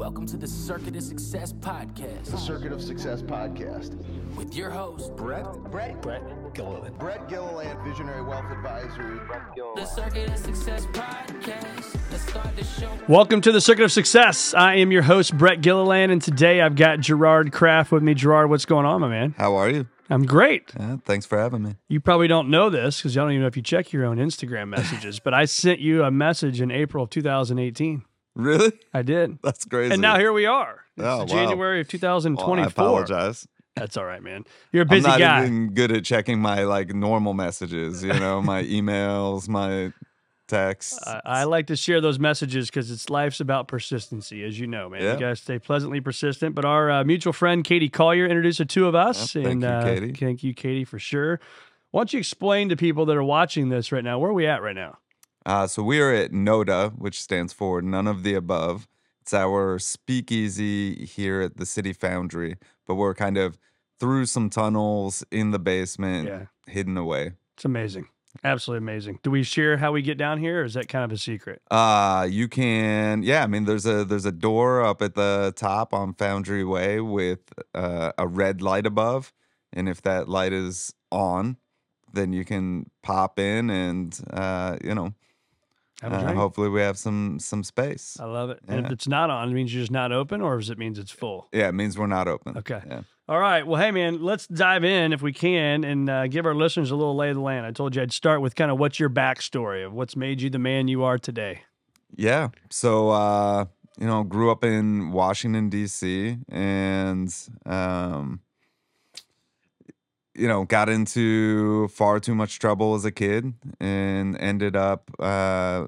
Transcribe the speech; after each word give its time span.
Welcome 0.00 0.24
to 0.28 0.38
the 0.38 0.46
Circuit 0.48 0.96
of 0.96 1.02
Success 1.02 1.52
podcast 1.52 2.24
The 2.30 2.38
Circuit 2.38 2.72
of 2.72 2.80
Success 2.80 3.20
podcast. 3.20 4.02
with 4.34 4.56
your 4.56 4.70
host, 4.70 5.14
Brett, 5.14 5.44
Brett, 5.70 6.00
Brett 6.00 6.22
Gilliland. 6.54 6.98
Brett 6.98 7.28
Gilliland, 7.28 7.78
Visionary 7.84 8.22
Wealth 8.22 8.50
Advisory. 8.50 9.20
the 9.76 9.84
Circuit 9.84 10.30
of 10.30 10.38
Success 10.38 10.86
podcast. 10.86 11.98
Let's 12.10 12.26
start 12.26 12.56
the 12.56 12.64
show. 12.64 12.90
Welcome 13.08 13.42
to 13.42 13.52
the 13.52 13.60
Circuit 13.60 13.84
of 13.84 13.92
Success. 13.92 14.54
I 14.54 14.76
am 14.76 14.90
your 14.90 15.02
host, 15.02 15.36
Brett 15.36 15.60
Gilliland, 15.60 16.10
and 16.10 16.22
today 16.22 16.62
I've 16.62 16.76
got 16.76 17.00
Gerard 17.00 17.52
Craft 17.52 17.92
with 17.92 18.02
me. 18.02 18.14
Gerard, 18.14 18.48
what's 18.48 18.64
going 18.64 18.86
on, 18.86 19.02
my 19.02 19.08
man? 19.08 19.34
How 19.36 19.54
are 19.56 19.68
you? 19.68 19.86
I'm 20.08 20.24
great. 20.24 20.72
Yeah, 20.80 20.96
thanks 21.04 21.26
for 21.26 21.38
having 21.38 21.62
me. 21.62 21.74
You 21.88 22.00
probably 22.00 22.26
don't 22.26 22.48
know 22.48 22.70
this 22.70 22.96
because 22.96 23.18
I 23.18 23.20
don't 23.20 23.32
even 23.32 23.42
know 23.42 23.48
if 23.48 23.56
you 23.56 23.62
check 23.62 23.92
your 23.92 24.06
own 24.06 24.16
Instagram 24.16 24.68
messages, 24.68 25.20
but 25.24 25.34
I 25.34 25.44
sent 25.44 25.78
you 25.78 26.04
a 26.04 26.10
message 26.10 26.62
in 26.62 26.70
April 26.70 27.04
of 27.04 27.10
2018. 27.10 28.02
Really? 28.34 28.72
I 28.94 29.02
did. 29.02 29.38
That's 29.42 29.64
crazy. 29.64 29.92
And 29.92 30.02
now 30.02 30.18
here 30.18 30.32
we 30.32 30.46
are. 30.46 30.84
It's 30.96 31.04
Oh, 31.06 31.18
wow. 31.20 31.24
January 31.26 31.80
of 31.80 31.86
Well, 31.86 31.90
2024. 32.20 32.58
I 32.62 32.66
apologize. 32.66 33.48
That's 33.76 33.96
all 33.96 34.04
right, 34.04 34.22
man. 34.22 34.44
You're 34.72 34.82
a 34.82 34.86
busy 34.86 35.06
I'm 35.06 35.10
not 35.12 35.18
guy. 35.18 35.42
even 35.44 35.74
good 35.74 35.92
at 35.92 36.04
checking 36.04 36.40
my 36.40 36.64
like 36.64 36.94
normal 36.94 37.34
messages. 37.34 38.02
You 38.04 38.12
know, 38.12 38.42
my 38.42 38.62
emails, 38.78 39.48
my 39.48 39.92
texts. 40.48 40.98
I, 41.06 41.20
I 41.24 41.44
like 41.44 41.68
to 41.68 41.76
share 41.76 42.00
those 42.00 42.18
messages 42.18 42.68
because 42.68 42.90
it's 42.90 43.08
life's 43.08 43.40
about 43.40 43.68
persistency, 43.68 44.44
as 44.44 44.58
you 44.58 44.66
know, 44.66 44.88
man. 44.88 45.02
Yeah. 45.02 45.14
You 45.14 45.20
guys 45.20 45.40
stay 45.40 45.58
pleasantly 45.58 46.00
persistent. 46.00 46.54
But 46.54 46.64
our 46.64 46.90
uh, 46.90 47.04
mutual 47.04 47.32
friend 47.32 47.64
Katie 47.64 47.88
Collier 47.88 48.26
introduced 48.26 48.58
the 48.58 48.64
two 48.64 48.86
of 48.86 48.94
us, 48.94 49.32
thank 49.32 49.46
and 49.46 49.62
you, 49.62 49.68
uh, 49.68 49.82
Katie. 49.84 50.12
thank 50.12 50.42
you, 50.42 50.52
Katie, 50.52 50.84
for 50.84 50.98
sure. 50.98 51.40
Why 51.92 52.00
don't 52.00 52.12
you 52.12 52.18
explain 52.18 52.68
to 52.68 52.76
people 52.76 53.06
that 53.06 53.16
are 53.16 53.22
watching 53.24 53.68
this 53.68 53.90
right 53.92 54.04
now 54.04 54.18
where 54.18 54.30
are 54.30 54.34
we 54.34 54.46
at 54.46 54.62
right 54.62 54.76
now? 54.76 54.98
Uh, 55.46 55.66
so 55.66 55.82
we 55.82 56.00
are 56.00 56.12
at 56.12 56.32
NOTA, 56.32 56.90
which 56.96 57.20
stands 57.20 57.52
for 57.52 57.80
None 57.80 58.06
of 58.06 58.22
the 58.22 58.34
Above. 58.34 58.86
It's 59.22 59.32
our 59.34 59.78
speakeasy 59.78 61.04
here 61.06 61.40
at 61.40 61.56
the 61.56 61.66
City 61.66 61.92
Foundry, 61.94 62.56
but 62.86 62.96
we're 62.96 63.14
kind 63.14 63.36
of 63.38 63.58
through 63.98 64.26
some 64.26 64.50
tunnels 64.50 65.24
in 65.30 65.50
the 65.50 65.58
basement, 65.58 66.28
Yeah. 66.28 66.46
hidden 66.66 66.96
away. 66.96 67.32
It's 67.54 67.64
amazing, 67.64 68.08
absolutely 68.44 68.84
amazing. 68.84 69.18
Do 69.22 69.30
we 69.30 69.42
share 69.42 69.76
how 69.76 69.92
we 69.92 70.00
get 70.02 70.16
down 70.18 70.38
here, 70.38 70.62
or 70.62 70.64
is 70.64 70.74
that 70.74 70.88
kind 70.88 71.04
of 71.04 71.12
a 71.12 71.18
secret? 71.18 71.60
Uh 71.70 72.26
you 72.30 72.48
can 72.48 73.22
yeah, 73.22 73.42
I 73.42 73.46
mean 73.46 73.64
there's 73.66 73.84
a 73.86 74.04
there's 74.04 74.24
a 74.24 74.32
door 74.32 74.82
up 74.82 75.02
at 75.02 75.14
the 75.14 75.52
top 75.56 75.92
on 75.92 76.14
Foundry 76.14 76.64
Way 76.64 77.00
with 77.00 77.52
uh, 77.74 78.12
a 78.16 78.26
red 78.26 78.62
light 78.62 78.86
above 78.86 79.32
and 79.72 79.88
if 79.88 80.00
that 80.02 80.28
light 80.28 80.52
is 80.54 80.94
on, 81.12 81.56
then 82.12 82.32
you 82.32 82.44
can 82.46 82.90
pop 83.02 83.38
in 83.38 83.68
and 83.70 84.18
uh 84.32 84.78
you 84.82 84.94
know, 84.94 85.12
uh, 86.02 86.32
hopefully 86.34 86.68
we 86.68 86.80
have 86.80 86.98
some 86.98 87.38
some 87.38 87.62
space. 87.62 88.16
I 88.20 88.24
love 88.24 88.50
it. 88.50 88.60
And 88.68 88.86
if 88.86 88.92
it's 88.92 89.08
not 89.08 89.30
on, 89.30 89.50
it 89.50 89.52
means 89.52 89.72
you're 89.74 89.82
just 89.82 89.92
not 89.92 90.12
open, 90.12 90.40
or 90.40 90.58
does 90.58 90.70
it 90.70 90.78
means 90.78 90.98
it's 90.98 91.10
full? 91.10 91.48
Yeah, 91.52 91.68
it 91.68 91.72
means 91.72 91.98
we're 91.98 92.06
not 92.06 92.28
open. 92.28 92.56
Okay. 92.58 92.80
Yeah. 92.86 93.02
All 93.28 93.38
right. 93.38 93.66
Well, 93.66 93.80
hey, 93.80 93.90
man, 93.92 94.22
let's 94.22 94.46
dive 94.46 94.82
in 94.82 95.12
if 95.12 95.22
we 95.22 95.32
can 95.32 95.84
and 95.84 96.10
uh, 96.10 96.26
give 96.26 96.46
our 96.46 96.54
listeners 96.54 96.90
a 96.90 96.96
little 96.96 97.14
lay 97.14 97.28
of 97.28 97.36
the 97.36 97.40
land. 97.40 97.64
I 97.64 97.70
told 97.70 97.94
you 97.94 98.02
I'd 98.02 98.12
start 98.12 98.40
with 98.40 98.56
kind 98.56 98.70
of 98.70 98.78
what's 98.78 98.98
your 98.98 99.10
backstory 99.10 99.86
of 99.86 99.92
what's 99.92 100.16
made 100.16 100.40
you 100.40 100.50
the 100.50 100.58
man 100.58 100.88
you 100.88 101.04
are 101.04 101.18
today. 101.18 101.62
Yeah. 102.16 102.48
So 102.70 103.10
uh, 103.10 103.66
you 103.98 104.06
know, 104.06 104.24
grew 104.24 104.50
up 104.50 104.64
in 104.64 105.12
Washington 105.12 105.70
DC 105.70 106.42
and 106.48 107.32
um 107.66 108.40
you 110.40 110.48
know, 110.48 110.64
got 110.64 110.88
into 110.88 111.88
far 111.88 112.18
too 112.18 112.34
much 112.34 112.58
trouble 112.58 112.94
as 112.94 113.04
a 113.04 113.12
kid 113.12 113.54
and 113.78 114.36
ended 114.40 114.74
up 114.74 115.10
uh 115.18 115.86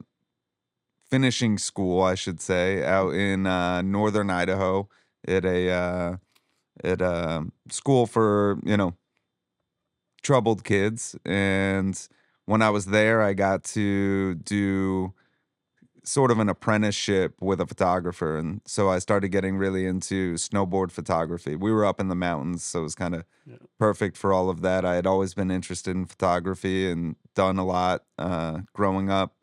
finishing 1.10 1.58
school, 1.58 2.02
I 2.02 2.14
should 2.14 2.40
say, 2.40 2.84
out 2.84 3.14
in 3.14 3.46
uh 3.46 3.82
northern 3.82 4.28
Idaho 4.30 4.88
at 5.26 5.44
a 5.44 5.70
uh 5.70 6.16
at 6.84 7.00
a 7.00 7.46
school 7.70 8.06
for, 8.06 8.58
you 8.64 8.76
know, 8.76 8.94
troubled 10.22 10.64
kids. 10.64 11.16
And 11.24 11.96
when 12.44 12.60
I 12.62 12.70
was 12.70 12.86
there 12.86 13.22
I 13.22 13.32
got 13.32 13.64
to 13.76 14.34
do 14.34 15.14
sort 16.04 16.30
of 16.32 16.38
an 16.40 16.48
apprenticeship 16.48 17.34
with 17.40 17.60
a 17.60 17.66
photographer 17.66 18.36
and 18.36 18.60
so 18.66 18.88
I 18.90 18.98
started 18.98 19.28
getting 19.28 19.56
really 19.56 19.86
into 19.86 20.34
snowboard 20.34 20.90
photography. 20.90 21.54
We 21.56 21.72
were 21.72 21.84
up 21.84 22.00
in 22.00 22.08
the 22.08 22.16
mountains 22.16 22.64
so 22.64 22.80
it 22.80 22.82
was 22.84 22.94
kind 22.94 23.14
of 23.14 23.24
Yeah. 23.46 23.56
perfect 23.78 24.16
for 24.16 24.32
all 24.32 24.50
of 24.50 24.62
that. 24.62 24.84
I 24.84 24.94
had 24.96 25.06
always 25.06 25.34
been 25.34 25.50
interested 25.50 25.92
in 25.96 26.06
photography 26.06 26.90
and 26.90 27.16
done 27.34 27.58
a 27.58 27.64
lot 27.64 28.04
uh 28.18 28.60
growing 28.74 29.10
up. 29.10 29.36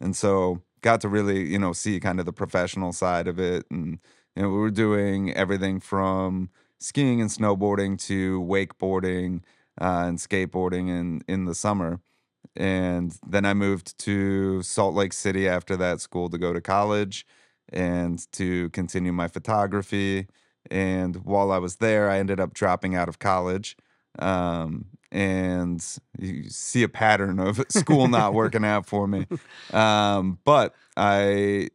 And 0.00 0.16
so 0.16 0.62
got 0.80 1.00
to 1.02 1.08
really, 1.08 1.46
you 1.48 1.58
know, 1.58 1.72
see 1.72 2.00
kind 2.00 2.20
of 2.20 2.26
the 2.26 2.32
professional 2.32 2.92
side 2.92 3.28
of 3.28 3.38
it 3.38 3.66
and 3.70 3.98
you 4.36 4.42
know, 4.42 4.50
we 4.50 4.58
were 4.58 4.70
doing 4.70 5.32
everything 5.34 5.80
from 5.80 6.50
skiing 6.78 7.20
and 7.20 7.30
snowboarding 7.30 7.98
to 8.06 8.40
wakeboarding 8.42 9.42
uh, 9.80 10.04
and 10.06 10.18
skateboarding 10.18 10.88
in 10.88 11.22
in 11.28 11.44
the 11.46 11.54
summer 11.54 12.00
and 12.58 13.16
then 13.24 13.44
I 13.44 13.54
moved 13.54 13.96
to 14.00 14.62
Salt 14.62 14.94
Lake 14.96 15.12
City 15.12 15.48
after 15.48 15.76
that 15.76 16.00
school 16.00 16.28
to 16.28 16.36
go 16.36 16.52
to 16.52 16.60
college 16.60 17.24
and 17.72 18.20
to 18.32 18.68
continue 18.70 19.12
my 19.12 19.28
photography. 19.28 20.26
And 20.68 21.24
while 21.24 21.52
I 21.52 21.58
was 21.58 21.76
there, 21.76 22.10
I 22.10 22.18
ended 22.18 22.40
up 22.40 22.54
dropping 22.54 22.96
out 22.96 23.08
of 23.08 23.20
college. 23.20 23.76
Um, 24.18 24.86
and 25.12 25.86
you 26.18 26.50
see 26.50 26.82
a 26.82 26.88
pattern 26.88 27.38
of 27.38 27.64
school 27.70 28.08
not 28.08 28.34
working 28.34 28.64
out 28.64 28.86
for 28.86 29.06
me. 29.06 29.28
Um, 29.72 30.40
but 30.44 30.74
I 30.96 31.68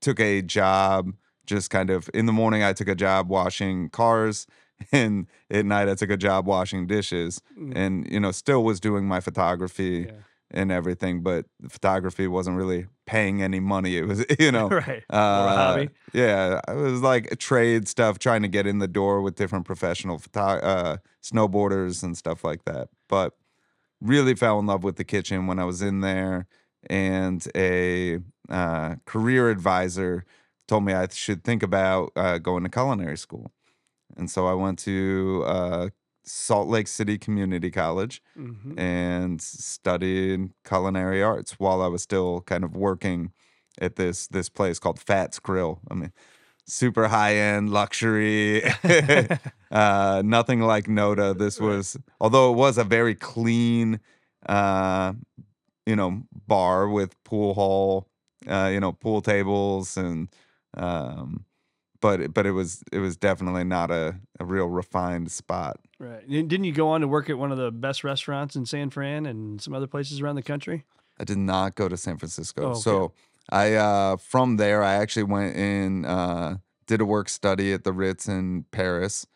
took 0.00 0.20
a 0.20 0.42
job 0.42 1.12
just 1.44 1.70
kind 1.70 1.90
of 1.90 2.08
in 2.14 2.26
the 2.26 2.32
morning, 2.32 2.62
I 2.62 2.72
took 2.72 2.86
a 2.86 2.94
job 2.94 3.28
washing 3.28 3.88
cars. 3.88 4.46
And 4.92 5.26
at 5.50 5.64
night, 5.66 5.88
I 5.88 5.94
took 5.94 6.10
a 6.10 6.16
job 6.16 6.46
washing 6.46 6.86
dishes 6.86 7.40
and, 7.74 8.10
you 8.10 8.18
know, 8.20 8.32
still 8.32 8.64
was 8.64 8.80
doing 8.80 9.06
my 9.06 9.20
photography 9.20 10.06
Yeah. 10.08 10.12
and 10.50 10.72
everything, 10.72 11.22
but 11.22 11.46
the 11.60 11.68
photography 11.68 12.26
wasn't 12.26 12.56
really 12.56 12.86
paying 13.06 13.42
any 13.42 13.60
money. 13.60 13.96
It 13.96 14.06
was, 14.06 14.24
you 14.38 14.50
know, 14.50 14.68
right. 14.88 15.02
uh. 15.10 15.84
Yeah, 16.12 16.60
it 16.68 16.74
was 16.76 17.02
like 17.02 17.38
trade 17.38 17.88
stuff, 17.88 18.18
trying 18.18 18.42
to 18.42 18.48
get 18.48 18.66
in 18.66 18.78
the 18.78 18.88
door 18.88 19.20
with 19.22 19.34
different 19.36 19.64
professional 19.66 20.18
photo- 20.18 20.64
uh, 20.64 20.96
snowboarders 21.22 22.02
and 22.02 22.16
stuff 22.16 22.42
like 22.42 22.64
that. 22.64 22.88
But 23.08 23.34
really 24.00 24.34
fell 24.34 24.58
in 24.58 24.66
love 24.66 24.82
with 24.82 24.96
the 24.96 25.04
kitchen 25.04 25.46
when 25.46 25.58
I 25.58 25.64
was 25.64 25.82
in 25.82 26.00
there, 26.00 26.46
and 26.88 27.46
a 27.54 28.18
uh, 28.48 28.94
career 29.04 29.50
advisor 29.50 30.24
told 30.66 30.84
me 30.84 30.94
I 30.94 31.06
should 31.12 31.44
think 31.44 31.62
about 31.62 32.12
uh, 32.16 32.38
going 32.38 32.62
to 32.64 32.68
culinary 32.70 33.18
school. 33.18 33.52
And 34.16 34.30
so 34.30 34.46
I 34.46 34.54
went 34.54 34.78
to 34.80 35.42
uh, 35.46 35.88
Salt 36.24 36.68
Lake 36.68 36.88
City 36.88 37.18
Community 37.18 37.70
College 37.70 38.22
Mhm. 38.36 38.78
and 38.78 39.40
studied 39.40 40.52
culinary 40.64 41.22
arts 41.22 41.52
while 41.58 41.80
I 41.82 41.86
was 41.88 42.02
still 42.02 42.42
kind 42.42 42.64
of 42.64 42.76
working 42.76 43.32
at 43.80 43.96
this 43.96 44.26
this 44.28 44.48
place 44.48 44.78
called 44.78 44.98
Fats 45.00 45.38
Grill. 45.38 45.80
I 45.90 45.94
mean, 45.94 46.12
super 46.66 47.08
high 47.08 47.34
end 47.36 47.70
luxury, 47.70 48.62
uh, 49.70 50.22
nothing 50.24 50.60
like 50.60 50.88
NOTA. 50.88 51.34
This 51.38 51.58
was, 51.60 51.96
although 52.20 52.52
it 52.52 52.56
was 52.56 52.78
a 52.78 52.84
very 52.84 53.14
clean, 53.14 54.00
uh, 54.46 55.14
you 55.86 55.96
know, 55.96 56.22
bar 56.46 56.88
with 56.88 57.14
pool 57.24 57.54
hall, 57.54 58.06
uh, 58.46 58.68
you 58.72 58.80
know, 58.80 58.92
pool 58.92 59.22
tables 59.22 59.96
and. 59.96 60.28
Um, 60.76 61.44
but 62.00 62.20
it- 62.20 62.34
but 62.34 62.46
it 62.46 62.52
was 62.52 62.82
it 62.92 62.98
was 62.98 63.16
definitely 63.16 63.64
not 63.64 63.90
a, 63.90 64.16
a 64.38 64.44
real 64.44 64.66
refined 64.68 65.30
spot. 65.30 65.78
Right. 65.98 66.26
And 66.28 66.48
Didn't 66.48 66.64
you 66.64 66.72
go 66.72 66.88
on 66.88 67.00
to 67.02 67.08
work 67.08 67.28
at 67.30 67.36
one 67.38 67.52
of 67.52 67.58
the 67.58 67.70
best 67.70 68.04
restaurants 68.04 68.56
in 68.56 68.64
San 68.66 68.90
Fran 68.90 69.26
and 69.26 69.60
some 69.60 69.74
other 69.74 69.86
places 69.86 70.20
around 70.20 70.36
the 70.36 70.42
country? 70.42 70.84
I 71.18 71.24
did 71.24 71.36
not 71.38 71.74
go 71.74 71.88
to 71.88 71.96
San 71.96 72.16
Francisco. 72.16 72.62
Oh, 72.62 72.70
okay. 72.70 72.80
So 72.80 73.12
I 73.50 73.74
uh 73.74 74.16
from 74.16 74.56
there 74.56 74.82
I 74.82 74.94
actually 74.94 75.24
went 75.24 75.56
in 75.56 76.04
uh 76.06 76.56
did 76.86 77.00
a 77.00 77.04
work 77.04 77.28
study 77.28 77.72
at 77.72 77.84
the 77.84 77.92
Ritz 77.92 78.26
in 78.28 78.64
Paris 78.70 79.26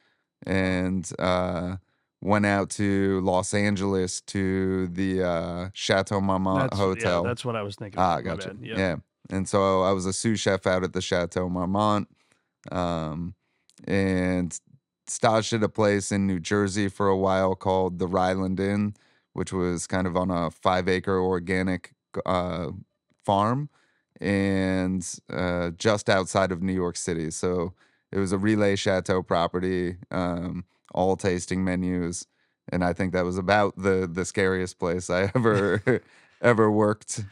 and 0.47 1.11
uh 1.19 1.77
went 2.21 2.47
out 2.47 2.71
to 2.71 3.21
Los 3.21 3.53
Angeles 3.53 4.23
to 4.23 4.89
the 4.89 5.23
uh 5.23 5.69
Chateau 5.75 6.21
Marmont 6.23 6.71
That's, 6.71 6.79
hotel. 6.79 7.23
Yeah, 7.23 7.29
that's 7.29 7.45
what 7.45 7.57
I 7.57 7.63
was 7.63 7.77
thinking. 7.77 8.01
ah, 8.01 8.21
gotcha. 8.23 8.57
Yep. 8.61 8.79
Yeah. 8.79 8.97
And 9.31 9.49
so 9.49 9.83
I 9.83 9.93
was 9.93 10.07
a 10.07 10.13
sous 10.13 10.39
chef 10.41 10.67
out 10.67 10.85
at 10.85 10.93
the 10.93 11.01
Chateau 11.03 11.49
Marmont. 11.49 12.09
Um 12.73 13.35
and 13.87 14.59
staged 15.07 15.53
at 15.53 15.63
a 15.63 15.69
place 15.69 16.11
in 16.13 16.27
New 16.27 16.41
Jersey 16.41 16.89
for 16.89 17.09
a 17.09 17.17
while 17.17 17.55
called 17.55 17.99
the 17.99 18.07
Ryland 18.09 18.59
Inn, 18.61 18.95
which 19.35 19.53
was 19.53 19.87
kind 19.87 20.07
of 20.07 20.17
on 20.17 20.31
a 20.31 20.51
five 20.51 20.89
acre 20.89 21.19
organic 21.19 21.93
uh, 22.25 22.71
farm 23.25 23.69
and 24.21 25.07
uh, 25.31 25.71
just 25.73 26.09
outside 26.09 26.53
of 26.53 26.63
New 26.63 26.73
York 26.73 26.97
City. 26.97 27.31
So 27.31 27.75
it 28.13 28.19
was 28.19 28.33
a 28.33 28.39
Relais 28.39 28.75
Châteaux 28.75 29.27
property, 29.27 29.97
um, 30.11 30.65
all 30.95 31.17
tasting 31.17 31.65
menus. 31.65 32.27
And 32.71 32.85
I 32.85 32.93
think 32.93 33.13
that 33.13 33.25
was 33.25 33.37
about 33.37 33.77
the 33.77 34.09
the 34.11 34.25
scariest 34.25 34.79
place 34.79 35.11
I 35.11 35.31
ever 35.35 36.01
ever 36.41 36.71
worked. 36.71 37.25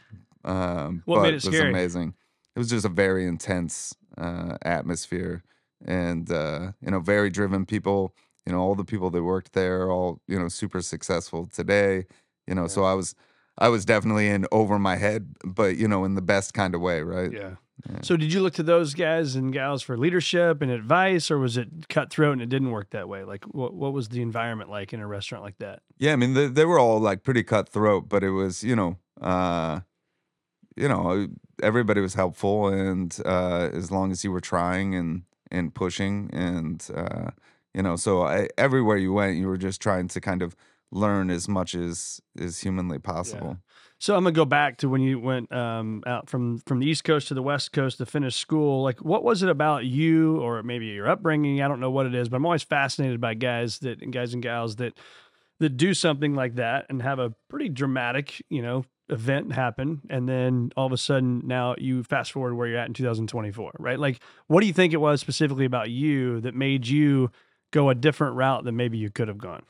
Um, 0.45 1.03
What 1.05 1.21
but 1.21 1.21
made 1.21 1.33
it 1.33 1.43
was 1.43 1.45
scary? 1.45 1.61
amazing. 1.61 2.13
It 2.55 2.59
was 2.59 2.69
just 2.69 2.85
a 2.85 2.89
very 2.89 3.25
intense 3.25 3.95
uh, 4.17 4.57
atmosphere, 4.63 5.43
and 5.85 6.31
uh, 6.31 6.71
you 6.81 6.91
know, 6.91 6.99
very 6.99 7.29
driven 7.29 7.65
people. 7.65 8.15
You 8.45 8.51
know, 8.51 8.59
all 8.59 8.75
the 8.75 8.83
people 8.83 9.09
that 9.11 9.23
worked 9.23 9.53
there, 9.53 9.89
all 9.89 10.19
you 10.27 10.37
know, 10.37 10.49
super 10.49 10.81
successful 10.81 11.45
today. 11.45 12.05
You 12.47 12.55
know, 12.55 12.67
so 12.67 12.83
I 12.83 12.93
was, 12.93 13.15
I 13.57 13.69
was 13.69 13.85
definitely 13.85 14.27
in 14.27 14.45
over 14.51 14.77
my 14.77 14.97
head, 14.97 15.33
but 15.45 15.77
you 15.77 15.87
know, 15.87 16.03
in 16.03 16.15
the 16.15 16.21
best 16.21 16.53
kind 16.53 16.75
of 16.75 16.81
way, 16.81 17.01
right? 17.01 17.31
Yeah. 17.31 17.55
So 18.01 18.15
did 18.15 18.31
you 18.31 18.41
look 18.41 18.53
to 18.55 18.63
those 18.63 18.93
guys 18.93 19.35
and 19.35 19.51
gals 19.51 19.81
for 19.81 19.97
leadership 19.97 20.61
and 20.61 20.71
advice, 20.71 21.29
or 21.29 21.37
was 21.37 21.57
it 21.57 21.89
cutthroat 21.89 22.33
and 22.33 22.41
it 22.41 22.49
didn't 22.49 22.71
work 22.71 22.91
that 22.91 23.09
way? 23.09 23.23
Like, 23.23 23.43
what 23.45 23.73
what 23.73 23.93
was 23.93 24.09
the 24.09 24.21
environment 24.21 24.69
like 24.69 24.93
in 24.93 24.99
a 24.99 25.07
restaurant 25.07 25.43
like 25.43 25.57
that? 25.57 25.81
Yeah, 25.97 26.13
I 26.13 26.15
mean 26.15 26.33
they, 26.33 26.47
they 26.47 26.65
were 26.65 26.79
all 26.79 26.99
like 26.99 27.23
pretty 27.23 27.43
cutthroat, 27.43 28.07
but 28.07 28.23
it 28.23 28.29
was 28.29 28.63
you 28.63 28.75
know, 28.75 28.97
uh, 29.21 29.81
you 30.75 30.87
know, 30.87 31.27
everybody 31.61 32.01
was 32.01 32.13
helpful, 32.13 32.67
and 32.67 33.17
uh, 33.25 33.69
as 33.73 33.91
long 33.91 34.11
as 34.11 34.23
you 34.23 34.31
were 34.31 34.41
trying 34.41 34.95
and 34.95 35.23
and 35.51 35.73
pushing, 35.73 36.29
and 36.33 36.87
uh, 36.95 37.31
you 37.73 37.81
know, 37.81 37.95
so 37.95 38.23
I, 38.23 38.49
everywhere 38.57 38.97
you 38.97 39.13
went, 39.13 39.37
you 39.37 39.47
were 39.47 39.57
just 39.57 39.81
trying 39.81 40.07
to 40.09 40.21
kind 40.21 40.41
of 40.41 40.55
learn 40.91 41.29
as 41.29 41.47
much 41.47 41.73
as 41.73 42.21
is 42.35 42.59
humanly 42.59 42.99
possible. 42.99 43.57
So 43.99 44.15
I'm 44.15 44.23
gonna 44.23 44.33
go 44.33 44.45
back 44.45 44.77
to 44.77 44.89
when 44.89 45.01
you 45.01 45.19
went 45.19 45.51
um, 45.51 46.03
out 46.05 46.29
from 46.29 46.59
from 46.59 46.79
the 46.79 46.87
East 46.87 47.03
Coast 47.03 47.29
to 47.29 47.33
the 47.33 47.41
West 47.41 47.71
Coast 47.71 47.99
to 47.99 48.05
finish 48.05 48.35
school. 48.35 48.83
Like, 48.83 48.99
what 48.99 49.23
was 49.23 49.43
it 49.43 49.49
about 49.49 49.85
you, 49.85 50.41
or 50.41 50.61
maybe 50.61 50.87
your 50.87 51.07
upbringing? 51.07 51.61
I 51.61 51.67
don't 51.67 51.79
know 51.79 51.91
what 51.91 52.05
it 52.05 52.13
is, 52.13 52.29
but 52.29 52.37
I'm 52.37 52.45
always 52.45 52.63
fascinated 52.63 53.21
by 53.21 53.33
guys 53.35 53.79
that 53.79 54.11
guys 54.11 54.33
and 54.33 54.43
gals 54.43 54.75
that 54.77 54.97
that 55.59 55.77
do 55.77 55.93
something 55.93 56.35
like 56.35 56.55
that 56.55 56.85
and 56.89 57.01
have 57.01 57.19
a 57.19 57.33
pretty 57.47 57.69
dramatic, 57.69 58.43
you 58.49 58.61
know, 58.61 58.83
event 59.09 59.53
happen, 59.53 60.01
and 60.09 60.27
then 60.27 60.71
all 60.77 60.85
of 60.85 60.91
a 60.91 60.97
sudden 60.97 61.41
now 61.45 61.75
you 61.77 62.03
fast 62.03 62.31
forward 62.31 62.55
where 62.55 62.67
you're 62.67 62.77
at 62.77 62.87
in 62.87 62.93
2024, 62.93 63.73
right? 63.79 63.99
Like, 63.99 64.19
what 64.47 64.61
do 64.61 64.67
you 64.67 64.73
think 64.73 64.93
it 64.93 64.97
was 64.97 65.21
specifically 65.21 65.65
about 65.65 65.89
you 65.89 66.39
that 66.41 66.55
made 66.55 66.87
you 66.87 67.31
go 67.71 67.89
a 67.89 67.95
different 67.95 68.35
route 68.35 68.63
than 68.63 68.75
maybe 68.75 68.97
you 68.97 69.09
could 69.09 69.27
have 69.27 69.37
gone? 69.37 69.63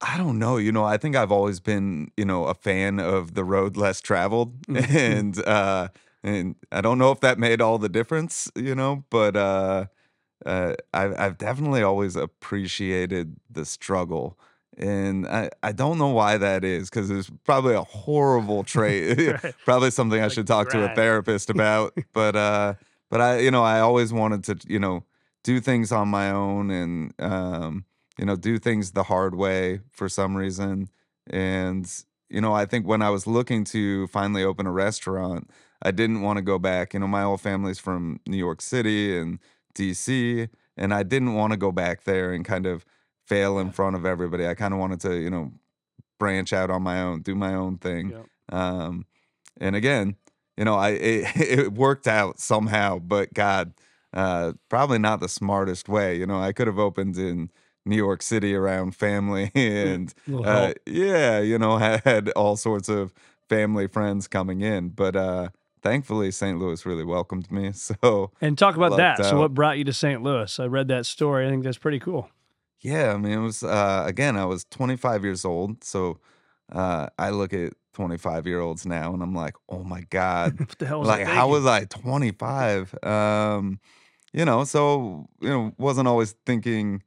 I 0.00 0.16
don't 0.16 0.38
know. 0.38 0.56
You 0.56 0.72
know, 0.72 0.84
I 0.84 0.96
think 0.96 1.14
I've 1.14 1.30
always 1.30 1.60
been, 1.60 2.10
you 2.16 2.24
know, 2.24 2.46
a 2.46 2.54
fan 2.54 2.98
of 2.98 3.34
the 3.34 3.44
road 3.44 3.76
less 3.76 4.00
traveled, 4.00 4.60
Mhm. 4.66 4.90
and 5.18 5.38
uh, 5.46 5.88
and 6.24 6.56
I 6.72 6.80
don't 6.80 6.98
know 6.98 7.12
if 7.12 7.20
that 7.20 7.38
made 7.38 7.60
all 7.60 7.78
the 7.78 7.88
difference, 7.88 8.50
you 8.56 8.74
know, 8.74 9.04
but 9.10 9.36
uh, 9.36 9.86
uh, 10.46 10.74
I've 10.94 11.18
I've 11.20 11.38
definitely 11.38 11.82
always 11.82 12.16
appreciated 12.16 13.36
the 13.50 13.64
struggle, 13.64 14.38
and 14.78 15.26
I 15.26 15.50
I 15.62 15.72
don't 15.72 15.98
know 15.98 16.08
why 16.08 16.38
that 16.38 16.64
is 16.64 16.90
because 16.90 17.10
it's 17.10 17.30
probably 17.44 17.74
a 17.74 17.82
horrible 17.82 18.64
trait, 18.74 19.36
probably 19.64 19.90
something 19.90 20.20
I 20.20 20.24
Like 20.24 20.32
should 20.32 20.46
talk 20.46 20.70
to 20.70 20.90
a 20.90 20.94
therapist 20.94 21.50
about, 21.56 21.96
but 22.12 22.36
uh, 22.36 22.74
but 23.10 23.20
I 23.20 23.38
you 23.38 23.50
know 23.50 23.62
I 23.62 23.80
always 23.80 24.12
wanted 24.12 24.44
to 24.44 24.58
you 24.72 24.78
know 24.78 25.04
do 25.44 25.60
things 25.60 25.90
on 25.92 26.08
my 26.08 26.30
own 26.30 26.70
and 26.70 27.12
um 27.18 27.84
you 28.18 28.26
know, 28.26 28.36
do 28.36 28.58
things 28.58 28.92
the 28.92 29.04
hard 29.04 29.34
way 29.34 29.80
for 29.90 30.08
some 30.08 30.36
reason. 30.36 30.88
And, 31.28 31.90
you 32.28 32.40
know, 32.40 32.52
I 32.52 32.66
think 32.66 32.86
when 32.86 33.02
I 33.02 33.10
was 33.10 33.26
looking 33.26 33.64
to 33.64 34.06
finally 34.08 34.44
open 34.44 34.66
a 34.66 34.72
restaurant, 34.72 35.50
I 35.82 35.90
didn't 35.90 36.22
want 36.22 36.36
to 36.36 36.42
go 36.42 36.58
back. 36.58 36.94
You 36.94 37.00
know, 37.00 37.08
my 37.08 37.22
whole 37.22 37.38
family's 37.38 37.78
from 37.78 38.20
New 38.26 38.36
York 38.36 38.60
City 38.60 39.18
and 39.18 39.38
DC, 39.74 40.48
and 40.76 40.94
I 40.94 41.02
didn't 41.02 41.34
want 41.34 41.52
to 41.52 41.56
go 41.56 41.72
back 41.72 42.04
there 42.04 42.32
and 42.32 42.44
kind 42.44 42.66
of 42.66 42.84
fail 43.26 43.58
in 43.58 43.70
front 43.70 43.96
of 43.96 44.04
everybody. 44.04 44.46
I 44.46 44.54
kind 44.54 44.74
of 44.74 44.80
wanted 44.80 45.00
to, 45.00 45.16
you 45.16 45.30
know, 45.30 45.52
branch 46.18 46.52
out 46.52 46.70
on 46.70 46.82
my 46.82 47.02
own, 47.02 47.22
do 47.22 47.34
my 47.34 47.54
own 47.54 47.78
thing. 47.78 48.10
Yep. 48.10 48.26
Um, 48.50 49.06
and 49.60 49.74
again, 49.76 50.16
you 50.56 50.64
know, 50.64 50.74
I 50.74 50.90
it, 50.90 51.36
it 51.36 51.72
worked 51.72 52.06
out 52.06 52.38
somehow, 52.38 52.98
but 52.98 53.32
God, 53.34 53.74
uh, 54.12 54.52
probably 54.68 54.98
not 54.98 55.20
the 55.20 55.28
smartest 55.28 55.88
way. 55.88 56.16
You 56.16 56.26
know, 56.26 56.40
I 56.40 56.52
could 56.52 56.66
have 56.66 56.78
opened 56.78 57.16
in 57.16 57.50
New 57.84 57.96
York 57.96 58.22
City 58.22 58.54
around 58.54 58.94
family 58.94 59.50
and 59.56 60.12
uh, 60.44 60.74
yeah, 60.86 61.40
you 61.40 61.58
know, 61.58 61.76
had 62.04 62.30
all 62.30 62.56
sorts 62.56 62.88
of 62.88 63.12
family 63.48 63.86
friends 63.86 64.28
coming 64.28 64.60
in, 64.60 64.90
but 64.90 65.16
uh, 65.16 65.48
thankfully 65.82 66.30
St. 66.30 66.58
Louis 66.58 66.86
really 66.86 67.04
welcomed 67.04 67.50
me. 67.50 67.72
So 67.72 68.30
And 68.40 68.56
talk 68.56 68.76
about 68.76 68.96
that. 68.96 69.18
lucked 69.18 69.30
So, 69.30 69.40
what 69.40 69.54
brought 69.54 69.78
you 69.78 69.84
to 69.84 69.92
St. 69.92 70.22
Louis? 70.22 70.58
I 70.60 70.66
read 70.66 70.88
that 70.88 71.06
story. 71.06 71.46
I 71.46 71.50
think 71.50 71.64
that's 71.64 71.78
pretty 71.78 71.98
cool. 71.98 72.30
Yeah, 72.82 73.12
I 73.14 73.16
mean, 73.16 73.32
it 73.32 73.38
was 73.38 73.62
uh, 73.62 74.04
again, 74.06 74.36
I 74.36 74.44
was 74.44 74.64
25 74.64 75.24
years 75.24 75.44
old, 75.44 75.84
so 75.84 76.18
uh, 76.72 77.08
I 77.18 77.30
look 77.30 77.52
at 77.52 77.74
25 77.94 78.46
year 78.46 78.60
olds 78.60 78.86
now 78.86 79.12
and 79.12 79.22
I'm 79.22 79.34
like, 79.34 79.54
oh 79.68 79.84
my 79.84 80.02
god, 80.10 80.58
What 80.60 80.78
the 80.78 80.86
hell 80.86 81.00
was 81.00 81.08
I 81.08 81.18
like 81.18 81.26
how 81.26 81.48
was 81.48 81.66
I 81.66 81.84
25? 81.84 82.94
Um, 83.04 83.80
you 84.32 84.44
know, 84.44 84.64
so 84.64 85.28
you 85.40 85.48
know, 85.48 85.72
wasn't 85.78 86.08
always 86.08 86.34
thinking 86.46 87.02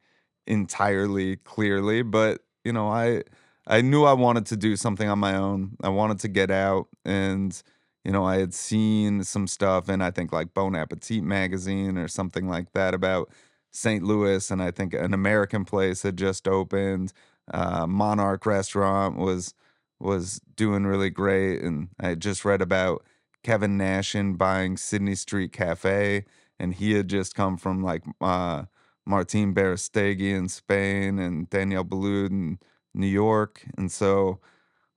entirely 0.48 1.38
clearly, 1.38 2.04
but 2.04 2.42
you 2.63 2.72
know, 2.74 2.89
I 2.89 3.24
I 3.68 3.81
knew 3.81 4.04
I 4.06 4.13
wanted 4.13 4.45
to 4.48 4.57
do 4.57 4.75
something 4.75 5.10
on 5.10 5.19
my 5.19 5.36
own. 5.36 5.75
I 5.83 5.89
wanted 5.89 6.19
to 6.19 6.27
get 6.27 6.51
out 6.51 6.88
and 7.04 7.62
you 8.04 8.12
know, 8.12 8.24
I 8.24 8.38
had 8.38 8.54
seen 8.54 9.24
some 9.24 9.48
stuff 9.48 9.89
in 9.89 10.01
I 10.01 10.12
think 10.12 10.31
like 10.31 10.54
Bon 10.54 10.75
Appetit 10.75 11.24
magazine 11.24 11.98
or 11.98 12.07
something 12.07 12.48
like 12.48 12.72
that 12.74 12.94
about 12.94 13.31
St. 13.75 14.04
Louis 14.04 14.50
and 14.51 14.62
I 14.62 14.72
think 14.72 14.94
an 14.94 15.13
American 15.13 15.66
place 15.66 16.04
had 16.04 16.18
just 16.18 16.48
opened. 16.48 17.13
Uh, 17.51 17.86
Monarch 17.86 18.45
restaurant 18.45 19.18
was 19.18 19.54
was 20.00 20.42
doing 20.56 20.86
really 20.86 21.10
great 21.10 21.62
and 21.62 21.89
I 22.00 22.10
had 22.10 22.19
just 22.22 22.44
read 22.44 22.62
about 22.62 23.04
Kevin 23.44 23.77
Nashan 23.77 24.38
buying 24.38 24.77
Sidney 24.77 25.16
Street 25.16 25.54
Cafe 25.54 26.25
and 26.60 26.74
he 26.74 26.94
had 26.94 27.07
just 27.07 27.36
come 27.36 27.57
from 27.57 27.83
like 27.83 28.04
uh 28.22 28.63
Martín 29.07 29.54
Berasategui 29.54 30.33
in 30.36 30.50
Spain 30.50 31.19
and 31.19 31.50
Daniel 31.50 31.86
Boulud 31.86 32.31
in 32.31 32.60
New 32.94 33.07
York. 33.07 33.63
And 33.77 33.92
so 33.92 34.39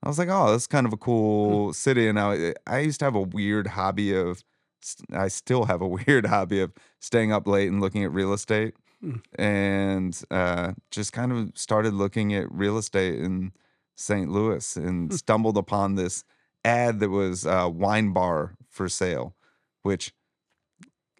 I 0.03 0.07
was 0.07 0.17
like, 0.17 0.29
oh, 0.29 0.51
this 0.51 0.63
is 0.63 0.67
kind 0.67 0.87
of 0.87 0.93
a 0.93 0.97
cool 0.97 1.73
city. 1.73 2.07
And 2.07 2.19
I, 2.19 2.53
I 2.65 2.79
used 2.79 2.99
to 2.99 3.05
have 3.05 3.15
a 3.15 3.21
weird 3.21 3.67
hobby 3.67 4.15
of, 4.15 4.43
I 5.13 5.27
still 5.27 5.65
have 5.65 5.81
a 5.81 5.87
weird 6.07 6.25
hobby 6.27 6.61
of 6.61 6.73
staying 6.99 7.31
up 7.31 7.47
late 7.47 7.67
and 7.69 7.81
looking 7.81 8.03
at 8.03 8.11
real 8.11 8.33
estate. 8.33 8.73
Mm. 9.03 9.21
And 9.35 10.21
uh, 10.29 10.73
just 10.91 11.13
kind 11.13 11.31
of 11.31 11.51
started 11.55 11.93
looking 11.93 12.33
at 12.33 12.51
real 12.51 12.77
estate 12.77 13.19
in 13.19 13.53
St. 13.95 14.29
Louis 14.29 14.75
and 14.75 15.13
stumbled 15.13 15.57
upon 15.57 15.95
this 15.95 16.23
ad 16.65 16.99
that 16.99 17.09
was 17.09 17.45
uh, 17.45 17.69
wine 17.71 18.11
bar 18.11 18.55
for 18.69 18.89
sale, 18.89 19.35
which 19.83 20.13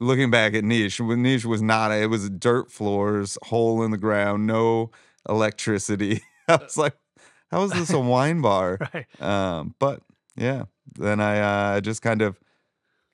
looking 0.02 0.32
back 0.32 0.54
at 0.54 0.64
niche 0.64 1.00
when 1.02 1.22
niche 1.22 1.44
was 1.46 1.62
not 1.62 1.92
it 1.92 2.10
was 2.10 2.30
dirt 2.30 2.72
floors 2.72 3.38
hole 3.44 3.84
in 3.84 3.92
the 3.92 3.98
ground 3.98 4.48
no 4.48 4.90
electricity 5.28 6.22
i 6.48 6.56
was 6.56 6.78
like 6.78 6.96
how 7.52 7.62
is 7.64 7.72
this 7.72 7.92
a 7.92 8.00
wine 8.14 8.40
bar 8.42 8.78
Right. 8.94 9.22
um 9.22 9.76
but 9.78 10.02
yeah 10.38 10.64
then 10.98 11.20
i 11.20 11.40
uh 11.40 11.76
I 11.76 11.80
just 11.82 12.02
kind 12.02 12.22
of 12.22 12.40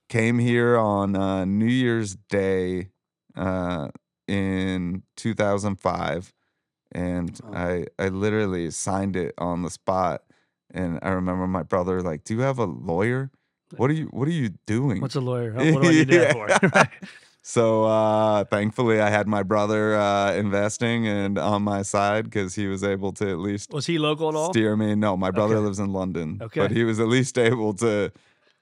came 0.09 0.39
here 0.39 0.77
on 0.77 1.15
uh 1.15 1.45
new 1.45 1.65
year's 1.65 2.15
day 2.29 2.89
uh 3.35 3.89
in 4.27 5.03
2005 5.17 6.33
and 6.91 7.39
Oh. 7.43 7.53
i 7.53 7.85
i 7.99 8.07
literally 8.09 8.69
signed 8.71 9.15
it 9.15 9.33
on 9.37 9.63
the 9.63 9.69
spot 9.69 10.23
and 10.71 10.99
i 11.01 11.09
remember 11.09 11.47
my 11.47 11.63
brother 11.63 12.01
like 12.01 12.23
do 12.23 12.33
you 12.35 12.41
have 12.41 12.59
a 12.59 12.65
lawyer 12.65 13.31
what 13.77 13.89
are 13.89 13.93
you 13.93 14.05
what 14.07 14.27
are 14.27 14.31
you 14.31 14.49
doing 14.65 15.01
What's 15.01 15.15
a 15.15 15.21
lawyer? 15.21 15.51
What 15.53 15.81
do 15.81 15.89
I 15.89 15.91
need 15.91 16.09
that 16.09 16.31
for? 16.33 16.47
Right. 16.75 16.89
so 17.41 17.83
uh, 17.85 18.43
thankfully, 18.45 19.01
I 19.01 19.09
had 19.09 19.27
my 19.27 19.43
brother 19.43 19.95
uh, 19.95 20.33
investing 20.33 21.07
and 21.07 21.37
on 21.37 21.63
my 21.63 21.81
side 21.81 22.25
because 22.25 22.55
he 22.55 22.67
was 22.67 22.83
able 22.83 23.11
to 23.13 23.29
at 23.29 23.39
least 23.39 23.71
Was 23.73 23.85
he 23.87 23.97
local 23.97 24.29
at 24.29 24.35
all? 24.35 24.51
steer 24.51 24.75
me. 24.77 24.95
No, 24.95 25.17
my 25.17 25.31
brother 25.31 25.55
Okay. 25.55 25.63
lives 25.65 25.79
in 25.79 25.91
London, 25.91 26.39
Okay. 26.41 26.59
but 26.61 26.71
he 26.71 26.83
was 26.83 26.99
at 26.99 27.07
least 27.07 27.37
able 27.37 27.73
to 27.75 28.11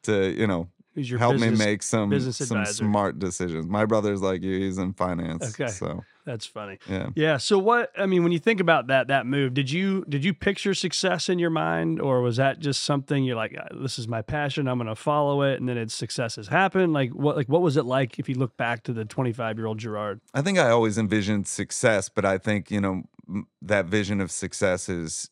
to 0.03 0.31
you 0.31 0.47
know 0.47 0.69
Who's 0.95 1.09
your 1.09 1.19
help 1.19 1.33
business? 1.33 1.59
me 1.59 1.65
make 1.65 1.81
some 1.83 2.09
business 2.09 2.37
some 2.37 2.65
smart 2.65 3.17
decisions. 3.17 3.65
My 3.67 3.85
brother's 3.85 4.21
like 4.21 4.43
you; 4.43 4.59
he's 4.59 4.77
in 4.77 4.93
finance. 4.93 5.59
Okay. 5.59 5.71
so 5.71 6.03
That's 6.25 6.45
funny. 6.45 6.77
yeah. 6.87 7.09
Yeah. 7.15 7.37
So 7.37 7.57
what? 7.57 7.91
I 7.97 8.05
mean, 8.05 8.21
when 8.23 8.31
you 8.31 8.39
think 8.39 8.59
about 8.59 8.87
that 8.87 9.07
that 9.07 9.25
move, 9.25 9.53
did 9.53 9.71
you 9.71 10.05
did 10.07 10.23
you 10.23 10.33
picture 10.33 10.73
success 10.73 11.29
in 11.29 11.39
your 11.39 11.49
mind, 11.49 11.99
or 11.99 12.21
was 12.21 12.37
that 12.37 12.59
just 12.59 12.83
something 12.83 13.23
you're 13.23 13.35
like, 13.35 13.57
"Uh, 13.57 13.81
this 13.81 13.97
is 13.97 14.07
my 14.07 14.21
passion, 14.21 14.67
I'm 14.67 14.77
going 14.77 14.87
to 14.87 14.95
follow 14.95 15.41
it, 15.41 15.59
and 15.59 15.67
then 15.67 15.77
its 15.77 15.95
success 15.95 16.35
has 16.35 16.47
happened? 16.47 16.93
Like 16.93 17.11
what? 17.11 17.35
Like 17.35 17.49
what 17.49 17.61
was 17.63 17.75
it 17.75 17.85
like 17.85 18.19
if 18.19 18.29
you 18.29 18.35
look 18.35 18.55
back 18.57 18.83
to 18.83 18.93
the 18.93 19.03
25 19.03 19.57
year 19.57 19.65
old 19.65 19.79
Gerard? 19.79 20.21
I 20.33 20.41
think 20.41 20.59
I 20.59 20.69
always 20.69 20.97
envisioned 20.99 21.47
success, 21.47 22.07
but 22.09 22.23
I 22.23 22.37
think 22.37 22.69
you 22.69 22.81
know 22.81 23.03
that 23.61 23.85
vision 23.85 24.21
of 24.21 24.29
success 24.31 24.89
is 24.89 25.29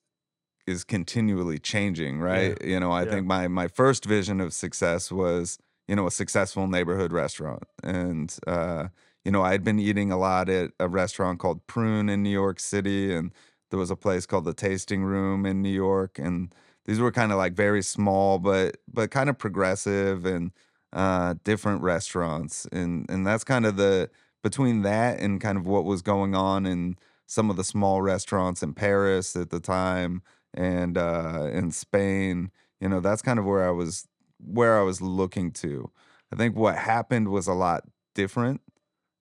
is 0.68 0.84
continually 0.84 1.60
changing, 1.60 2.20
right? 2.20 2.62
You 2.64 2.80
know, 2.80 2.92
I 2.92 3.06
Yeah. 3.06 3.06
think 3.06 3.26
my 3.28 3.48
my 3.48 3.68
first 3.68 4.06
vision 4.06 4.40
of 4.42 4.54
success 4.54 5.12
was 5.12 5.58
you 5.88 5.96
know 5.96 6.08
a 6.08 6.12
successful 6.12 6.68
neighborhood 6.68 7.12
restaurant, 7.14 7.64
and 7.84 8.36
uh, 8.48 8.90
you 9.26 9.32
know 9.32 9.42
I 9.44 9.52
had 9.52 9.64
been 9.64 9.80
eating 9.80 10.12
a 10.12 10.18
lot 10.18 10.50
at 10.50 10.72
a 10.80 10.88
restaurant 10.88 11.40
called 11.40 11.66
Prune 11.68 12.10
in 12.10 12.24
New 12.24 12.30
York 12.30 12.60
City, 12.60 13.14
and 13.14 13.34
there 13.70 13.80
was 13.80 13.92
a 13.92 13.96
place 13.96 14.26
called 14.26 14.46
the 14.46 14.54
Tasting 14.54 15.04
Room 15.04 15.46
in 15.46 15.62
New 15.62 15.70
York, 15.70 16.20
and 16.20 16.54
these 16.86 17.00
were 17.00 17.12
kind 17.12 17.32
of 17.32 17.38
like 17.38 17.54
very 17.54 17.82
small, 17.82 18.40
but 18.40 18.78
but 18.88 19.12
kind 19.12 19.30
of 19.30 19.38
progressive 19.38 20.26
and 20.26 20.52
uh, 20.94 21.36
different 21.44 21.82
restaurants, 21.82 22.66
and 22.72 23.10
and 23.10 23.26
that's 23.26 23.44
kind 23.44 23.66
of 23.66 23.78
the 23.78 24.10
between 24.44 24.82
that 24.82 25.20
and 25.20 25.40
kind 25.40 25.58
of 25.58 25.66
what 25.68 25.86
was 25.86 26.02
going 26.02 26.36
on 26.36 26.66
in 26.66 26.96
some 27.28 27.50
of 27.50 27.56
the 27.56 27.64
small 27.64 28.02
restaurants 28.02 28.62
in 28.64 28.74
Paris 28.74 29.36
at 29.36 29.50
the 29.52 29.60
time 29.60 30.22
and 30.54 30.98
uh, 30.98 31.50
in 31.52 31.72
Spain. 31.72 32.52
You 32.80 32.90
know, 32.90 33.00
that's 33.00 33.22
kind 33.22 33.40
of 33.40 33.46
where 33.46 33.68
I 33.68 33.72
was 33.72 34.08
where 34.40 34.80
I 34.80 34.82
was 34.82 35.02
looking 35.02 35.52
to. 35.54 35.92
I 36.34 36.36
think 36.36 36.56
what 36.56 36.78
happened 36.78 37.30
was 37.30 37.48
a 37.48 37.54
lot 37.54 37.84
different, 38.16 38.62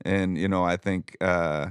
and 0.04 0.38
you 0.38 0.48
know, 0.48 0.64
I 0.64 0.76
think. 0.76 1.16
Uh, 1.20 1.70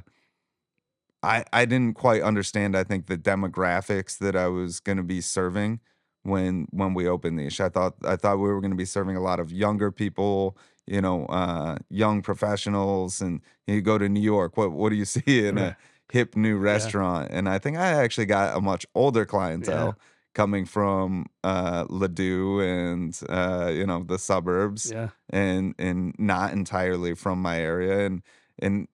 I, 1.22 1.44
I 1.51 1.66
didn't 1.66 1.96
quite 1.96 2.22
understand 2.22 2.78
I 2.78 2.86
think 2.86 3.08
the 3.08 3.18
demographics 3.18 4.18
that 4.20 4.38
I 4.38 4.48
was 4.48 4.80
going 4.80 4.98
to 4.98 5.04
be 5.04 5.20
serving 5.20 5.82
when 6.24 6.68
when 6.72 6.94
we 6.94 7.08
opened 7.08 7.38
Niche. 7.38 7.62
I 7.62 7.70
thought 7.70 7.96
I 8.04 8.16
thought 8.16 8.38
we 8.38 8.50
were 8.50 8.62
going 8.62 8.72
to 8.72 8.78
be 8.78 8.86
serving 8.86 9.16
a 9.16 9.22
lot 9.22 9.39
of 9.39 9.51
younger 9.51 9.92
people, 9.92 10.58
you 10.88 11.01
know, 11.01 11.25
uh, 11.25 11.78
young 11.89 12.22
professionals, 12.22 13.22
and 13.22 13.42
you 13.68 13.82
go 13.82 13.98
to 13.98 14.10
New 14.10 14.22
York. 14.22 14.58
What 14.58 14.72
what 14.72 14.89
do 14.89 14.96
you 14.96 15.06
see 15.16 15.46
in 15.46 15.58
a 15.58 15.78
hip 16.12 16.36
new 16.36 16.58
restaurant? 16.58 17.30
And 17.32 17.48
I 17.50 17.60
think 17.60 17.78
I 17.78 17.88
actually 18.04 18.25
got 18.28 18.58
a 18.58 18.62
much 18.62 18.86
older 18.96 19.25
clientele 19.25 19.98
coming 20.36 20.66
from 20.66 21.25
uh, 21.44 21.86
Ladue 21.86 22.62
and 22.63 23.20
uh, 23.30 23.72
you 23.74 23.86
know 23.86 24.04
the 24.04 24.20
suburbs 24.20 24.92
Yeah. 24.92 25.10
and 25.30 25.75
and 25.80 26.13
not 26.18 26.54
entirely 26.54 27.16
from 27.16 27.42
my 27.42 27.60
area 27.60 28.06
and 28.06 28.22
and 28.60 28.88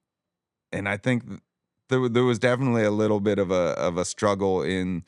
and 0.71 0.87
I 0.89 0.97
think 0.97 1.23
there 1.89 2.07
there 2.09 2.23
was 2.23 2.39
definitely 2.39 2.83
a 2.83 2.91
little 2.91 3.19
bit 3.19 3.37
of 3.39 3.51
a 3.51 3.73
of 3.77 3.97
a 3.97 4.05
struggle 4.05 4.61
in 4.61 5.03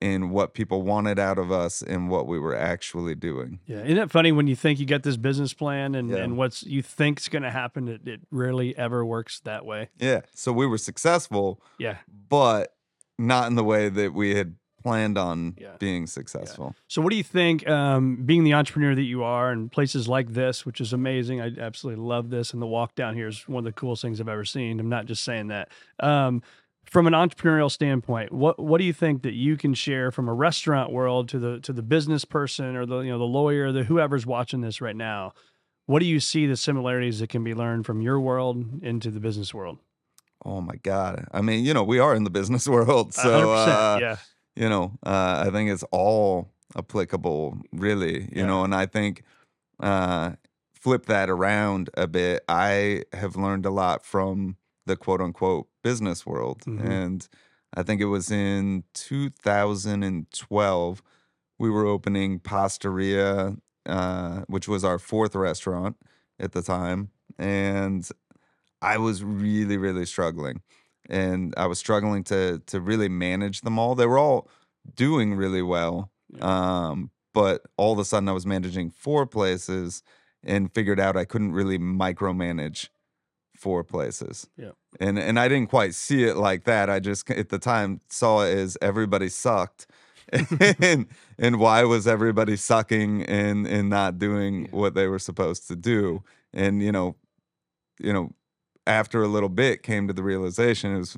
in 0.00 0.30
what 0.30 0.54
people 0.54 0.82
wanted 0.82 1.18
out 1.18 1.38
of 1.38 1.52
us 1.52 1.82
and 1.82 2.08
what 2.08 2.26
we 2.26 2.38
were 2.38 2.56
actually 2.56 3.14
doing. 3.14 3.60
Yeah. 3.66 3.82
Isn't 3.84 3.98
it 3.98 4.10
funny 4.10 4.32
when 4.32 4.46
you 4.46 4.56
think 4.56 4.78
you 4.80 4.86
get 4.86 5.02
this 5.02 5.16
business 5.18 5.52
plan 5.52 5.94
and, 5.94 6.08
Yeah. 6.10 6.16
and 6.16 6.36
what's 6.36 6.62
you 6.62 6.82
think's 6.82 7.28
going 7.28 7.42
to 7.42 7.50
happen, 7.50 7.86
it, 7.88 8.06
it 8.08 8.20
rarely 8.30 8.76
ever 8.78 9.04
works 9.04 9.40
that 9.40 9.66
way. 9.66 9.90
Yeah, 9.98 10.22
so 10.34 10.52
we 10.52 10.66
were 10.66 10.78
successful, 10.78 11.60
Yeah. 11.78 11.98
but 12.28 12.74
not 13.18 13.46
in 13.48 13.56
the 13.56 13.64
way 13.64 13.88
that 13.90 14.14
we 14.14 14.34
had 14.34 14.54
planned 14.82 15.18
on 15.18 15.54
Yeah. 15.60 15.76
being 15.78 16.06
successful. 16.06 16.74
So, 16.88 17.02
what 17.02 17.10
do 17.10 17.16
you 17.16 17.22
think, 17.22 17.68
um, 17.68 18.22
being 18.24 18.44
the 18.44 18.54
entrepreneur 18.54 18.94
that 18.94 19.02
you 19.02 19.22
are, 19.22 19.52
and 19.52 19.70
places 19.70 20.08
like 20.08 20.32
this, 20.32 20.64
which 20.64 20.80
is 20.80 20.94
amazing? 20.94 21.38
I 21.42 21.48
absolutely 21.60 22.02
love 22.02 22.30
this, 22.30 22.54
and 22.54 22.62
the 22.62 22.66
walk 22.66 22.94
down 22.94 23.14
here 23.14 23.28
is 23.28 23.46
one 23.46 23.58
of 23.58 23.64
the 23.66 23.78
coolest 23.78 24.00
things 24.00 24.18
I've 24.22 24.28
ever 24.30 24.46
seen. 24.46 24.80
I'm 24.80 24.88
not 24.88 25.04
just 25.04 25.22
saying 25.22 25.48
that. 25.48 25.68
Um, 25.98 26.42
from 26.90 27.06
an 27.06 27.12
entrepreneurial 27.12 27.70
standpoint, 27.70 28.32
what 28.32 28.58
what 28.58 28.78
do 28.78 28.84
you 28.84 28.92
think 28.92 29.22
that 29.22 29.32
you 29.34 29.56
can 29.56 29.74
share 29.74 30.10
from 30.10 30.28
a 30.28 30.34
restaurant 30.34 30.92
world 30.92 31.28
to 31.30 31.38
the 31.38 31.60
to 31.60 31.72
the 31.72 31.82
business 31.82 32.24
person 32.24 32.76
or 32.76 32.84
the 32.84 32.98
you 32.98 33.10
know 33.10 33.18
the 33.18 33.24
lawyer, 33.24 33.72
the 33.72 33.84
whoever's 33.84 34.26
watching 34.26 34.60
this 34.60 34.80
right 34.80 34.96
now? 34.96 35.32
What 35.86 36.00
do 36.00 36.06
you 36.06 36.20
see 36.20 36.46
the 36.46 36.56
similarities 36.56 37.20
that 37.20 37.30
can 37.30 37.42
be 37.42 37.54
learned 37.54 37.86
from 37.86 38.00
your 38.02 38.20
world 38.20 38.82
into 38.82 39.10
the 39.10 39.20
business 39.20 39.54
world? 39.54 39.78
Oh 40.44 40.60
my 40.60 40.76
god. 40.82 41.26
I 41.32 41.42
mean, 41.42 41.64
you 41.64 41.72
know, 41.74 41.84
we 41.84 41.98
are 41.98 42.14
in 42.14 42.24
the 42.24 42.30
business 42.40 42.66
world, 42.68 43.14
so 43.14 43.52
uh, 43.52 43.98
yeah, 44.00 44.16
you 44.56 44.68
know, 44.68 44.98
uh, 45.04 45.44
I 45.46 45.50
think 45.50 45.70
it's 45.70 45.84
all 45.92 46.48
applicable, 46.76 47.58
really. 47.72 48.22
You 48.34 48.42
Yeah. 48.42 48.46
know, 48.46 48.64
and 48.64 48.74
I 48.74 48.86
think 48.86 49.22
uh, 49.80 50.32
flip 50.72 51.06
that 51.06 51.30
around 51.30 51.90
a 51.94 52.06
bit. 52.08 52.44
I 52.48 53.04
have 53.12 53.36
learned 53.36 53.66
a 53.66 53.70
lot 53.70 54.04
from 54.04 54.56
the 54.90 54.96
quote 54.96 55.20
unquote 55.20 55.68
business 55.82 56.26
world, 56.26 56.62
Mhm. 56.66 56.80
and 56.84 57.28
I 57.78 57.82
think 57.84 58.00
it 58.00 58.06
was 58.16 58.30
in 58.30 58.84
2012 58.94 61.02
we 61.58 61.70
were 61.70 61.86
opening 61.86 62.40
Pastaria, 62.40 63.56
uh, 63.86 64.40
which 64.48 64.66
was 64.66 64.82
our 64.82 64.98
fourth 64.98 65.34
restaurant 65.34 65.96
at 66.38 66.52
the 66.52 66.62
time, 66.62 67.10
and 67.38 68.08
I 68.82 68.96
was 68.96 69.22
really, 69.22 69.76
really 69.76 70.06
struggling, 70.06 70.62
and 71.08 71.54
I 71.56 71.66
was 71.66 71.78
struggling 71.78 72.24
to 72.24 72.60
to 72.66 72.80
really 72.80 73.08
manage 73.08 73.60
them 73.60 73.78
all. 73.78 73.94
They 73.94 74.06
were 74.06 74.18
all 74.18 74.48
doing 74.96 75.34
really 75.34 75.62
well, 75.62 76.10
um, 76.40 77.10
but 77.34 77.62
all 77.76 77.92
of 77.92 77.98
a 77.98 78.04
sudden 78.04 78.28
I 78.28 78.32
was 78.32 78.46
managing 78.46 78.90
four 78.90 79.26
places 79.26 80.02
and 80.42 80.72
figured 80.72 80.98
out 80.98 81.16
I 81.16 81.26
couldn't 81.26 81.52
really 81.52 81.78
micromanage 81.78 82.88
four 83.54 83.84
places. 83.84 84.48
Yeah. 84.56 84.70
And 84.98 85.18
and 85.18 85.38
I 85.38 85.48
didn't 85.48 85.70
quite 85.70 85.94
see 85.94 86.24
it 86.24 86.36
like 86.36 86.64
that. 86.64 86.90
I 86.90 86.98
just 86.98 87.30
at 87.30 87.48
the 87.50 87.58
time 87.58 88.00
saw 88.08 88.42
it 88.44 88.56
as 88.56 88.76
everybody 88.82 89.28
sucked. 89.28 89.86
and 90.80 91.06
and 91.38 91.58
why 91.60 91.84
was 91.84 92.06
everybody 92.06 92.56
sucking 92.56 93.24
and 93.24 93.66
and 93.66 93.88
not 93.88 94.18
doing 94.18 94.62
Yeah. 94.64 94.68
what 94.72 94.94
they 94.94 95.06
were 95.06 95.18
supposed 95.18 95.68
to 95.68 95.76
do? 95.76 96.22
And 96.52 96.82
you 96.82 96.90
know, 96.92 97.16
you 98.00 98.12
know, 98.12 98.32
after 98.86 99.22
a 99.22 99.28
little 99.28 99.48
bit 99.48 99.82
came 99.82 100.08
to 100.08 100.12
the 100.12 100.22
realization 100.22 100.94
it 100.94 100.98
was 100.98 101.16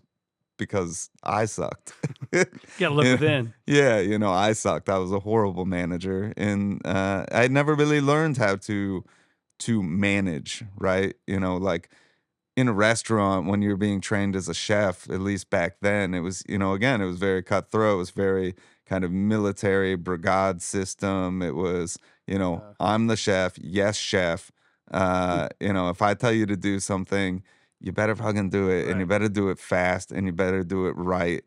because 0.59 1.11
I 1.25 1.47
sucked. 1.47 1.95
got 2.33 2.49
to 2.79 2.91
look 2.91 3.05
within. 3.05 3.55
Yeah, 3.67 3.99
you 3.99 4.19
know, 4.19 4.31
I 4.31 4.53
sucked. 4.53 4.89
I 4.89 4.99
was 4.99 5.11
a 5.13 5.19
horrible 5.21 5.65
manager, 5.65 6.33
and 6.37 6.81
uh, 6.87 7.25
I 7.33 7.49
never 7.49 7.75
really 7.75 8.01
learned 8.01 8.37
how 8.37 8.57
to 8.57 9.05
to 9.61 9.83
manage. 9.83 10.65
Right, 10.77 11.15
you 11.27 11.41
know, 11.41 11.57
like 11.57 11.91
in 12.57 12.69
a 12.69 12.73
restaurant 12.73 13.47
when 13.47 13.63
you're 13.63 13.77
being 13.77 14.01
trained 14.01 14.37
as 14.37 14.49
a 14.49 14.55
chef. 14.55 15.09
At 15.11 15.21
least 15.21 15.51
back 15.51 15.77
then, 15.81 16.15
it 16.15 16.21
was 16.21 16.43
you 16.49 16.59
know 16.59 16.73
again 16.73 17.01
it 17.01 17.07
was 17.07 17.19
very 17.19 17.43
cutthroat. 17.43 17.95
It 17.95 17.99
was 17.99 18.11
very 18.11 18.55
kind 18.87 19.05
of 19.05 19.13
military 19.13 19.95
brigade 19.95 20.61
system. 20.63 21.43
It 21.43 21.55
was 21.55 21.99
you 22.27 22.39
know 22.39 22.57
Uh. 22.57 22.75
I'm 22.81 23.07
the 23.07 23.17
chef. 23.17 23.59
Yes, 23.59 23.97
chef. 23.97 24.51
Uh, 24.91 25.49
you 25.59 25.73
know, 25.73 25.89
if 25.89 26.03
I 26.03 26.13
tell 26.15 26.33
you 26.33 26.45
to 26.47 26.57
do 26.57 26.79
something, 26.79 27.43
you 27.81 27.93
better 27.93 28.15
fucking 28.15 28.51
do 28.51 28.69
it, 28.69 28.89
and 28.89 29.01
you 29.01 29.07
better 29.07 29.29
do 29.29 29.49
it 29.49 29.59
fast, 29.59 30.13
and 30.13 30.27
you 30.27 30.33
better 30.33 30.63
do 30.63 30.87
it 30.87 30.93
right, 30.97 31.43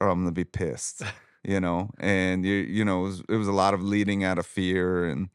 or 0.00 0.08
I'm 0.08 0.20
gonna 0.20 0.32
be 0.32 0.44
pissed 0.44 1.02
you 1.44 1.60
know 1.60 1.90
and 1.98 2.44
you 2.44 2.54
you 2.54 2.84
know 2.84 3.00
it 3.00 3.08
was, 3.08 3.22
it 3.28 3.36
was 3.36 3.48
a 3.48 3.52
lot 3.52 3.74
of 3.74 3.82
leading 3.82 4.24
out 4.24 4.38
of 4.38 4.46
fear 4.46 5.04
and 5.04 5.28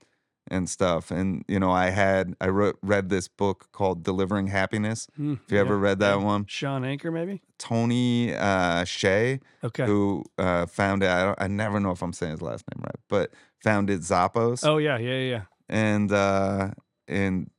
and 0.52 0.70
stuff 0.70 1.12
and 1.12 1.44
you 1.48 1.60
know 1.60 1.72
i 1.72 1.90
had 1.90 2.36
i 2.42 2.48
wrote 2.48 2.78
read 2.82 3.10
this 3.10 3.28
book 3.28 3.68
called 3.72 4.04
delivering 4.04 4.48
happiness 4.48 5.08
Hmm, 5.16 5.34
if 5.46 5.52
you 5.52 5.58
ever 5.60 5.78
read 5.78 6.00
that 6.00 6.18
yeah. 6.20 6.24
one 6.26 6.46
Shawn 6.48 6.84
Achor, 6.86 7.12
maybe. 7.12 7.42
tony 7.58 8.34
uh 8.34 8.84
Hsieh 8.84 9.40
Okay. 9.64 9.86
who 9.86 10.24
uh 10.38 10.66
founded 10.66 11.10
I, 11.10 11.36
I 11.38 11.48
never 11.48 11.80
know 11.80 11.92
if 11.92 12.02
i'm 12.02 12.14
saying 12.14 12.32
his 12.34 12.42
last 12.42 12.64
name 12.74 12.84
right 12.84 13.00
but 13.08 13.32
founded 13.64 14.02
zappos 14.02 14.66
Oh 14.66 14.78
yeah, 14.78 14.98
yeah, 14.98 15.20
yeah. 15.20 15.42
and 15.70 16.12
uh 16.12 16.72
and 17.08 17.50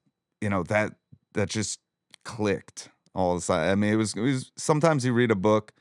you 0.40 0.48
know 0.50 0.62
that 0.64 0.94
that 1.34 1.48
just 1.48 1.80
clicked 2.24 2.88
all 3.14 3.36
a 3.36 3.40
sudden 3.40 3.68
i 3.70 3.74
mean 3.74 3.92
it 3.92 3.96
was 3.96 4.14
it 4.14 4.20
was 4.20 4.50
sometimes 4.56 5.04
you 5.04 5.12
read 5.12 5.30
a 5.30 5.34
book 5.36 5.72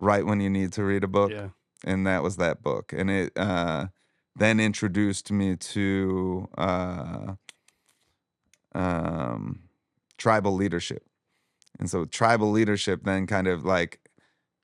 right 0.00 0.24
when 0.24 0.40
you 0.40 0.48
need 0.50 0.72
to 0.72 0.84
read 0.84 1.04
a 1.04 1.08
book 1.08 1.30
Yeah. 1.30 1.48
and 1.84 2.06
that 2.06 2.22
was 2.22 2.36
that 2.36 2.62
book 2.62 2.92
and 2.96 3.10
it 3.10 3.32
uh 3.36 3.86
then 4.40 4.60
introduced 4.60 5.32
me 5.32 5.56
to 5.56 6.48
uh 6.58 7.34
um 8.74 9.60
tribal 10.18 10.54
leadership. 10.54 11.04
And 11.78 11.90
so 11.90 12.04
tribal 12.06 12.50
leadership 12.50 13.02
then 13.04 13.26
kind 13.26 13.48
of 13.48 13.64
like 13.64 14.00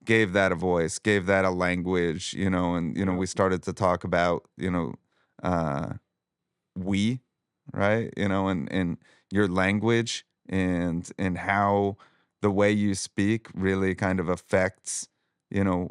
gave 0.05 0.33
that 0.35 0.53
a 0.53 0.57
voice 0.57 0.99
gave 0.99 1.27
that 1.27 1.45
a 1.45 1.51
language 1.51 2.35
you 2.35 2.51
know 2.51 2.75
and 2.77 2.97
you 2.97 3.05
know 3.05 3.15
we 3.15 3.27
started 3.27 3.63
to 3.63 3.73
talk 3.73 4.05
about 4.05 4.45
you 4.57 4.71
know 4.71 4.95
uh 5.43 5.95
we 6.77 7.21
right? 7.73 8.13
You 8.17 8.29
know 8.29 8.49
and 8.49 8.71
and 8.73 8.99
your 9.33 9.49
language 9.49 10.27
and 10.49 11.09
and 11.19 11.39
how 11.39 11.97
the 12.43 12.51
way 12.51 12.71
you 12.73 12.95
speak 12.95 13.49
really 13.55 13.95
kind 13.95 14.21
of 14.21 14.29
affects 14.29 15.09
you 15.51 15.65
know 15.65 15.91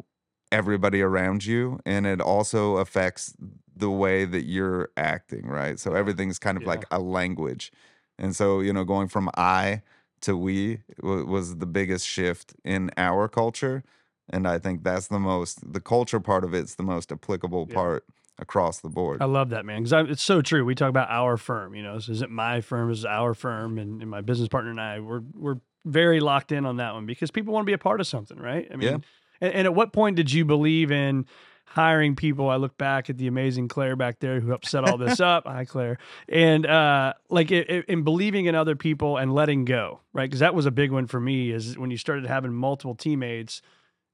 everybody 0.52 1.02
around 1.02 1.44
you. 1.46 1.80
And 1.86 2.06
it 2.06 2.20
also 2.20 2.78
affects 2.78 3.34
the 3.76 3.90
way 3.90 4.24
that 4.24 4.44
you're 4.44 4.88
acting 4.96 5.46
right 5.46 5.78
so 5.78 5.92
everything's 5.94 6.38
kind 6.38 6.56
of 6.56 6.62
Yeah. 6.62 6.68
like 6.70 6.84
a 6.90 6.98
language 6.98 7.70
and 8.18 8.34
so 8.34 8.60
you 8.60 8.72
know 8.72 8.84
going 8.84 9.08
from 9.08 9.30
i 9.36 9.82
to 10.22 10.36
we 10.36 10.80
wa- 11.02 11.24
was 11.24 11.58
the 11.58 11.66
biggest 11.66 12.06
shift 12.06 12.54
in 12.64 12.90
our 12.96 13.28
culture 13.28 13.84
and 14.30 14.48
i 14.48 14.58
think 14.58 14.82
that's 14.82 15.08
the 15.08 15.18
most 15.18 15.72
the 15.72 15.80
culture 15.80 16.20
part 16.20 16.42
of 16.44 16.54
it's 16.54 16.74
the 16.76 16.82
most 16.82 17.12
applicable 17.12 17.66
Yeah. 17.68 17.74
part 17.74 18.04
across 18.38 18.80
the 18.80 18.88
board 18.90 19.22
I 19.22 19.24
love 19.24 19.48
that, 19.50 19.64
man, 19.64 19.82
because 19.84 20.10
it's 20.10 20.22
so 20.22 20.42
true. 20.42 20.62
We 20.62 20.74
talk 20.74 20.90
about 20.90 21.08
our 21.08 21.38
firm, 21.38 21.74
you 21.74 21.82
know, 21.82 21.94
this 21.94 22.10
isn't 22.10 22.30
my 22.30 22.60
firm, 22.60 22.90
this 22.90 22.98
is 22.98 23.04
it 23.06 23.10
our 23.10 23.32
firm, 23.32 23.78
and, 23.78 24.02
and 24.02 24.10
my 24.10 24.20
business 24.20 24.48
partner 24.48 24.70
and 24.70 24.78
I, 24.78 25.00
we're 25.00 25.22
we're 25.32 25.56
very 25.86 26.20
locked 26.20 26.52
in 26.52 26.66
on 26.66 26.76
that 26.76 26.92
one 26.92 27.06
because 27.06 27.30
people 27.30 27.54
want 27.54 27.62
to 27.64 27.66
be 27.66 27.72
a 27.72 27.78
part 27.78 27.98
of 27.98 28.06
something, 28.06 28.36
right? 28.38 28.68
I 28.70 28.76
mean, 28.76 28.88
Yeah. 28.90 28.98
and, 29.40 29.54
and 29.54 29.66
at 29.66 29.74
what 29.74 29.94
point 29.94 30.16
did 30.16 30.30
you 30.30 30.44
believe 30.44 30.90
in 30.92 31.24
hiring 31.66 32.16
people? 32.16 32.48
I 32.48 32.56
look 32.56 32.76
back 32.78 33.10
at 33.10 33.18
the 33.18 33.26
amazing 33.26 33.68
Claire 33.68 33.96
back 33.96 34.20
there 34.20 34.40
who 34.40 34.52
upset 34.52 34.88
all 34.88 34.96
this 34.98 35.20
up. 35.20 35.44
Hi, 35.46 35.64
Claire, 35.64 35.98
and 36.28 36.64
uh, 36.66 37.12
like 37.28 37.50
it, 37.50 37.68
it- 37.70 37.84
in 37.86 38.02
believing 38.02 38.46
in 38.46 38.54
other 38.54 38.76
people 38.76 39.16
and 39.16 39.34
letting 39.34 39.64
go, 39.64 40.00
right? 40.12 40.24
Because 40.28 40.40
that 40.40 40.54
was 40.54 40.66
a 40.66 40.70
big 40.70 40.90
one 40.90 41.06
for 41.06 41.20
me. 41.20 41.50
Is 41.50 41.76
when 41.78 41.90
you 41.90 41.96
started 41.98 42.26
having 42.26 42.52
multiple 42.54 42.94
teammates 42.94 43.62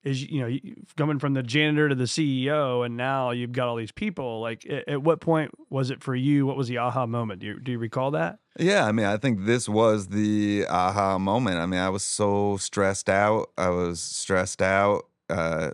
is 0.05 0.29
you 0.29 0.41
know 0.41 0.49
you- 0.49 0.75
coming 0.97 1.21
from 1.21 1.33
the 1.35 1.43
janitor 1.45 1.89
to 1.89 1.95
the 1.95 2.05
CEO, 2.05 2.85
and 2.85 2.97
now 2.97 3.31
you've 3.31 3.53
got 3.53 3.69
all 3.69 3.77
these 3.77 3.93
people. 3.93 4.41
Like, 4.41 4.67
at, 4.69 4.89
at 4.89 5.03
what 5.03 5.21
point 5.21 5.53
was 5.71 5.91
it 5.91 6.03
for 6.03 6.15
you? 6.17 6.45
What 6.45 6.57
was 6.57 6.67
the 6.67 6.79
aha 6.79 7.07
moment? 7.07 7.41
Do 7.41 7.47
you, 7.47 7.61
do 7.61 7.71
you 7.73 7.79
recall 7.79 8.11
that? 8.11 8.39
Yeah, 8.59 8.85
I 8.85 8.91
mean, 8.93 9.07
I 9.07 9.17
think 9.17 9.45
this 9.45 9.69
was 9.69 10.09
the 10.09 10.67
aha 10.69 11.19
moment. 11.19 11.59
I 11.59 11.67
mean, 11.67 11.79
I 11.81 11.89
was 11.89 12.03
so 12.03 12.57
stressed 12.57 13.09
out. 13.09 13.51
I 13.57 13.69
was 13.69 14.03
stressed 14.03 14.61
out, 14.61 15.05
uh, 15.31 15.71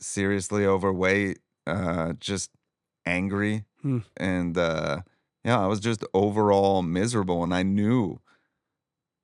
seriously 0.00 0.66
overweight, 0.66 1.40
uh, 1.66 2.14
just 2.14 2.50
angry, 3.06 3.64
Hmm. 3.82 4.00
and 4.16 4.56
uh, 4.58 5.02
yeah, 5.44 5.60
I 5.60 5.66
was 5.66 5.80
just 5.80 6.04
overall 6.14 6.82
miserable. 6.82 7.42
And 7.44 7.54
I 7.54 7.62
knew, 7.62 8.20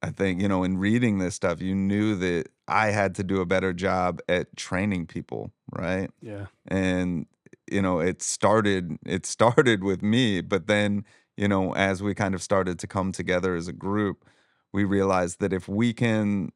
I 0.02 0.10
think, 0.10 0.40
you 0.40 0.48
know, 0.48 0.62
in 0.62 0.76
reading 0.78 1.18
this 1.18 1.34
stuff, 1.34 1.60
you 1.60 1.74
knew 1.74 2.14
that 2.16 2.48
I 2.68 2.88
had 2.88 3.14
to 3.16 3.24
do 3.24 3.40
a 3.40 3.46
better 3.46 3.72
job 3.72 4.20
at 4.28 4.54
training 4.56 5.06
people, 5.06 5.52
right? 5.72 6.10
Yeah, 6.20 6.46
and 6.66 7.26
you 7.70 7.82
know 7.82 8.00
it 8.00 8.22
started 8.22 8.98
it 9.06 9.26
started 9.26 9.84
with 9.84 10.02
me 10.02 10.40
but 10.40 10.68
then 10.68 11.04
you 11.36 11.48
know 11.48 11.74
as 11.74 12.02
we 12.02 12.14
kind 12.14 12.34
of 12.34 12.42
started 12.42 12.78
to 12.78 12.86
come 12.88 13.12
together 13.12 13.56
as 13.56 13.68
a 13.68 13.74
group 13.74 14.24
we 14.72 14.84
realized 14.84 15.40
that 15.40 15.52
if 15.52 15.68
we 15.68 15.92
can 15.92 16.50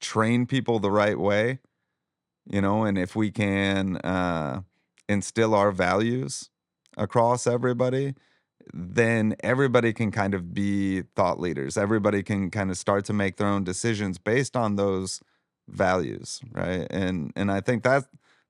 train 0.00 0.46
people 0.46 0.78
the 0.78 0.90
right 0.90 1.18
way 1.18 1.60
you 2.48 2.60
know 2.60 2.84
and 2.84 2.98
if 2.98 3.16
we 3.16 3.30
can 3.30 3.96
uh 3.98 4.60
instill 5.08 5.54
our 5.54 5.72
values 5.72 6.50
across 6.96 7.46
everybody 7.46 8.14
then 8.72 9.34
everybody 9.40 9.92
can 9.92 10.10
kind 10.10 10.34
of 10.34 10.54
be 10.54 11.02
thought 11.16 11.40
leaders 11.40 11.76
everybody 11.76 12.22
can 12.22 12.50
kind 12.50 12.70
of 12.70 12.76
start 12.76 13.04
to 13.04 13.12
make 13.12 13.36
their 13.36 13.48
own 13.48 13.64
decisions 13.64 14.18
based 14.18 14.56
on 14.56 14.76
those 14.76 15.20
values 15.68 16.40
right 16.52 16.86
and 16.90 17.32
and 17.36 17.50
i 17.50 17.60
think 17.60 17.82
that 17.82 18.04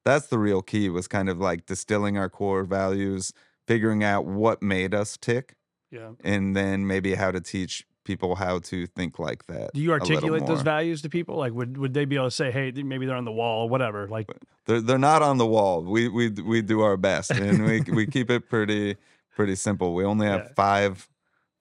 that's 0.05 0.29
the 0.29 0.39
real 0.39 0.63
key 0.63 0.89
was 0.89 1.07
kind 1.07 1.29
of 1.29 1.39
like 1.39 1.67
distilling 1.67 2.17
our 2.17 2.29
core 2.29 2.65
values 2.65 3.33
figuring 3.67 4.03
out 4.03 4.25
what 4.25 4.63
made 4.63 4.95
us 4.95 5.17
tick 5.17 5.55
yeah. 5.91 6.11
and 6.25 6.57
then 6.57 6.87
maybe 6.87 7.15
how 7.15 7.31
to 7.31 7.41
teach 7.41 7.87
people 8.04 8.35
how 8.35 8.59
to 8.59 8.87
think 8.87 9.19
like 9.19 9.47
that 9.47 9.73
Do 9.75 9.80
you 9.80 9.92
articulate 9.92 10.47
those 10.47 10.62
values 10.62 11.02
to 11.02 11.09
people? 11.09 11.37
Like, 11.37 11.52
would 11.52 11.76
would 11.76 11.95
they 11.95 12.04
be 12.04 12.16
able 12.16 12.26
to 12.26 12.30
say, 12.30 12.50
hey, 12.50 12.71
maybe 12.71 13.07
they're 13.07 13.16
on 13.16 13.25
the 13.25 13.33
wall, 13.33 13.69
whatever? 13.69 14.09
Like, 14.09 14.30
they're, 14.66 14.80
they're 14.80 14.99
not 14.99 15.23
on 15.23 15.38
the 15.38 15.47
wall 15.47 15.83
we 15.83 16.09
we 16.09 16.30
we 16.30 16.62
do 16.62 16.80
our 16.80 16.97
best 16.97 17.30
and 17.30 17.64
we 17.64 17.80
we 17.92 18.07
keep 18.07 18.30
it 18.30 18.49
pretty 18.49 18.97
pretty 19.35 19.54
simple 19.54 19.95
we 19.95 20.04
only 20.04 20.26
have 20.26 20.40
Yeah. 20.47 20.52
five 20.54 21.09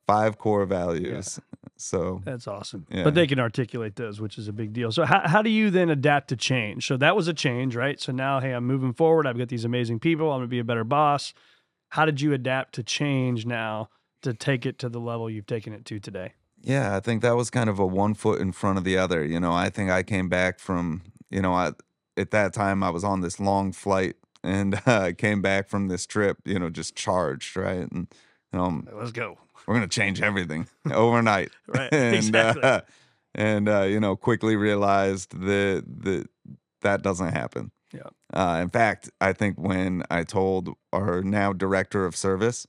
five 0.07 0.37
core 0.37 0.65
values 0.65 1.39
so 1.81 2.21
That's 2.25 2.45
awesome. 2.45 2.85
Yeah. 2.89 3.05
But 3.05 3.15
they 3.15 3.25
can 3.25 3.39
articulate 3.39 3.95
those, 3.95 4.19
which 4.19 4.37
is 4.37 4.49
a 4.49 4.53
big 4.53 4.73
deal. 4.73 4.91
So 4.91 5.05
how 5.05 5.25
how 5.25 5.41
do 5.41 5.49
you 5.49 5.69
then 5.69 5.89
adapt 5.89 6.27
to 6.29 6.35
change? 6.35 6.85
So 6.85 6.97
that 6.97 7.15
was 7.15 7.29
a 7.29 7.33
change, 7.33 7.73
right? 7.73 7.99
So 8.01 8.11
now, 8.11 8.41
hey, 8.41 8.51
I'm 8.51 8.65
moving 8.65 8.91
forward. 8.91 9.25
I've 9.25 9.37
got 9.37 9.47
these 9.47 9.63
amazing 9.63 9.99
people. 9.99 10.29
I'm 10.31 10.39
gonna 10.39 10.47
be 10.47 10.59
a 10.59 10.63
better 10.65 10.83
boss. 10.83 11.33
How 11.89 12.03
did 12.05 12.19
you 12.19 12.33
adapt 12.33 12.75
to 12.75 12.83
change 12.83 13.45
now 13.45 13.89
to 14.21 14.33
take 14.33 14.65
it 14.65 14.79
to 14.79 14.89
the 14.89 14.99
level 14.99 15.29
you've 15.29 15.47
taken 15.47 15.73
it 15.73 15.85
to 15.85 15.99
today? 15.99 16.33
Yeah, 16.61 16.95
I 16.95 16.99
think 16.99 17.21
that 17.21 17.35
was 17.35 17.49
kind 17.49 17.69
of 17.69 17.79
a 17.79 17.85
one 17.85 18.13
foot 18.13 18.41
in 18.41 18.51
front 18.51 18.77
of 18.77 18.83
the 18.83 18.97
other. 18.97 19.23
You 19.23 19.39
know, 19.39 19.53
I 19.53 19.69
think 19.69 19.89
I 19.89 20.03
came 20.03 20.27
back 20.29 20.59
from, 20.59 21.03
you 21.29 21.41
know, 21.41 21.53
I, 21.53 21.71
at 22.17 22.31
that 22.31 22.53
time 22.53 22.83
I 22.83 22.89
was 22.89 23.03
on 23.03 23.21
this 23.21 23.39
long 23.39 23.71
flight 23.71 24.15
and 24.43 24.75
uh, 24.75 24.79
I 24.85 25.13
came 25.13 25.41
back 25.41 25.69
from 25.69 25.87
this 25.87 26.05
trip, 26.05 26.37
you 26.45 26.59
know, 26.59 26.69
just 26.69 26.95
charged, 26.95 27.55
right? 27.55 27.89
And, 27.91 28.07
you 28.51 28.59
know, 28.59 28.83
Let's 28.93 29.11
go. 29.11 29.37
we're 29.67 29.75
going 29.75 29.87
to 29.87 29.95
change 29.95 30.21
everything 30.21 30.67
overnight. 30.91 31.51
Right, 31.67 31.93
and, 31.93 32.15
exactly. 32.15 32.63
Uh, 32.63 32.81
and, 33.35 33.69
uh, 33.69 33.83
you 33.83 33.99
know, 33.99 34.15
quickly 34.15 34.55
realized 34.55 35.39
that, 35.39 35.85
that 36.03 36.27
that 36.81 37.01
doesn't 37.03 37.31
happen. 37.33 37.71
Yeah. 37.93 38.09
Uh, 38.33 38.59
in 38.61 38.69
fact, 38.69 39.09
I 39.19 39.33
think 39.33 39.57
when 39.57 40.03
I 40.11 40.23
told 40.23 40.75
our 40.93 41.21
now 41.21 41.53
director 41.53 42.05
of 42.05 42.15
service, 42.15 42.67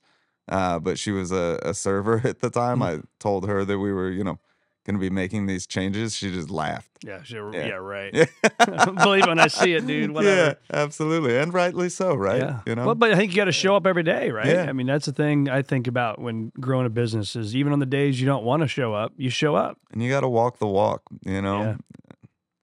uh, 0.50 0.78
but 0.78 0.98
she 0.98 1.10
was 1.12 1.32
a, 1.32 1.58
a 1.62 1.72
server 1.74 2.20
at 2.24 2.40
the 2.40 2.50
time, 2.50 2.80
Mm-hmm. 2.80 3.00
I 3.00 3.02
told 3.18 3.46
her 3.46 3.64
that 3.64 3.78
we 3.78 3.92
were, 3.92 4.10
you 4.10 4.24
know, 4.24 4.38
going 4.86 4.94
to 4.94 5.00
be 5.00 5.10
making 5.10 5.44
these 5.46 5.66
changes. 5.66 6.16
She 6.16 6.32
just 6.32 6.48
laughed. 6.50 6.88
Yeah, 7.04 7.22
sure. 7.22 7.52
Yeah, 7.54 7.66
Yeah. 7.66 7.74
right. 7.74 8.14
Yeah. 8.14 8.84
Believe 9.04 9.26
when 9.26 9.38
I 9.38 9.48
see 9.48 9.74
it, 9.74 9.86
dude. 9.86 10.10
Whatever. 10.14 10.36
Yeah, 10.36 10.54
absolutely. 10.82 11.36
And 11.36 11.52
rightly 11.52 11.90
so, 11.90 12.14
right? 12.14 12.40
Yeah. 12.40 12.60
You 12.66 12.74
know? 12.76 12.86
Well, 12.86 12.94
but 12.94 13.12
I 13.12 13.16
think 13.16 13.30
you 13.32 13.36
got 13.36 13.44
to 13.44 13.52
show 13.52 13.76
up 13.76 13.86
every 13.86 14.02
day, 14.02 14.30
right? 14.30 14.46
Yeah. 14.46 14.66
I 14.68 14.72
mean, 14.72 14.86
that's 14.86 15.04
the 15.06 15.12
thing 15.12 15.48
I 15.50 15.60
think 15.62 15.86
about 15.86 16.18
when 16.18 16.50
growing 16.58 16.86
a 16.86 16.90
business 16.90 17.36
is 17.36 17.54
even 17.54 17.72
on 17.74 17.78
the 17.78 17.86
days 17.86 18.18
you 18.20 18.26
don't 18.26 18.42
want 18.44 18.62
to 18.62 18.68
show 18.68 18.94
up, 18.94 19.12
you 19.18 19.28
show 19.30 19.54
up. 19.54 19.78
and 19.92 20.02
you 20.02 20.08
got 20.10 20.20
to 20.20 20.28
walk 20.28 20.58
the 20.58 20.66
walk, 20.66 21.02
you 21.26 21.42
know? 21.42 21.60
Yeah. 21.62 21.76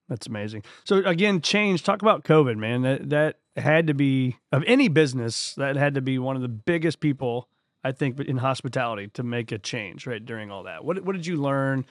That's 0.09 0.25
amazing. 0.27 0.63
So 0.85 0.97
again, 1.05 1.41
change. 1.41 1.83
Talk 1.83 2.01
about 2.01 2.23
COVID, 2.23 2.57
man. 2.57 2.81
That 2.81 3.09
that 3.09 3.39
had 3.57 3.87
to 3.87 3.93
be 3.93 4.37
of 4.53 4.63
any 4.65 4.87
business. 4.87 5.53
That 5.55 5.75
had 5.75 5.95
to 5.95 6.01
be 6.01 6.17
one 6.17 6.35
of 6.37 6.41
the 6.41 6.47
biggest 6.47 6.99
people 7.01 7.49
I 7.87 7.91
think 7.93 8.19
in 8.19 8.37
hospitality 8.37 9.07
to 9.13 9.23
make 9.23 9.51
a 9.51 9.57
change 9.57 10.05
right 10.05 10.23
during 10.23 10.51
all 10.51 10.63
that. 10.63 10.83
What 10.83 11.03
what 11.05 11.15
did 11.15 11.25
you 11.25 11.37
learn 11.37 11.85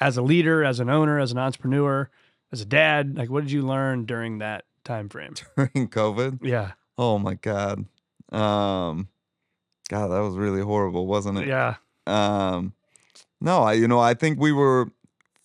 as 0.00 0.16
a 0.16 0.22
leader, 0.22 0.64
as 0.64 0.80
an 0.80 0.88
owner, 0.88 1.18
as 1.18 1.30
an 1.30 1.38
entrepreneur, 1.38 2.08
as 2.52 2.60
a 2.62 2.64
dad? 2.64 3.16
Like, 3.18 3.30
what 3.30 3.42
did 3.42 3.52
you 3.52 3.62
learn 3.62 4.06
during 4.06 4.38
that 4.38 4.64
time 4.84 5.08
frame? 5.08 5.34
During 5.56 5.88
COVID. 5.88 6.38
Yeah, 6.42 6.72
Oh 6.98 7.18
my 7.18 7.34
God. 7.34 7.84
Um, 8.30 9.08
God, 9.88 10.08
that 10.08 10.20
was 10.20 10.36
really 10.36 10.62
horrible, 10.62 11.06
wasn't 11.06 11.38
it? 11.38 11.48
yeah, 11.48 11.76
Um, 12.06 12.72
no, 13.40 13.62
I, 13.62 13.74
you 13.74 13.86
know, 13.86 14.00
I 14.00 14.14
think 14.14 14.40
we 14.40 14.52
were 14.52 14.90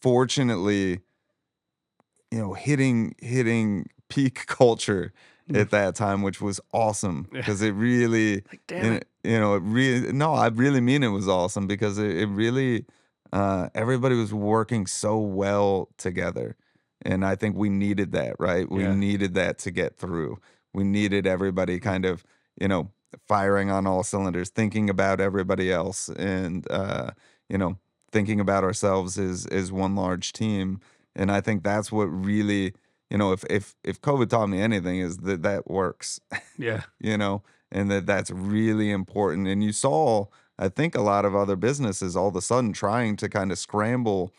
fortunately, 0.02 1.02
you 2.32 2.40
know, 2.40 2.54
hitting 2.54 3.16
hitting 3.20 3.88
peak 4.10 4.46
culture. 4.48 5.12
At 5.54 5.70
that 5.72 5.96
time, 5.96 6.22
which 6.22 6.42
was 6.42 6.60
awesome 6.74 7.28
because 7.32 7.62
it 7.62 7.72
really, 7.72 8.36
like 8.52 8.62
damn 8.68 8.94
it- 8.94 9.08
you 9.24 9.38
know, 9.40 9.56
it 9.56 9.64
really. 9.64 10.12
No, 10.14 10.34
I 10.34 10.48
really 10.48 10.80
mean 10.82 11.04
it 11.04 11.10
was 11.10 11.28
awesome 11.28 11.68
because 11.68 11.98
it, 11.98 12.16
it 12.16 12.28
really, 12.28 12.86
uh, 13.34 13.68
everybody 13.76 14.16
was 14.16 14.34
working 14.34 14.88
so 14.88 15.20
well 15.20 15.90
together, 15.98 16.56
and 17.02 17.26
I 17.26 17.36
think 17.36 17.56
we 17.58 17.70
needed 17.70 18.12
that, 18.14 18.36
right? 18.40 18.70
We 18.72 18.84
Yeah. 18.84 18.94
needed 18.96 19.34
that 19.34 19.58
to 19.60 19.72
get 19.72 19.98
through. 19.98 20.40
We 20.74 20.84
needed 20.84 21.28
everybody 21.28 21.80
kind 21.80 22.06
of, 22.06 22.24
you 22.60 22.68
know, 22.70 22.92
firing 23.28 23.70
on 23.70 23.86
all 23.88 24.04
cylinders, 24.04 24.50
thinking 24.50 24.90
about 24.90 25.20
everybody 25.20 25.72
else, 25.72 26.08
and 26.10 26.66
uh, 26.72 27.12
you 27.50 27.58
know, 27.58 27.78
thinking 28.12 28.40
about 28.40 28.64
ourselves 28.64 29.18
as 29.18 29.46
as 29.48 29.72
one 29.72 29.96
large 29.96 30.32
team. 30.34 30.80
And 31.16 31.32
I 31.32 31.42
think 31.42 31.64
that's 31.64 31.92
what 31.92 32.06
really, 32.06 32.74
you 33.10 33.18
know, 33.18 33.32
if 33.32 33.44
if 33.50 33.76
if 33.84 34.02
COVID 34.02 34.30
taught 34.30 34.48
me 34.48 34.60
anything, 34.62 35.00
is 35.00 35.18
that 35.20 35.44
that 35.44 35.70
works 35.70 36.20
Yeah, 36.58 36.84
you 37.00 37.18
know, 37.18 37.44
and 37.72 37.90
that 37.92 38.06
that's 38.06 38.32
really 38.32 38.92
important. 38.92 39.48
And 39.48 39.64
you 39.64 39.72
saw, 39.72 40.26
I 40.60 40.70
think, 40.70 40.96
a 40.96 41.02
lot 41.02 41.26
of 41.26 41.36
other 41.36 41.56
businesses 41.56 42.16
all 42.16 42.28
of 42.28 42.36
a 42.36 42.42
sudden 42.42 42.74
trying 42.74 43.16
to 43.18 43.30
kind 43.30 43.52
of 43.52 43.60
scramble, 43.60 44.34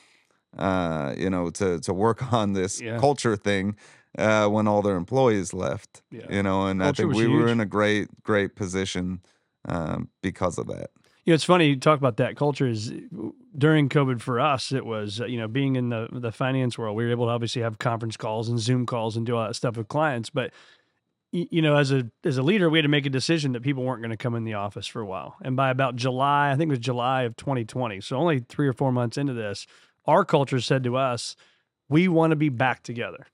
uh, 0.58 1.14
you 1.18 1.30
know, 1.30 1.50
to 1.50 1.80
to 1.80 1.94
work 1.94 2.32
on 2.32 2.52
this 2.54 2.82
Yeah. 2.82 2.98
culture 2.98 3.36
thing 3.36 3.76
uh, 4.18 4.48
when 4.48 4.68
all 4.68 4.82
their 4.82 4.96
employees 4.96 5.52
left, 5.54 6.02
Yeah. 6.10 6.26
you 6.30 6.42
know, 6.42 6.66
and 6.66 6.80
Culture 6.80 7.02
I 7.02 7.04
think 7.04 7.14
we 7.14 7.28
were 7.28 7.48
in 7.52 7.60
a 7.60 7.66
great 7.66 8.08
great 8.22 8.56
position 8.56 9.22
um, 9.66 10.10
because 10.22 10.58
of 10.58 10.66
that. 10.68 10.90
You 11.28 11.32
know, 11.32 11.34
it's 11.34 11.44
funny 11.44 11.66
you 11.66 11.76
talk 11.76 11.98
about 11.98 12.16
that 12.16 12.36
culture. 12.36 12.66
Is 12.66 12.90
during 13.58 13.90
COVID 13.90 14.22
for 14.22 14.40
us, 14.40 14.72
it 14.72 14.86
was 14.86 15.18
you 15.18 15.36
know 15.36 15.46
being 15.46 15.76
in 15.76 15.90
the 15.90 16.08
the 16.10 16.32
finance 16.32 16.78
world, 16.78 16.96
we 16.96 17.04
were 17.04 17.10
able 17.10 17.26
to 17.26 17.32
obviously 17.32 17.60
have 17.60 17.78
conference 17.78 18.16
calls 18.16 18.48
and 18.48 18.58
Zoom 18.58 18.86
calls 18.86 19.14
and 19.14 19.26
do 19.26 19.36
all 19.36 19.46
that 19.46 19.54
stuff 19.54 19.76
with 19.76 19.88
clients. 19.88 20.30
But 20.30 20.54
you 21.30 21.60
know, 21.60 21.76
as 21.76 21.92
a 21.92 22.10
as 22.24 22.38
a 22.38 22.42
leader, 22.42 22.70
we 22.70 22.78
had 22.78 22.84
to 22.84 22.88
make 22.88 23.04
a 23.04 23.10
decision 23.10 23.52
that 23.52 23.62
people 23.62 23.84
weren't 23.84 24.00
going 24.00 24.08
to 24.10 24.16
come 24.16 24.36
in 24.36 24.44
the 24.44 24.54
office 24.54 24.86
for 24.86 25.02
a 25.02 25.04
while. 25.04 25.36
And 25.42 25.54
by 25.54 25.68
about 25.68 25.96
July, 25.96 26.50
I 26.50 26.56
think 26.56 26.68
it 26.68 26.70
was 26.70 26.78
July 26.78 27.24
of 27.24 27.36
2020, 27.36 28.00
so 28.00 28.16
only 28.16 28.38
three 28.48 28.66
or 28.66 28.72
four 28.72 28.90
months 28.90 29.18
into 29.18 29.34
this, 29.34 29.66
our 30.06 30.24
culture 30.24 30.62
said 30.62 30.82
to 30.84 30.96
us, 30.96 31.36
"We 31.90 32.08
want 32.08 32.30
to 32.30 32.36
be 32.36 32.48
back 32.48 32.82
together." 32.82 33.26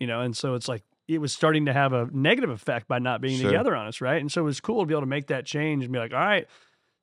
You 0.00 0.06
know, 0.06 0.22
and 0.22 0.34
so 0.34 0.54
it's 0.54 0.68
like 0.68 0.84
it 1.06 1.18
was 1.18 1.34
starting 1.34 1.66
to 1.66 1.74
have 1.74 1.92
a 1.92 2.08
negative 2.14 2.48
effect 2.48 2.88
by 2.88 2.98
not 2.98 3.20
being 3.20 3.38
Sure. 3.38 3.50
together 3.50 3.76
on 3.76 3.88
us, 3.88 4.00
right? 4.00 4.22
And 4.22 4.32
so 4.32 4.40
it 4.40 4.44
was 4.44 4.58
cool 4.58 4.80
to 4.80 4.86
be 4.86 4.94
able 4.94 5.02
to 5.02 5.06
make 5.06 5.26
that 5.26 5.44
change 5.44 5.84
and 5.84 5.92
be 5.92 5.98
like, 5.98 6.14
"All 6.14 6.18
right." 6.18 6.48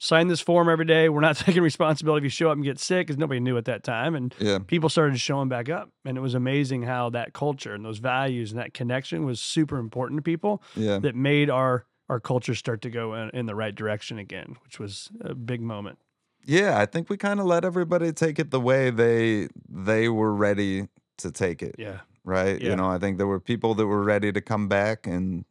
Sign 0.04 0.28
this 0.28 0.42
form 0.42 0.68
every 0.68 0.86
day. 0.86 1.08
We're 1.08 1.22
not 1.22 1.38
taking 1.46 1.64
responsibility 1.64 2.20
if 2.20 2.24
you 2.26 2.30
show 2.30 2.50
up 2.50 2.56
and 2.56 2.64
get 2.64 2.78
sick 2.78 3.08
because 3.08 3.18
nobody 3.18 3.40
knew 3.40 3.58
at 3.58 3.66
that 3.66 3.84
time. 3.84 4.16
And 4.16 4.36
Yeah, 4.38 4.60
people 4.60 4.90
started 4.90 5.20
showing 5.20 5.48
back 5.48 5.70
up. 5.70 5.90
And 6.06 6.18
it 6.18 6.22
was 6.22 6.34
amazing 6.34 6.84
how 6.84 7.10
that 7.12 7.34
culture 7.34 7.74
and 7.74 7.86
those 7.86 8.00
values 8.00 8.52
and 8.52 8.60
that 8.60 8.74
connection 8.74 9.26
was 9.26 9.40
super 9.40 9.78
important 9.78 10.18
to 10.18 10.22
people 10.22 10.62
yeah. 10.76 11.00
that 11.00 11.16
made 11.16 11.50
our 11.50 11.86
our 12.10 12.20
culture 12.20 12.54
start 12.54 12.82
to 12.82 12.90
go 12.90 13.16
in, 13.16 13.30
in 13.30 13.46
the 13.46 13.56
right 13.56 13.74
direction 13.74 14.20
again, 14.20 14.58
which 14.66 14.78
was 14.78 15.10
a 15.22 15.34
big 15.34 15.62
moment. 15.62 15.98
Yeah, 16.44 16.78
I 16.78 16.86
think 16.86 17.10
we 17.10 17.16
kind 17.16 17.40
of 17.40 17.46
let 17.46 17.64
everybody 17.64 18.12
take 18.12 18.40
it 18.40 18.52
the 18.52 18.60
way 18.60 18.90
they 18.90 19.48
they 19.70 20.10
were 20.10 20.34
ready 20.34 20.90
to 21.20 21.32
take 21.32 21.64
it. 21.64 21.76
Yeah. 21.78 22.00
right? 22.26 22.60
Yeah. 22.60 22.72
You 22.72 22.76
know, 22.76 22.90
I 22.90 22.98
think 22.98 23.18
there 23.18 23.28
were 23.28 23.40
people 23.40 23.74
that 23.76 23.88
were 23.88 24.04
ready 24.04 24.34
to 24.34 24.42
come 24.42 24.68
back 24.68 25.08
and 25.08 25.46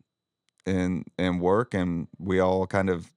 and 0.66 1.06
and 1.16 1.40
work, 1.40 1.72
and 1.72 2.08
we 2.18 2.38
all 2.38 2.66
kind 2.66 2.90
of, 2.90 3.10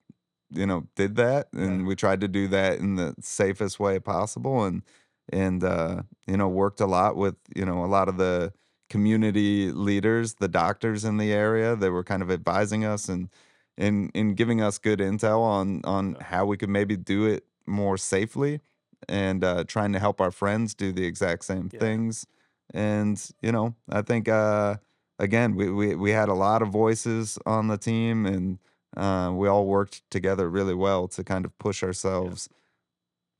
you 0.57 0.65
know, 0.65 0.87
did 0.95 1.15
that, 1.15 1.49
and 1.53 1.85
we 1.87 1.95
tried 1.95 2.21
to 2.21 2.27
do 2.27 2.47
that 2.49 2.79
in 2.79 2.95
the 2.95 3.15
safest 3.21 3.79
way 3.79 3.99
possible, 3.99 4.63
and 4.65 4.83
and 5.31 5.63
uh, 5.63 6.03
you 6.27 6.37
know, 6.37 6.47
worked 6.49 6.79
a 6.81 6.85
lot 6.85 7.15
with 7.15 7.35
you 7.55 7.65
know 7.65 7.83
a 7.83 7.87
lot 7.87 8.09
of 8.09 8.17
the 8.17 8.53
community 8.89 9.71
leaders, 9.71 10.35
the 10.35 10.47
doctors 10.47 11.03
in 11.05 11.17
the 11.17 11.33
area 11.33 11.75
They 11.75 11.89
were 11.89 12.03
kind 12.03 12.21
of 12.21 12.29
advising 12.31 12.85
us 12.85 13.09
and 13.09 13.29
and 13.77 14.11
in 14.13 14.35
giving 14.35 14.61
us 14.61 14.77
good 14.77 14.99
intel 14.99 15.39
on 15.41 15.81
on 15.85 16.15
how 16.15 16.45
we 16.45 16.57
could 16.57 16.69
maybe 16.69 16.95
do 16.97 17.25
it 17.25 17.45
more 17.67 17.97
safely 17.97 18.61
and 19.07 19.43
uh, 19.43 19.63
trying 19.65 19.91
to 19.93 19.99
help 19.99 20.21
our 20.21 20.31
friends 20.31 20.73
do 20.75 20.91
the 20.91 21.05
exact 21.05 21.45
same 21.45 21.69
Yeah. 21.71 21.79
things. 21.79 22.25
And 22.73 23.21
you 23.41 23.51
know, 23.51 23.75
I 23.89 24.01
think 24.01 24.27
uh, 24.27 24.77
again 25.19 25.55
we, 25.55 25.69
we 25.71 25.95
we 25.95 26.11
had 26.11 26.29
a 26.29 26.33
lot 26.33 26.61
of 26.61 26.69
voices 26.69 27.37
on 27.45 27.67
the 27.67 27.77
team 27.77 28.25
and 28.25 28.59
uh, 28.97 29.31
we 29.34 29.47
all 29.47 29.65
worked 29.65 30.01
together 30.10 30.49
really 30.49 30.73
well 30.75 31.08
to 31.10 31.23
kind 31.23 31.45
of 31.45 31.58
push 31.60 31.84
ourselves 31.84 32.49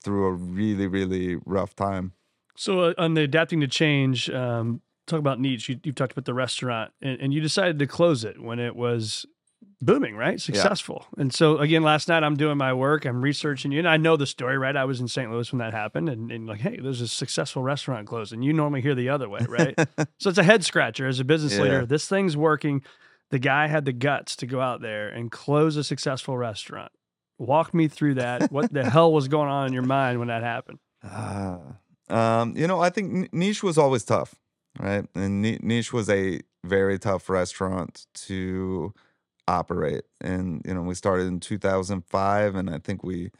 through 0.02 0.26
a 0.26 0.32
really 0.32 0.86
really 0.86 1.36
rough 1.44 1.74
time. 1.74 2.12
So 2.56 2.80
uh, 2.80 2.94
on 2.98 3.14
the 3.14 3.22
adapting 3.22 3.60
to 3.60 3.66
change, 3.68 4.30
um, 4.30 4.80
talk 5.06 5.18
about 5.18 5.40
niche. 5.40 5.68
You, 5.68 5.78
you've 5.84 5.94
talked 5.94 6.12
about 6.12 6.24
the 6.24 6.34
restaurant, 6.34 6.92
and, 7.02 7.20
and 7.20 7.34
you 7.34 7.40
decided 7.40 7.78
to 7.80 7.86
close 7.86 8.24
it 8.24 8.40
when 8.40 8.58
it 8.58 8.74
was 8.74 9.26
booming, 9.82 10.16
right? 10.16 10.40
Successful. 10.40 11.06
And 11.18 11.34
so 11.34 11.58
again, 11.58 11.82
last 11.82 12.08
night 12.08 12.24
I'm 12.24 12.36
doing 12.36 12.56
my 12.56 12.72
work. 12.72 13.04
I'm 13.04 13.20
researching 13.20 13.72
you, 13.72 13.78
and 13.78 13.88
I 13.88 13.98
know 13.98 14.16
the 14.16 14.26
story, 14.26 14.56
right? 14.56 14.74
I 14.74 14.84
was 14.86 15.00
in 15.00 15.08
St. 15.08 15.30
Louis 15.30 15.52
when 15.52 15.58
that 15.58 15.74
happened, 15.74 16.08
and, 16.08 16.30
and 16.32 16.46
like, 16.46 16.60
hey, 16.60 16.78
there's 16.80 17.00
a 17.02 17.08
successful 17.08 17.62
restaurant 17.62 18.06
closing. 18.06 18.42
You 18.42 18.52
normally 18.54 18.80
hear 18.80 18.94
the 18.94 19.10
other 19.10 19.28
way, 19.28 19.40
right? 19.48 19.74
so 20.18 20.30
it's 20.30 20.38
a 20.38 20.42
head 20.42 20.64
scratcher 20.64 21.06
as 21.06 21.20
a 21.20 21.24
business 21.24 21.54
Yeah. 21.54 21.62
leader. 21.62 21.86
This 21.86 22.08
thing's 22.08 22.36
working. 22.36 22.82
The 23.30 23.38
guy 23.38 23.66
had 23.66 23.84
the 23.84 23.92
guts 23.92 24.36
to 24.36 24.46
go 24.46 24.60
out 24.60 24.80
there 24.80 25.08
and 25.08 25.30
close 25.30 25.76
a 25.76 25.84
successful 25.84 26.38
restaurant. 26.38 26.92
Walk 27.38 27.74
me 27.74 27.88
through 27.88 28.14
that. 28.14 28.50
What 28.52 28.72
the 28.72 28.88
hell 28.90 29.12
was 29.12 29.28
going 29.28 29.48
on 29.48 29.66
in 29.66 29.72
your 29.72 29.82
mind 29.82 30.18
when 30.18 30.28
that 30.28 30.42
happened? 30.42 30.78
Ah, 31.04 31.60
um, 32.08 32.56
you 32.56 32.66
know, 32.66 32.80
I 32.80 32.88
think 32.90 33.32
Niche 33.32 33.62
was 33.62 33.78
always 33.78 34.04
tough, 34.04 34.34
right? 34.78 35.06
And 35.14 35.40
Ni- 35.42 35.58
Niche 35.60 35.92
was 35.92 36.08
a 36.08 36.40
very 36.64 36.98
tough 36.98 37.28
restaurant 37.28 38.06
to 38.14 38.94
operate. 39.48 40.04
And 40.20 40.62
you 40.64 40.74
know, 40.74 40.82
we 40.82 40.94
started 40.94 41.26
in 41.26 41.40
2005, 41.40 42.54
and 42.54 42.70
I 42.70 42.78
think 42.78 43.02
we 43.02 43.32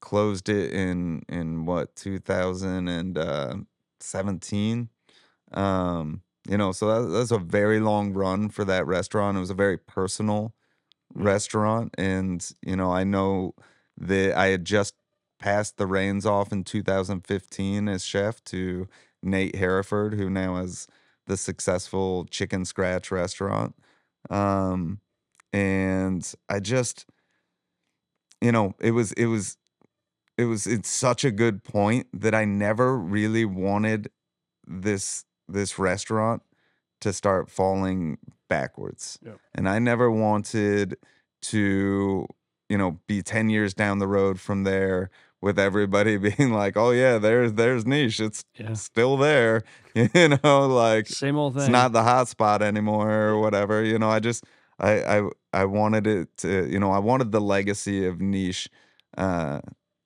closed 0.00 0.48
it 0.48 0.72
in 0.72 1.22
in 1.28 1.66
what 1.66 1.94
2017. 1.96 4.88
Um, 5.52 6.22
you 6.48 6.56
know, 6.56 6.72
so 6.72 6.86
that, 7.02 7.08
that's 7.12 7.30
a 7.30 7.38
very 7.38 7.80
long 7.80 8.12
run 8.12 8.48
for 8.48 8.64
that 8.64 8.86
restaurant. 8.86 9.36
It 9.36 9.40
was 9.40 9.50
a 9.50 9.54
very 9.54 9.78
personal 9.78 10.54
restaurant, 11.14 11.94
and 11.98 12.48
you 12.62 12.76
know, 12.76 12.92
I 12.92 13.04
know 13.04 13.54
that 13.98 14.36
I 14.36 14.48
had 14.48 14.64
just 14.64 14.94
passed 15.38 15.76
the 15.76 15.86
reins 15.86 16.26
off 16.26 16.52
in 16.52 16.64
2015 16.64 17.88
as 17.88 18.04
chef 18.04 18.42
to 18.44 18.88
Nate 19.22 19.56
Hereford, 19.56 20.14
who 20.14 20.30
now 20.30 20.56
has 20.56 20.86
the 21.26 21.36
successful 21.36 22.24
Chicken 22.26 22.64
Scratch 22.64 23.10
restaurant. 23.10 23.74
Um, 24.30 25.00
and 25.52 26.30
I 26.48 26.60
just, 26.60 27.06
you 28.40 28.52
know, 28.52 28.74
it 28.80 28.92
was, 28.92 29.12
it 29.12 29.26
was, 29.26 29.56
it 30.38 30.44
was, 30.46 30.66
it's 30.66 30.90
such 30.90 31.24
a 31.24 31.30
good 31.30 31.64
point 31.64 32.08
that 32.14 32.34
I 32.34 32.44
never 32.46 32.98
really 32.98 33.44
wanted 33.44 34.10
this, 34.66 35.25
this 35.48 35.78
restaurant 35.78 36.42
to 37.00 37.12
start 37.12 37.50
falling 37.50 38.18
backwards. 38.48 39.18
Yep. 39.24 39.38
And 39.54 39.68
I 39.68 39.78
never 39.78 40.10
wanted 40.10 40.96
to, 41.42 42.26
you 42.68 42.78
know, 42.78 43.00
be 43.06 43.22
10 43.22 43.50
years 43.50 43.74
down 43.74 43.98
the 43.98 44.06
road 44.08 44.40
from 44.40 44.64
there 44.64 45.10
with 45.40 45.58
everybody 45.58 46.16
being 46.28 46.52
like, 46.52 46.76
"Oh 46.76 46.90
yeah, 46.90 47.18
there's 47.18 47.52
there's 47.54 47.86
niche. 47.86 48.20
It's 48.20 48.44
Yeah. 48.58 48.72
still 48.74 49.16
there." 49.16 49.62
You 50.14 50.36
know, 50.42 50.66
like 50.66 51.06
Same 51.06 51.36
old 51.36 51.54
thing. 51.54 51.62
it's 51.62 51.70
not 51.70 51.92
the 51.92 52.02
hot 52.02 52.28
spot 52.28 52.60
anymore 52.60 53.10
or 53.10 53.40
whatever. 53.40 53.82
You 53.82 53.98
know, 53.98 54.10
I 54.10 54.20
just 54.20 54.44
I 54.78 55.18
I 55.18 55.28
I 55.54 55.64
wanted 55.64 56.06
it 56.06 56.36
to, 56.38 56.68
you 56.70 56.78
know, 56.78 56.90
I 56.90 56.98
wanted 56.98 57.32
the 57.32 57.40
legacy 57.40 58.04
of 58.06 58.20
niche 58.20 58.68
uh, 59.16 59.60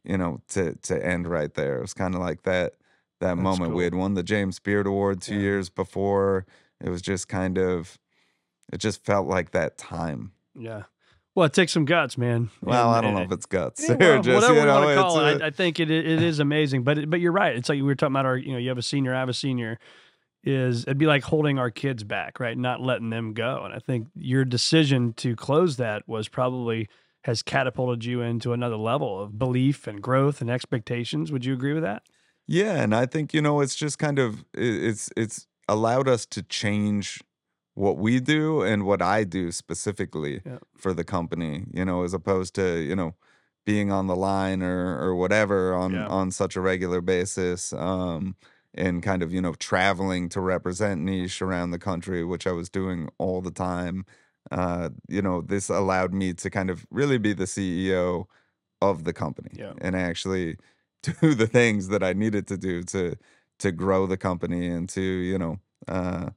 you 0.05 0.17
know, 0.17 0.41
to 0.51 0.75
to 0.83 1.05
end 1.05 1.27
right 1.27 1.53
there. 1.55 1.79
It 1.79 1.81
was 1.81 1.95
kind 1.95 2.15
of 2.15 2.21
like 2.21 2.43
that 2.43 2.75
that 3.21 3.37
That's 3.37 3.41
moment. 3.41 3.75
We 3.75 3.85
had 3.85 3.95
won 3.95 4.15
the 4.15 4.23
James 4.23 4.59
Beard 4.59 4.87
Award 4.87 5.23
two 5.23 5.35
Yeah. 5.35 5.41
years 5.41 5.69
before. 5.71 6.47
It 6.83 6.89
was 6.91 7.03
just 7.03 7.29
kind 7.29 7.59
of 7.59 7.99
it 8.73 8.79
just 8.79 9.05
felt 9.05 9.27
like 9.27 9.51
that 9.51 9.77
time. 9.79 10.33
Yeah. 10.55 10.85
Well, 11.35 11.47
it 11.47 11.53
takes 11.53 11.73
some 11.73 11.85
guts, 11.85 12.17
man. 12.19 12.51
Well, 12.63 12.89
And- 12.89 12.97
I 12.99 13.01
don't 13.01 13.15
know 13.17 13.23
if 13.23 13.33
it's 13.33 13.47
guts. 13.47 13.89
Yeah, 13.89 13.97
well, 14.01 14.23
just, 14.23 14.35
whatever 14.35 14.55
you 14.55 14.61
we 14.61 14.67
know, 14.67 14.81
want 14.81 14.89
to 14.91 14.95
call 14.97 15.27
it, 15.27 15.41
uh, 15.41 15.45
I, 15.45 15.47
I 15.49 15.51
think 15.51 15.79
it 15.81 15.91
it 15.91 16.23
is 16.23 16.39
amazing. 16.41 16.83
But 16.85 16.99
it, 16.99 17.11
but 17.11 17.21
you're 17.21 17.33
right. 17.33 17.55
It's 17.57 17.69
like 17.69 17.77
we 17.77 17.83
were 17.83 17.95
talking 17.95 18.15
about 18.15 18.27
our, 18.27 18.37
you 18.37 18.53
know, 18.53 18.59
you 18.59 18.69
have 18.69 18.79
a 18.79 18.83
senior, 18.83 19.15
I 19.15 19.21
have 19.21 19.29
a 19.29 19.35
senior. 19.35 19.79
Is 20.43 20.85
it'd 20.85 20.97
be 20.97 21.07
like 21.07 21.23
holding 21.25 21.59
our 21.59 21.71
kids 21.71 22.03
back, 22.03 22.41
right? 22.41 22.57
Not 22.57 22.81
letting 22.81 23.11
them 23.11 23.35
go. 23.35 23.63
And 23.65 23.75
I 23.75 23.79
think 23.79 24.09
your 24.15 24.47
decision 24.47 25.13
to 25.19 25.37
close 25.37 25.77
that 25.77 26.09
was 26.09 26.29
probably 26.29 26.89
has 27.25 27.43
catapulted 27.43 28.07
you 28.07 28.23
into 28.23 28.55
another 28.55 28.79
level 28.79 29.21
of 29.21 29.39
belief 29.39 29.87
and 29.87 30.01
growth 30.01 30.41
and 30.41 30.49
expectations. 30.51 31.31
Would 31.31 31.45
you 31.45 31.53
agree 31.53 31.75
with 31.75 31.83
that? 31.83 32.05
Yeah, 32.51 32.83
and 32.83 32.93
I 32.97 33.07
think 33.07 33.33
you 33.33 33.41
know 33.41 33.61
it's 33.61 33.77
just 33.77 34.01
kind 34.01 34.19
of 34.19 34.45
it's 34.55 35.09
it's 35.17 35.47
allowed 35.69 36.09
us 36.09 36.27
to 36.27 36.43
change 36.43 37.23
what 37.75 37.97
we 37.97 38.19
do 38.19 38.63
and 38.63 38.85
what 38.85 39.01
I 39.01 39.23
do 39.23 39.53
specifically 39.53 40.43
Yeah. 40.45 40.59
for 40.77 40.93
the 40.93 41.05
company, 41.05 41.65
you 41.73 41.85
know, 41.85 42.03
as 42.03 42.13
opposed 42.13 42.55
to, 42.57 42.81
you 42.81 42.97
know, 42.97 43.15
being 43.65 43.93
on 43.93 44.09
the 44.09 44.17
line 44.17 44.63
or 44.65 44.99
or 45.01 45.15
whatever 45.15 45.75
on 45.75 45.93
Yeah. 45.95 46.09
on 46.09 46.33
such 46.33 46.57
a 46.57 46.61
regular 46.61 47.01
basis 47.01 47.73
um 47.73 48.35
and 48.75 49.01
kind 49.03 49.23
of, 49.23 49.33
you 49.33 49.41
know, 49.41 49.55
traveling 49.55 50.29
to 50.31 50.41
represent 50.41 51.01
niche 51.03 51.41
around 51.43 51.71
the 51.71 51.79
country, 51.79 52.25
which 52.25 52.47
I 52.49 52.53
was 52.53 52.69
doing 52.71 53.09
all 53.19 53.41
the 53.43 53.51
time. 53.53 54.05
Uh, 54.51 54.91
you 55.09 55.23
know, 55.23 55.41
this 55.43 55.69
allowed 55.71 56.13
me 56.15 56.33
to 56.35 56.51
kind 56.51 56.71
of 56.71 56.85
really 56.91 57.19
be 57.19 57.33
the 57.33 57.47
CEO 57.47 58.27
of 58.83 59.05
the 59.05 59.13
company 59.13 59.51
Yeah. 59.57 59.75
and 59.81 59.95
actually 59.97 60.57
do 61.21 61.35
the 61.35 61.47
things 61.47 61.89
that 61.89 62.03
I 62.03 62.13
needed 62.13 62.47
to 62.49 62.57
do 62.57 62.83
to 62.85 63.17
to 63.61 63.73
grow 63.73 64.07
the 64.07 64.17
company 64.17 64.69
and 64.69 64.89
to 64.91 65.01
you 65.01 65.39
know 65.39 65.59
uh, 65.89 66.31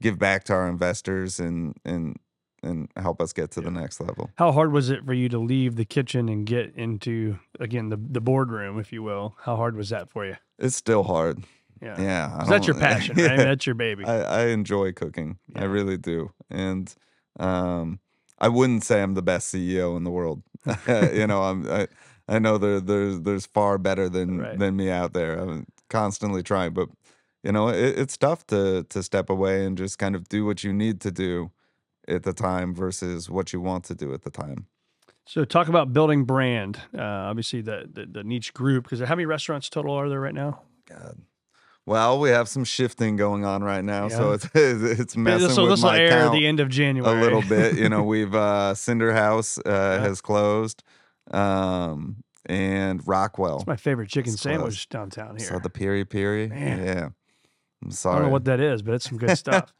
give 0.00 0.18
back 0.18 0.44
to 0.44 0.52
our 0.54 0.68
investors 0.68 1.40
and 1.40 1.74
and 1.84 2.16
and 2.62 2.90
help 2.96 3.22
us 3.22 3.32
get 3.32 3.50
to 3.52 3.60
the 3.60 3.70
next 3.70 4.00
level. 4.00 4.30
How 4.36 4.52
hard 4.52 4.70
was 4.72 4.90
it 4.90 5.04
for 5.06 5.14
you 5.14 5.30
to 5.30 5.38
leave 5.38 5.76
the 5.76 5.86
kitchen 5.86 6.28
and 6.28 6.44
get 6.44 6.74
into 6.74 7.38
again 7.58 7.88
the 7.88 7.96
the 7.96 8.20
boardroom, 8.20 8.78
if 8.78 8.92
you 8.92 9.02
will? 9.02 9.36
How 9.42 9.56
hard 9.56 9.76
was 9.76 9.90
that 9.90 10.10
for 10.10 10.26
you? 10.26 10.36
It's 10.58 10.76
still 10.76 11.02
hard. 11.02 11.42
Yeah. 11.82 12.00
Yeah, 12.00 12.44
that's 12.46 12.66
your 12.66 12.76
passion, 12.78 13.16
right? 13.16 13.38
Yeah. 13.38 13.44
that's 13.44 13.64
your 13.64 13.74
baby. 13.74 14.04
I, 14.04 14.20
I 14.20 14.46
enjoy 14.48 14.92
cooking. 14.92 15.38
I 15.56 15.64
really 15.64 15.96
do. 15.96 16.30
And 16.50 16.94
um, 17.38 18.00
I 18.38 18.48
wouldn't 18.48 18.84
say 18.84 19.02
I'm 19.02 19.14
the 19.14 19.22
best 19.22 19.54
CEO 19.54 19.96
in 19.96 20.04
the 20.04 20.10
world. 20.10 20.42
you 20.86 21.26
know, 21.26 21.42
I'm 21.42 21.70
I, 21.70 21.88
I 22.30 22.38
know 22.38 22.56
there 22.58 22.80
there's 22.80 23.20
there's 23.22 23.46
far 23.46 23.76
better 23.78 24.08
than 24.08 24.38
Right. 24.38 24.58
than 24.58 24.76
me 24.76 24.88
out 24.90 25.12
there. 25.12 25.38
I'm 25.38 25.66
constantly 25.88 26.42
trying, 26.42 26.72
but 26.72 26.88
you 27.42 27.52
know, 27.52 27.68
it, 27.68 27.98
it's 27.98 28.16
tough 28.16 28.46
to 28.48 28.84
to 28.84 29.02
step 29.02 29.28
away 29.28 29.64
and 29.66 29.76
just 29.76 29.98
kind 29.98 30.14
of 30.14 30.28
do 30.28 30.44
what 30.46 30.62
you 30.64 30.72
need 30.72 31.00
to 31.02 31.10
do 31.10 31.50
at 32.08 32.22
the 32.22 32.32
time 32.32 32.74
versus 32.74 33.28
what 33.28 33.52
you 33.52 33.60
want 33.60 33.84
to 33.84 33.94
do 33.94 34.14
at 34.14 34.22
the 34.22 34.30
time. 34.30 34.66
So 35.26 35.44
talk 35.44 35.68
about 35.68 35.92
building 35.92 36.24
brand. 36.24 36.80
Uh, 36.96 37.02
obviously, 37.02 37.60
the, 37.62 37.88
the 37.92 38.06
the 38.06 38.24
niche 38.24 38.52
group. 38.54 38.84
Because 38.84 39.00
how 39.00 39.14
many 39.14 39.26
restaurants 39.26 39.68
total 39.68 39.94
are 39.94 40.08
there 40.08 40.20
right 40.20 40.34
now? 40.34 40.62
God. 40.88 41.20
Well, 41.86 42.20
we 42.20 42.28
have 42.30 42.48
some 42.48 42.64
shifting 42.64 43.16
going 43.16 43.44
on 43.44 43.64
right 43.64 43.84
now, 43.84 44.08
so 44.08 44.32
it's 44.34 44.46
it's 44.54 45.16
messing 45.16 45.50
so 45.50 45.62
with 45.62 45.72
this 45.72 45.82
will 45.82 45.90
my 45.90 45.98
air 45.98 46.10
count. 46.10 46.32
the 46.34 46.46
end 46.46 46.60
of 46.60 46.68
January. 46.68 47.16
a 47.16 47.20
little 47.20 47.42
bit. 47.42 47.76
You 47.76 47.88
know, 47.88 48.02
we've 48.14 48.34
uh 48.34 48.74
Cinder 48.74 49.12
House 49.12 49.58
uh 49.64 49.98
has 50.00 50.20
closed. 50.20 50.82
Um 51.30 52.22
and 52.46 53.06
Rockwell. 53.06 53.56
It's 53.58 53.66
my 53.66 53.76
favorite 53.76 54.08
chicken 54.08 54.32
It's 54.32 54.42
sandwich 54.42 54.88
downtown 54.88 55.36
here. 55.36 55.46
So 55.46 55.58
the 55.58 55.70
Piri 55.70 56.04
Piri. 56.04 56.48
Man. 56.48 56.84
Yeah. 56.84 57.08
I'm 57.82 57.90
sorry. 57.90 58.16
I 58.16 58.18
don't 58.18 58.28
know 58.28 58.32
what 58.32 58.44
that 58.46 58.60
is, 58.60 58.82
but 58.82 58.94
it's 58.94 59.08
some 59.08 59.18
good 59.18 59.36
stuff. 59.38 59.72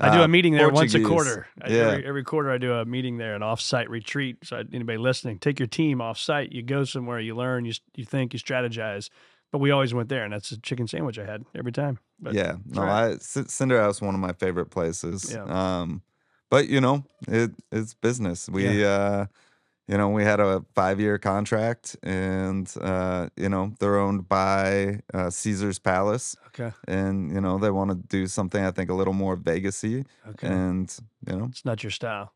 I 0.00 0.14
do 0.14 0.22
Uh, 0.22 0.24
a 0.24 0.28
meeting 0.28 0.54
there 0.54 0.70
once 0.70 0.94
a 0.94 1.02
quarter. 1.02 1.46
I, 1.62 1.68
Yeah. 1.70 1.76
every, 1.82 2.06
every 2.06 2.24
quarter, 2.24 2.50
I 2.50 2.58
do 2.58 2.72
a 2.72 2.84
meeting 2.84 3.18
there, 3.18 3.34
an 3.36 3.42
off-site 3.44 3.88
retreat. 3.88 4.38
So 4.42 4.62
anybody 4.72 4.98
listening, 4.98 5.38
take 5.38 5.60
your 5.60 5.68
team 5.68 6.00
off-site. 6.00 6.50
You 6.50 6.62
go 6.62 6.82
somewhere, 6.84 7.20
you 7.20 7.36
learn, 7.36 7.64
you 7.64 7.74
you 7.94 8.04
think, 8.04 8.32
you 8.32 8.40
strategize. 8.40 9.08
But 9.52 9.58
we 9.58 9.70
always 9.70 9.94
went 9.94 10.08
there, 10.08 10.24
and 10.24 10.32
that's 10.32 10.50
a 10.50 10.60
chicken 10.60 10.88
sandwich 10.88 11.16
I 11.16 11.24
had 11.26 11.44
every 11.54 11.70
time. 11.70 11.98
But 12.18 12.34
yeah. 12.34 12.56
No, 12.66 12.82
right. 12.82 13.12
I 13.14 13.16
Cinder 13.18 13.80
House 13.80 14.00
one 14.02 14.14
of 14.14 14.20
my 14.20 14.32
favorite 14.32 14.70
places. 14.70 15.32
Yeah. 15.32 15.44
Um 15.44 16.02
but 16.50 16.68
you 16.68 16.80
know, 16.80 17.04
it 17.28 17.52
it's 17.70 17.94
business. 17.94 18.48
We 18.48 18.84
uh 18.84 19.26
you 19.86 19.98
know, 19.98 20.08
we 20.08 20.24
had 20.24 20.40
a 20.40 20.64
five 20.74 20.98
year 21.00 21.18
contract 21.18 21.96
and 22.02 22.72
uh, 22.80 23.28
you 23.36 23.48
know, 23.48 23.74
they're 23.78 23.98
owned 23.98 24.28
by 24.28 25.00
uh, 25.12 25.30
Caesar's 25.30 25.78
Palace. 25.78 26.36
okay, 26.48 26.72
and 26.88 27.32
you 27.32 27.40
know 27.40 27.58
they 27.58 27.70
want 27.70 27.90
to 27.90 27.96
do 27.96 28.26
something 28.26 28.64
I 28.64 28.70
think 28.70 28.90
a 28.90 28.94
little 28.94 29.12
more 29.12 29.36
Vegasy, 29.36 30.06
okay, 30.30 30.46
and 30.46 30.94
you 31.26 31.36
know 31.36 31.46
it's 31.50 31.64
not 31.64 31.82
your 31.82 31.90
style. 31.90 32.32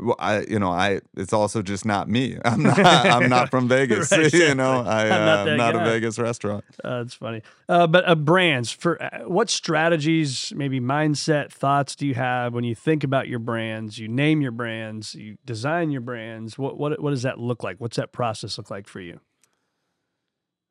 Well, 0.00 0.16
I, 0.18 0.40
you 0.40 0.58
know, 0.58 0.70
I. 0.70 1.00
It's 1.16 1.32
also 1.32 1.62
just 1.62 1.84
not 1.84 2.08
me. 2.08 2.38
I'm 2.44 2.62
not. 2.62 2.78
I'm 2.78 3.28
not 3.28 3.50
from 3.50 3.68
Vegas. 3.68 4.10
Right, 4.20 4.32
You 4.32 4.54
know. 4.54 4.82
I, 4.84 5.04
I'm 5.04 5.08
not 5.08 5.48
uh, 5.48 5.56
not 5.56 5.76
a 5.76 5.84
Vegas 5.84 6.18
restaurant. 6.18 6.64
Uh, 6.82 6.98
that's 6.98 7.14
funny. 7.14 7.42
Uh, 7.68 7.86
but 7.86 8.08
uh, 8.08 8.14
brands 8.14 8.72
for 8.72 9.02
uh, 9.02 9.20
what 9.28 9.50
strategies, 9.50 10.52
maybe 10.56 10.80
mindset, 10.80 11.50
thoughts 11.52 11.94
do 11.94 12.06
you 12.06 12.14
have 12.14 12.54
when 12.54 12.64
you 12.64 12.74
think 12.74 13.04
about 13.04 13.28
your 13.28 13.38
brands? 13.38 13.98
You 13.98 14.08
name 14.08 14.40
your 14.40 14.52
brands, 14.52 15.14
you 15.14 15.36
design 15.44 15.90
your 15.90 16.00
brands. 16.00 16.58
What 16.58 16.78
what 16.78 17.00
what 17.00 17.10
does 17.10 17.22
that 17.22 17.38
look 17.38 17.62
like? 17.62 17.76
What's 17.78 17.96
that 17.96 18.12
process 18.12 18.58
look 18.58 18.70
like 18.70 18.88
for 18.88 19.00
you? 19.00 19.20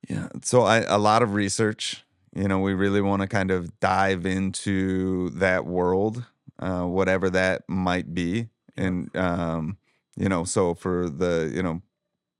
Yeah. 0.09 0.29
So 0.43 0.61
I 0.61 0.79
a 0.79 0.97
lot 0.97 1.21
of 1.21 1.33
research. 1.33 2.03
You 2.35 2.47
know, 2.47 2.59
we 2.59 2.73
really 2.73 3.01
want 3.01 3.21
to 3.21 3.27
kind 3.27 3.49
of 3.49 3.79
dive 3.79 4.25
into 4.25 5.31
that 5.31 5.65
world, 5.65 6.25
uh, 6.59 6.83
whatever 6.83 7.29
that 7.31 7.63
might 7.67 8.13
be, 8.13 8.49
and 8.79 9.15
um, 9.17 9.77
you 10.17 10.29
know, 10.29 10.43
so 10.45 10.73
for 10.75 11.09
the 11.09 11.51
you 11.53 11.63
know 11.63 11.81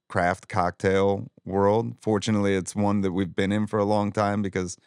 craft 0.10 0.50
cocktail 0.50 1.30
world, 1.46 1.96
fortunately, 2.02 2.56
it's 2.56 2.76
one 2.76 3.02
that 3.02 3.12
we've 3.14 3.36
been 3.36 3.52
in 3.52 3.68
for 3.68 3.80
a 3.80 3.86
long 3.86 4.12
time 4.12 4.42
because 4.42 4.78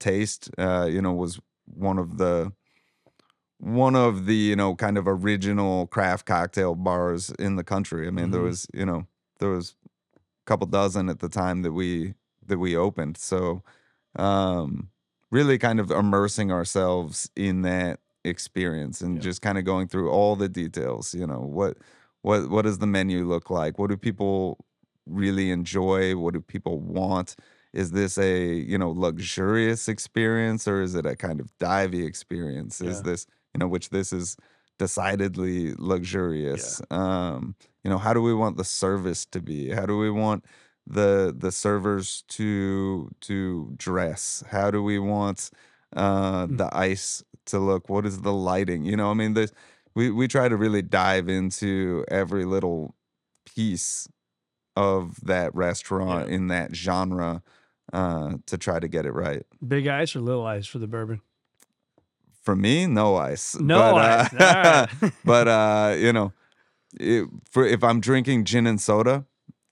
Taste, 0.00 0.50
uh, 0.58 0.88
you 0.90 1.02
know, 1.02 1.12
was 1.12 1.40
one 1.66 1.98
of 1.98 2.18
the 2.18 2.52
one 3.58 3.96
of 3.96 4.26
the 4.26 4.34
you 4.34 4.56
know 4.56 4.74
kind 4.74 4.98
of 4.98 5.06
original 5.08 5.86
craft 5.86 6.26
cocktail 6.26 6.74
bars 6.74 7.30
in 7.38 7.56
the 7.56 7.64
country. 7.64 8.06
I 8.06 8.10
mean, 8.10 8.30
there 8.30 8.40
Mhm. 8.40 8.42
was 8.42 8.66
you 8.74 8.84
know 8.86 9.06
there 9.38 9.50
was 9.50 9.74
a 10.22 10.44
couple 10.46 10.66
dozen 10.66 11.08
at 11.08 11.20
the 11.20 11.28
time 11.28 11.62
that 11.62 11.72
we 11.72 12.14
that 12.46 12.58
we 12.58 12.76
opened. 12.76 13.16
So 13.18 13.62
um 14.16 14.90
really 15.30 15.58
kind 15.58 15.80
of 15.80 15.90
immersing 15.90 16.52
ourselves 16.52 17.30
in 17.36 17.62
that 17.62 18.00
experience 18.26 19.00
and 19.02 19.16
Yeah. 19.16 19.22
just 19.22 19.42
kind 19.42 19.58
of 19.58 19.64
going 19.64 19.88
through 19.88 20.10
all 20.10 20.36
the 20.36 20.48
details, 20.48 21.14
you 21.14 21.26
know, 21.26 21.40
what 21.40 21.78
what 22.22 22.50
what 22.50 22.62
does 22.64 22.78
the 22.78 22.86
menu 22.86 23.24
look 23.26 23.50
like? 23.50 23.78
What 23.78 23.90
do 23.90 23.96
people 23.96 24.58
really 25.06 25.50
enjoy? 25.50 26.16
What 26.16 26.34
do 26.34 26.40
people 26.40 26.80
want? 26.80 27.36
Is 27.72 27.90
this 27.92 28.18
a, 28.18 28.54
you 28.54 28.78
know, 28.78 28.90
luxurious 28.90 29.88
experience 29.88 30.66
or 30.66 30.82
is 30.82 30.94
it 30.94 31.06
a 31.06 31.14
kind 31.16 31.40
of 31.40 31.48
divey 31.58 32.06
experience? 32.06 32.80
Is 32.80 33.02
this, 33.02 33.26
you 33.54 33.58
know, 33.60 33.68
which 33.68 33.90
this 33.90 34.12
is 34.12 34.36
decidedly 34.78 35.74
luxurious. 35.78 36.80
Um, 36.90 37.54
you 37.82 37.90
know, 37.90 37.98
how 37.98 38.12
do 38.12 38.22
we 38.22 38.34
want 38.34 38.56
the 38.56 38.64
service 38.64 39.24
to 39.26 39.40
be? 39.40 39.70
How 39.70 39.86
do 39.86 39.96
we 39.98 40.10
want 40.10 40.44
the 40.86 41.34
the 41.36 41.50
servers 41.52 42.22
to 42.28 43.10
to 43.22 43.72
dress? 43.76 44.44
How 44.50 44.70
do 44.70 44.82
we 44.82 44.98
want 44.98 45.50
uh 45.96 46.46
Mm. 46.46 46.56
the 46.58 46.68
ice 46.76 47.22
to 47.46 47.58
look? 47.58 47.88
What 47.88 48.06
is 48.06 48.20
the 48.20 48.32
lighting? 48.32 48.84
You 48.84 48.96
know, 48.96 49.10
I 49.10 49.14
mean, 49.14 49.34
there's 49.34 49.52
we 49.94 50.10
we 50.10 50.28
try 50.28 50.48
to 50.48 50.56
really 50.56 50.82
dive 50.82 51.28
into 51.28 52.04
every 52.08 52.44
little 52.44 52.94
piece 53.44 54.08
of 54.76 55.18
that 55.24 55.54
restaurant 55.54 56.28
in 56.28 56.48
that 56.48 56.76
genre 56.76 57.42
uh 57.92 58.34
to 58.44 58.58
try 58.58 58.78
to 58.78 58.88
get 58.88 59.06
it 59.06 59.12
right. 59.12 59.44
Big 59.66 59.86
ice 59.86 60.14
or 60.14 60.20
little 60.20 60.46
ice 60.46 60.66
for 60.66 60.78
the 60.78 60.86
bourbon? 60.86 61.22
For 62.42 62.54
me, 62.54 62.86
no 62.86 63.16
ice. 63.16 63.58
No 63.58 63.94
but, 63.94 64.04
ice. 64.04 64.34
Uh, 64.34 64.86
All 64.92 64.98
right. 65.00 65.12
but 65.24 65.48
uh, 65.48 65.94
you 65.96 66.12
know, 66.12 66.32
it, 67.00 67.26
for 67.50 67.66
if 67.66 67.82
I'm 67.82 68.00
drinking 68.00 68.44
gin 68.44 68.66
and 68.66 68.80
soda, 68.80 69.24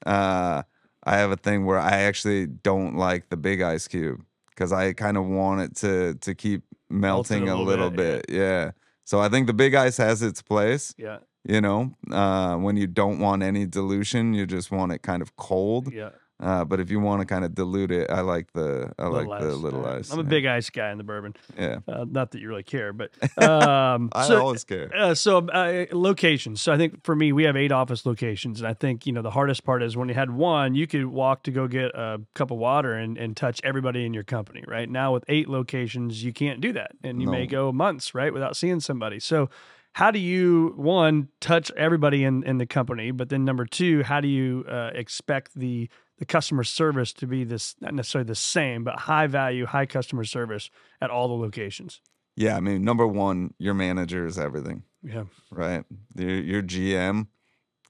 uh, 0.05 0.63
I 1.05 1.17
have 1.17 1.31
a 1.31 1.37
thing 1.37 1.67
where 1.67 1.79
I 1.79 2.03
actually 2.03 2.47
don't 2.47 2.97
like 2.97 3.29
the 3.29 3.37
big 3.37 3.61
ice 3.61 3.87
cube 3.87 4.25
because 4.49 4.73
I 4.73 4.93
kind 4.93 5.17
of 5.17 5.27
want 5.27 5.61
it 5.61 5.77
to 5.77 6.15
to 6.15 6.35
keep 6.35 6.63
melting 6.95 7.43
a 7.49 7.57
little 7.57 7.65
little, 7.65 7.91
bit, 7.91 8.27
bit. 8.27 8.37
Yeah. 8.37 8.71
So 9.05 9.21
I 9.21 9.29
think 9.29 9.47
the 9.47 9.53
big 9.55 9.75
ice 9.75 9.99
has 9.99 10.23
its 10.23 10.41
place. 10.41 10.95
yeah, 10.97 11.19
You 11.45 11.61
know, 11.61 11.95
uh, 12.11 12.57
when 12.57 12.77
you 12.77 12.87
don't 12.87 13.19
want 13.19 13.43
any 13.43 13.67
dilution, 13.67 14.33
you 14.35 14.47
just 14.47 14.71
want 14.71 14.93
it 14.93 15.03
kind 15.03 15.21
of 15.23 15.37
cold. 15.37 15.93
yeah. 15.93 16.11
Uh, 16.41 16.65
but 16.65 16.81
if 16.81 16.91
you 16.91 16.99
want 16.99 17.21
to 17.21 17.27
kind 17.27 17.45
of 17.45 17.55
dilute 17.55 17.93
it, 17.93 18.11
I 18.11 18.21
like 18.21 18.53
the 18.53 18.93
I 18.99 19.07
like 19.07 19.41
the 19.41 19.55
little 19.55 19.87
ice. 19.87 20.11
I'm 20.11 20.19
a 20.19 20.25
big 20.25 20.47
ice 20.47 20.69
guy 20.69 20.91
in 20.91 20.99
the 20.99 21.05
bourbon. 21.05 21.35
Yeah, 21.57 21.79
Uh, 21.87 22.05
not 22.11 22.33
that 22.33 22.41
you 22.41 22.49
really 22.49 22.65
care, 22.65 22.93
but 22.93 23.11
um, 23.43 24.11
I 24.13 24.27
so, 24.27 24.41
always 24.41 24.65
care. 24.65 24.91
Uh, 24.95 25.15
so 25.15 25.39
uh, 25.49 25.87
locations. 25.93 26.61
So 26.61 26.73
I 26.73 26.77
think 26.77 27.05
for 27.05 27.15
me, 27.15 27.33
we 27.33 27.45
have 27.45 27.57
eight 27.57 27.71
office 27.71 28.05
locations, 28.05 28.61
and 28.61 28.69
I 28.69 28.75
think 28.75 29.07
you 29.07 29.13
know 29.13 29.23
the 29.23 29.31
hardest 29.31 29.65
part 29.65 29.83
is 29.83 29.97
when 29.97 30.09
you 30.09 30.15
had 30.15 30.31
one, 30.31 30.75
you 30.75 30.89
could 30.89 31.07
walk 31.07 31.45
to 31.45 31.53
go 31.53 31.69
get 31.69 31.95
a 31.95 32.21
cup 32.35 32.51
of 32.51 32.59
water 32.59 32.95
and, 32.95 33.17
and 33.17 33.37
touch 33.37 33.61
everybody 33.63 34.05
in 34.05 34.13
your 34.13 34.25
company. 34.25 34.65
Right 34.67 34.91
now, 34.91 35.13
with 35.13 35.25
eight 35.29 35.49
locations, 35.49 36.25
you 36.25 36.33
can't 36.33 36.61
do 36.61 36.73
that, 36.73 36.93
and 37.05 37.23
you 37.23 37.29
may 37.29 37.47
go 37.47 37.71
months 37.71 38.13
right 38.13 38.33
without 38.33 38.57
seeing 38.57 38.81
somebody. 38.81 39.21
So 39.21 39.51
how 39.95 40.11
do 40.11 40.19
you 40.19 40.75
one 40.77 41.29
touch 41.41 41.71
everybody 41.77 42.25
in 42.25 42.43
in 42.43 42.59
the 42.59 42.67
company, 42.67 43.13
but 43.13 43.29
then 43.29 43.45
number 43.45 43.65
two, 43.65 44.03
how 44.03 44.21
do 44.21 44.27
you 44.27 44.65
uh, 44.69 44.91
expect 44.93 45.55
the 45.55 45.89
the 46.19 46.25
customer 46.25 46.65
service 46.65 47.13
to 47.15 47.27
be 47.27 47.45
this 47.45 47.75
not 47.81 47.95
necessarily 47.95 48.27
the 48.27 48.35
same, 48.35 48.85
but 48.85 49.01
high 49.01 49.27
value, 49.27 49.67
high 49.67 49.87
customer 49.87 50.25
service 50.25 50.71
at 51.01 51.11
all 51.11 51.29
the 51.29 51.35
locations? 51.35 52.01
Yeah, 52.37 52.57
I 52.57 52.61
mean, 52.61 52.83
number 52.85 53.07
one, 53.07 53.55
your 53.59 53.75
manager 53.75 54.27
is 54.27 54.39
everything. 54.39 54.83
Yeah, 55.03 55.25
right? 55.51 55.85
Your 56.17 56.31
your 56.41 56.63
GM 56.63 57.27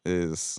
is 0.05 0.59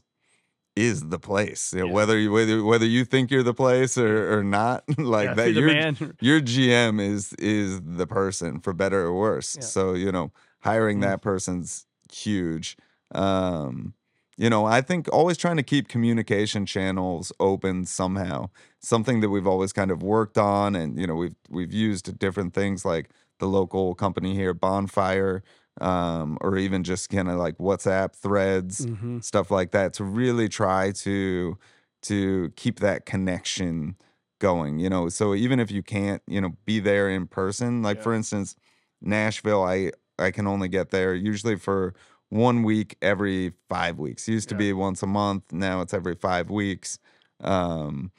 is 0.75 1.07
the 1.09 1.19
place. 1.19 1.73
Yeah. 1.75 1.83
Whether 1.83 2.17
you 2.17 2.31
whether 2.31 2.63
whether 2.63 2.85
you 2.85 3.05
think 3.05 3.31
you're 3.31 3.43
the 3.43 3.53
place 3.53 3.97
or, 3.97 4.37
or 4.39 4.43
not, 4.43 4.83
like 4.97 5.27
Yeah, 5.29 5.33
that. 5.35 5.53
Your 5.53 5.67
man. 5.67 6.15
your 6.19 6.41
GM 6.41 6.99
is 7.01 7.33
is 7.33 7.81
the 7.81 8.07
person 8.07 8.59
for 8.59 8.73
better 8.73 9.01
or 9.01 9.13
worse. 9.13 9.55
Yeah. 9.55 9.63
So 9.65 9.93
you 9.93 10.11
know, 10.11 10.31
hiring 10.61 10.99
Mm. 10.99 11.01
that 11.03 11.21
person's 11.21 11.85
huge. 12.11 12.77
Um, 13.13 13.93
you 14.37 14.49
know, 14.49 14.65
I 14.65 14.81
think 14.81 15.07
always 15.13 15.37
trying 15.37 15.57
to 15.57 15.63
keep 15.63 15.87
communication 15.87 16.65
channels 16.65 17.31
open 17.39 17.85
somehow. 17.85 18.49
Something 18.79 19.21
that 19.21 19.29
we've 19.29 19.47
always 19.47 19.71
kind 19.73 19.91
of 19.91 20.03
worked 20.03 20.37
on, 20.37 20.75
and 20.75 20.99
you 20.99 21.07
know, 21.07 21.15
we've 21.15 21.35
we've 21.49 21.73
used 21.73 22.17
different 22.19 22.53
things 22.53 22.85
like 22.85 23.09
the 23.39 23.47
local 23.47 23.95
company 23.95 24.33
here, 24.35 24.53
Bonfire, 24.53 25.43
um, 25.81 26.37
or 26.41 26.57
even 26.57 26.83
just 26.83 27.09
kind 27.09 27.29
of 27.29 27.37
like 27.37 27.57
WhatsApp 27.57 28.15
threads, 28.15 28.87
Mhm. 28.87 29.23
stuff 29.23 29.51
like 29.51 29.71
that, 29.71 29.93
to 29.93 30.03
really 30.03 30.49
try 30.49 30.91
to 30.91 31.57
to 32.03 32.51
keep 32.55 32.79
that 32.79 33.05
connection 33.05 33.95
going. 34.39 34.79
You 34.79 34.89
know, 34.89 35.09
so 35.09 35.33
even 35.33 35.59
if 35.59 35.71
you 35.71 35.81
can't, 35.83 36.21
you 36.27 36.41
know, 36.41 36.55
be 36.65 36.79
there 36.79 37.09
in 37.09 37.27
person, 37.27 37.81
like 37.83 37.97
Yeah. 37.97 38.03
for 38.03 38.13
instance, 38.13 38.55
Nashville, 39.01 39.63
I 39.63 39.91
I 40.17 40.31
can 40.31 40.47
only 40.47 40.69
get 40.69 40.91
there 40.91 41.13
usually 41.13 41.57
for 41.57 41.93
one 42.29 42.63
week 42.63 42.97
every 43.01 43.53
five 43.69 43.97
weeks. 43.99 44.27
Used 44.27 44.49
to 44.49 44.55
Yeah. 44.55 44.59
be 44.59 44.73
once 44.73 45.03
a 45.03 45.07
month. 45.07 45.51
Now 45.53 45.81
it's 45.81 45.93
every 45.93 46.15
five 46.15 46.49
weeks. 46.49 46.99
Um, 47.41 48.11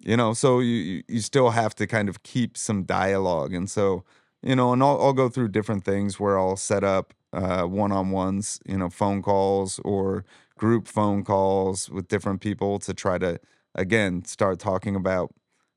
you 0.00 0.16
know, 0.16 0.32
so 0.34 0.60
you 0.60 1.02
you- 1.08 1.20
still 1.20 1.50
have 1.50 1.74
to 1.76 1.86
kind 1.86 2.08
of 2.08 2.22
keep 2.22 2.56
some 2.56 2.84
dialogue, 2.84 3.54
and 3.54 3.70
so 3.70 4.04
you 4.42 4.56
know, 4.56 4.72
and 4.72 4.82
I'll, 4.82 5.00
I'll 5.00 5.12
go 5.12 5.28
through 5.28 5.48
different 5.48 5.84
things 5.84 6.18
where 6.20 6.38
I'll 6.38 6.56
set 6.56 6.82
up 6.84 7.14
uh, 7.32 7.64
one-on-ones, 7.64 8.60
you 8.66 8.76
know, 8.76 8.90
phone 8.90 9.22
calls 9.22 9.78
or 9.84 10.24
group 10.58 10.88
phone 10.88 11.24
calls 11.24 11.88
with 11.90 12.08
different 12.08 12.40
people 12.40 12.78
to 12.80 12.92
try 12.94 13.18
to 13.18 13.38
again 13.74 14.24
start 14.24 14.58
talking 14.58 14.96
about 14.96 15.32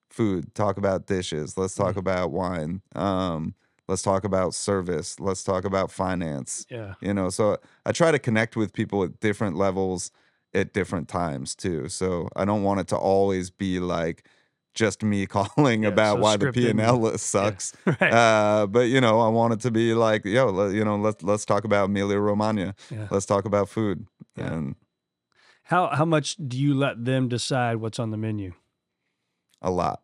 food, 0.10 0.54
talk 0.56 0.78
about 0.78 1.06
dishes, 1.08 1.58
let's 1.58 1.76
talk 1.76 1.96
about 1.98 2.32
wine, 2.32 2.82
um, 2.96 3.54
let's 3.88 4.02
talk 4.02 4.24
about 4.24 4.54
service, 4.54 5.20
let's 5.20 5.44
talk 5.44 5.64
about 5.66 5.92
finance, 5.92 6.66
Yeah. 6.70 6.96
you 7.02 7.14
know 7.14 7.30
so 7.30 7.58
i 7.86 7.92
try 7.92 8.12
to 8.12 8.20
connect 8.20 8.56
with 8.56 8.74
people 8.74 9.04
at 9.04 9.20
different 9.20 9.56
levels 9.56 10.12
at 10.54 10.74
different 10.74 11.08
times 11.10 11.54
too 11.56 11.90
so 11.90 12.30
i 12.36 12.46
don't 12.46 12.64
want 12.64 12.80
it 12.80 12.88
to 12.88 12.96
always 12.98 13.50
be 13.50 13.80
like 13.80 14.28
just 14.74 15.04
me 15.04 15.26
calling 15.38 15.84
Yeah, 15.84 15.90
about 15.90 16.16
so 16.16 16.22
why 16.22 16.38
the 16.38 16.48
scripted 16.48 16.78
p&l 16.78 16.98
list 17.00 17.26
sucks 17.36 17.74
Right. 17.86 18.14
uh, 18.14 18.66
but 18.68 18.88
you 18.88 19.02
know 19.02 19.20
i 19.20 19.28
want 19.28 19.54
it 19.54 19.60
to 19.62 19.72
be 19.72 19.94
like 19.94 20.26
yo 20.26 20.50
let, 20.50 20.74
you 20.74 20.84
know 20.86 20.96
let's 20.98 21.22
let's 21.24 21.46
talk 21.46 21.64
about 21.66 21.86
emilia 21.86 22.18
romagna 22.20 22.74
Yeah. 22.90 23.08
let's 23.12 23.26
talk 23.26 23.46
about 23.46 23.70
food 23.70 24.08
Yeah. 24.38 24.54
and 24.54 24.76
How 25.64 25.88
how 26.00 26.06
much 26.06 26.36
do 26.38 26.58
you 26.58 26.74
let 26.74 27.04
them 27.06 27.28
decide 27.28 27.76
what's 27.78 28.00
on 28.00 28.12
the 28.12 28.18
menu? 28.18 28.54
a 29.62 29.72
lot. 29.72 30.00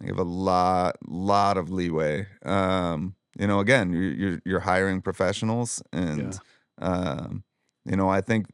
I 0.00 0.06
give 0.06 0.18
a 0.18 0.22
lot, 0.24 0.96
lot 1.06 1.56
of 1.56 1.70
leeway. 1.70 2.26
Um, 2.44 3.14
you 3.38 3.46
know, 3.46 3.60
again, 3.60 3.92
you're 3.92 4.12
you're, 4.12 4.42
you're 4.44 4.60
hiring 4.60 5.00
professionals, 5.02 5.82
and 5.92 6.38
um, 6.78 7.44
you 7.84 7.96
know, 7.96 8.08
I 8.08 8.20
think 8.20 8.46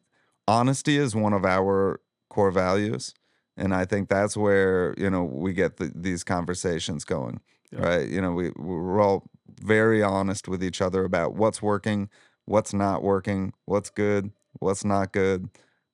honesty 0.49 0.97
is 0.97 1.15
one 1.15 1.33
of 1.33 1.45
our 1.45 2.01
core 2.31 2.51
values, 2.51 3.15
and 3.57 3.75
I 3.75 3.85
think 3.85 4.09
that's 4.09 4.37
where 4.37 4.95
you 4.99 5.09
know 5.11 5.25
we 5.25 5.53
get 5.53 5.77
the, 5.77 5.93
these 5.95 6.25
conversations 6.25 7.05
going, 7.05 7.41
Yeah. 7.73 7.81
right? 7.81 8.09
You 8.09 8.21
know, 8.21 8.33
we 8.33 8.51
we're 8.57 9.01
all 9.01 9.31
very 9.61 10.03
honest 10.03 10.49
with 10.49 10.63
each 10.63 10.83
other 10.83 11.05
about 11.05 11.35
what's 11.35 11.63
working, 11.63 12.11
what's 12.45 12.75
not 12.75 13.03
working, 13.03 13.53
what's 13.65 13.91
good, 13.91 14.31
what's 14.59 14.85
not 14.85 15.13
good. 15.13 15.49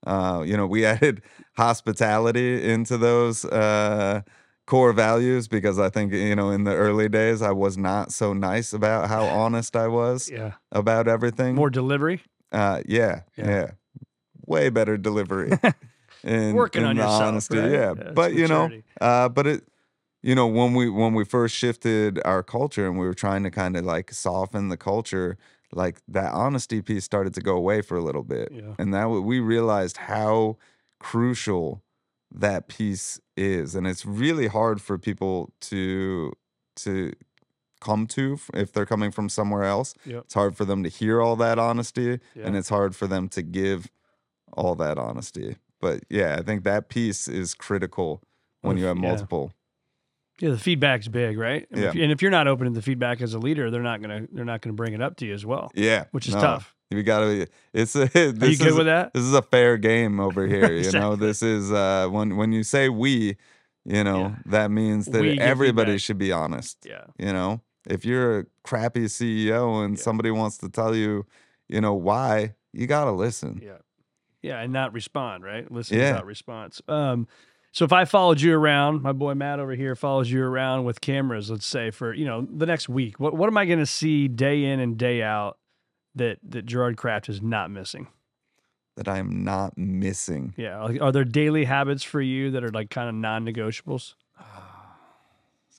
Uh, 0.05 0.43
you 0.45 0.57
know, 0.57 0.67
we 0.67 0.85
added 0.95 1.23
hospitality 1.57 2.69
into 2.69 2.99
those 2.99 3.45
uh, 3.45 4.23
core 4.67 4.93
values 4.93 5.49
because 5.49 5.79
I 5.79 5.89
think 5.91 6.13
you 6.13 6.37
know 6.37 6.51
in 6.51 6.65
the 6.65 6.75
early 6.75 7.09
days 7.09 7.43
I 7.43 7.51
was 7.53 7.77
not 7.77 8.13
so 8.13 8.33
nice 8.33 8.73
about 8.73 9.09
how 9.09 9.25
honest 9.43 9.77
I 9.77 9.89
was 9.89 10.31
Yeah. 10.31 10.53
about 10.71 11.09
everything. 11.09 11.55
More 11.55 11.71
delivery. 11.71 12.23
Uh, 12.53 12.83
yeah, 12.87 13.23
Yeah. 13.37 13.47
yeah, 13.51 13.71
way 14.47 14.69
better 14.71 14.97
delivery. 14.99 15.51
in, 16.25 16.55
Working 16.55 16.83
in 16.83 16.89
on 16.89 16.97
the 16.97 17.03
yourself, 17.03 17.23
honesty, 17.23 17.59
right? 17.59 17.71
yeah. 17.71 17.95
Yeah, 17.97 18.13
but 18.15 18.35
you 18.35 18.47
know, 18.47 18.71
uh, 19.01 19.29
but 19.29 19.47
it, 19.47 19.65
you 20.23 20.35
know, 20.37 20.47
when 20.47 20.75
we 20.75 20.89
when 20.89 21.15
we 21.15 21.25
first 21.25 21.55
shifted 21.57 22.21
our 22.25 22.43
culture 22.43 22.87
and 22.87 22.99
we 22.99 23.07
were 23.07 23.15
trying 23.15 23.43
to 23.43 23.51
kind 23.51 23.77
of 23.77 23.85
like 23.85 24.13
soften 24.13 24.69
the 24.69 24.77
culture, 24.77 25.37
like 25.73 26.01
that 26.07 26.33
honesty 26.33 26.81
piece 26.83 27.05
started 27.05 27.35
to 27.35 27.41
go 27.41 27.57
away 27.57 27.81
for 27.83 27.97
a 27.97 28.03
little 28.03 28.23
bit, 28.23 28.51
Yeah. 28.53 28.75
and 28.79 28.93
that 28.95 29.07
we 29.09 29.41
realized 29.41 29.97
how 29.97 30.59
crucial 31.01 31.83
that 32.35 32.69
piece 32.69 33.21
is, 33.37 33.75
and 33.75 33.87
it's 33.87 34.05
really 34.07 34.47
hard 34.47 34.81
for 34.81 34.99
people 34.99 35.53
to 35.63 36.33
to 36.77 37.13
come 37.81 38.07
to 38.07 38.39
if 38.55 38.73
they're 38.73 38.87
coming 38.87 39.11
from 39.11 39.29
somewhere 39.29 39.65
else. 39.65 39.95
Yep. 40.07 40.23
It's 40.25 40.35
hard 40.35 40.57
for 40.57 40.65
them 40.65 40.83
to 40.83 40.89
hear 40.89 41.21
all 41.21 41.37
that 41.37 41.59
honesty, 41.59 42.21
and 42.41 42.57
it's 42.57 42.69
hard 42.69 42.95
for 42.97 43.07
them 43.07 43.29
to 43.31 43.43
give 43.43 43.91
all 44.53 44.75
that 44.77 44.99
honesty. 44.99 45.57
But 45.81 46.05
yeah, 46.09 46.37
I 46.39 46.43
think 46.43 46.65
that 46.65 46.89
piece 46.89 47.27
is 47.29 47.55
critical 47.55 48.23
when 48.61 48.77
you 48.77 48.85
have 48.85 48.97
multiple. 48.97 49.53
Yeah, 50.41 50.51
the 50.51 50.59
feedback's 50.59 51.09
big, 51.09 51.39
right? 51.39 51.67
And 51.71 51.85
if, 51.85 51.95
Yeah. 51.95 52.03
and 52.05 52.13
if 52.13 52.23
you're 52.23 52.31
not 52.31 52.49
open 52.49 52.67
to 52.67 52.73
the 52.73 52.83
feedback 52.83 53.21
as 53.21 53.35
a 53.35 53.39
leader, 53.39 53.71
they're 53.71 53.83
not 53.83 54.01
gonna 54.01 54.27
they're 54.33 54.45
not 54.45 54.61
gonna 54.63 54.75
bring 54.75 54.93
it 54.95 55.03
up 55.03 55.17
to 55.17 55.27
you 55.27 55.35
as 55.35 55.45
well, 55.45 55.71
Yeah, 55.75 56.05
which 56.13 56.29
is 56.29 56.35
no, 56.35 56.41
tough. 56.41 56.75
You 56.97 57.03
gotta. 57.03 57.27
be- 57.27 57.47
It's 57.73 57.95
a. 57.97 58.03
Are 58.15 58.25
you 58.27 58.33
This 58.33 58.59
good 58.59 58.69
is, 58.69 58.75
with 58.77 58.87
that? 58.87 59.13
This 59.15 59.23
is 59.25 59.35
a 59.35 59.43
fair 59.43 59.77
game 59.79 60.21
over 60.21 60.47
here. 60.55 60.73
You 60.73 60.93
know, 60.93 61.17
this 61.17 61.43
is 61.43 61.71
uh 61.73 62.09
when 62.11 62.37
when 62.37 62.53
you 62.53 62.63
say 62.63 62.89
we, 62.89 63.37
you 63.85 64.05
know, 64.05 64.19
Yeah. 64.21 64.35
that 64.47 64.71
means 64.71 65.07
that 65.07 65.21
We 65.23 65.39
everybody 65.39 65.99
should 65.99 66.19
be 66.19 66.33
honest. 66.33 66.79
Yeah. 66.89 67.05
You 67.19 67.33
know, 67.33 67.61
if 67.89 68.05
you're 68.05 68.41
a 68.41 68.45
crappy 68.65 69.07
CEO 69.07 69.85
and 69.85 69.97
Yeah. 69.97 70.03
somebody 70.03 70.31
wants 70.31 70.59
to 70.59 70.69
tell 70.69 70.95
you, 70.95 71.27
you 71.69 71.81
know, 71.81 71.95
why, 71.95 72.55
you 72.73 72.87
gotta 72.87 73.13
listen. 73.13 73.61
Yeah. 73.63 73.79
Yeah, 74.43 74.61
and 74.61 74.73
not 74.73 74.93
respond, 74.93 75.45
right? 75.45 75.71
Listen 75.71 75.99
Yeah. 75.99 76.13
without 76.13 76.27
response. 76.27 76.83
Um, 76.89 77.29
so 77.71 77.85
if 77.85 77.93
I 77.93 78.05
followed 78.05 78.41
you 78.41 78.55
around, 78.55 79.01
my 79.01 79.13
boy 79.13 79.35
Matt 79.35 79.61
over 79.61 79.75
here 79.75 79.95
follows 79.95 80.31
you 80.31 80.43
around 80.43 80.85
with 80.85 81.01
cameras, 81.01 81.49
let's 81.51 81.65
say 81.65 81.91
for 81.91 82.13
you 82.13 82.25
know 82.27 82.47
the 82.53 82.67
next 82.67 82.89
week, 82.89 83.19
what 83.21 83.35
what 83.35 83.47
am 83.47 83.57
I 83.57 83.65
going 83.67 83.79
to 83.79 83.87
see 83.87 84.29
day 84.29 84.65
in 84.65 84.79
and 84.81 84.99
day 84.99 85.23
out 85.23 85.59
that 86.15 86.39
that 86.43 86.67
Gerard 86.67 86.97
Craft 86.97 87.29
is 87.29 87.41
not 87.43 87.71
missing? 87.71 88.09
That 88.97 89.09
I 89.09 89.19
am 89.19 89.43
not 89.43 89.79
missing. 89.79 90.53
Yeah, 90.59 90.83
like, 90.83 91.01
are 91.01 91.13
there 91.13 91.25
daily 91.25 91.65
habits 91.65 92.03
for 92.03 92.21
you 92.21 92.51
that 92.51 92.63
are 92.63 92.71
like 92.71 92.91
kind 92.91 93.09
of 93.09 93.15
non-negotiables? 93.15 94.15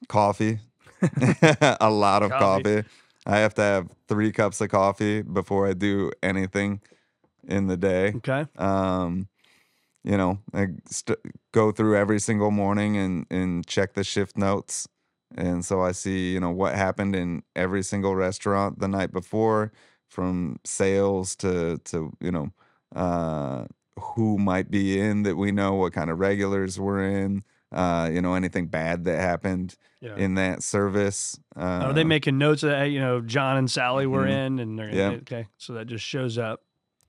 coffee 0.08 0.60
a 1.82 1.90
lot 1.90 2.24
of 2.24 2.32
Coffee. 2.32 2.64
coffee. 2.78 2.88
i 3.26 3.38
have 3.38 3.54
to 3.54 3.62
have 3.62 3.88
three 4.08 4.32
cups 4.32 4.60
of 4.62 4.70
coffee 4.70 5.22
before 5.22 5.68
i 5.68 5.74
do 5.74 6.12
anything 6.22 6.82
in 7.48 7.68
the 7.68 7.78
day 7.78 8.14
Okay, 8.18 8.46
um 8.58 9.28
you 10.04 10.18
know 10.18 10.40
i 10.54 10.68
st- 10.90 11.20
go 11.54 11.72
through 11.72 11.96
every 11.98 12.20
single 12.20 12.52
morning 12.52 12.98
and 12.98 13.26
and 13.30 13.66
check 13.66 13.94
the 13.94 14.04
shift 14.04 14.38
notes 14.38 14.88
and 15.36 15.64
so 15.64 15.82
i 15.82 15.92
see 15.94 16.34
you 16.34 16.40
know 16.40 16.52
what 16.52 16.76
happened 16.76 17.16
in 17.16 17.44
every 17.56 17.84
single 17.84 18.16
restaurant 18.16 18.80
the 18.80 18.88
night 18.88 19.12
before 19.14 19.72
from 20.14 20.58
sales 20.64 21.36
to 21.36 21.78
to 21.80 22.14
you 22.22 22.32
know 22.32 22.52
uh 22.96 23.66
who 24.00 24.38
might 24.38 24.70
be 24.70 25.00
in 25.00 25.24
that 25.24 25.36
we 25.36 25.52
know 25.52 25.74
what 25.74 25.92
kind 25.94 26.10
of 26.12 26.20
regulars 26.20 26.80
were 26.80 27.02
in 27.02 27.44
uh 27.72 28.08
you 28.14 28.22
know 28.22 28.36
anything 28.36 28.68
bad 28.68 29.06
that 29.06 29.20
happened 29.20 29.76
yeah. 30.02 30.16
in 30.16 30.36
that 30.36 30.62
service 30.62 31.40
uh 31.56 31.86
are 31.88 31.94
they 31.94 32.04
making 32.04 32.38
notes 32.38 32.62
that 32.62 32.86
you 32.86 33.00
know 33.00 33.22
John 33.22 33.58
and 33.58 33.70
Sally 33.72 34.06
were 34.06 34.26
Mhm. 34.28 34.46
in, 34.46 34.60
and 34.60 34.78
they're 34.80 34.94
Yeah. 34.94 35.10
okay? 35.24 35.48
So 35.58 35.74
that 35.74 35.88
just 35.88 36.06
shows 36.06 36.38
up. 36.38 36.62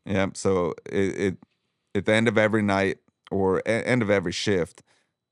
Yeah. 0.06 0.28
So 0.34 0.74
it, 0.90 1.20
it 1.26 1.36
at 1.94 2.06
the 2.06 2.12
end 2.14 2.26
of 2.28 2.38
every 2.38 2.62
night 2.62 2.98
or 3.30 3.58
a- 3.66 3.86
end 3.86 4.02
of 4.02 4.08
every 4.10 4.32
shift, 4.32 4.82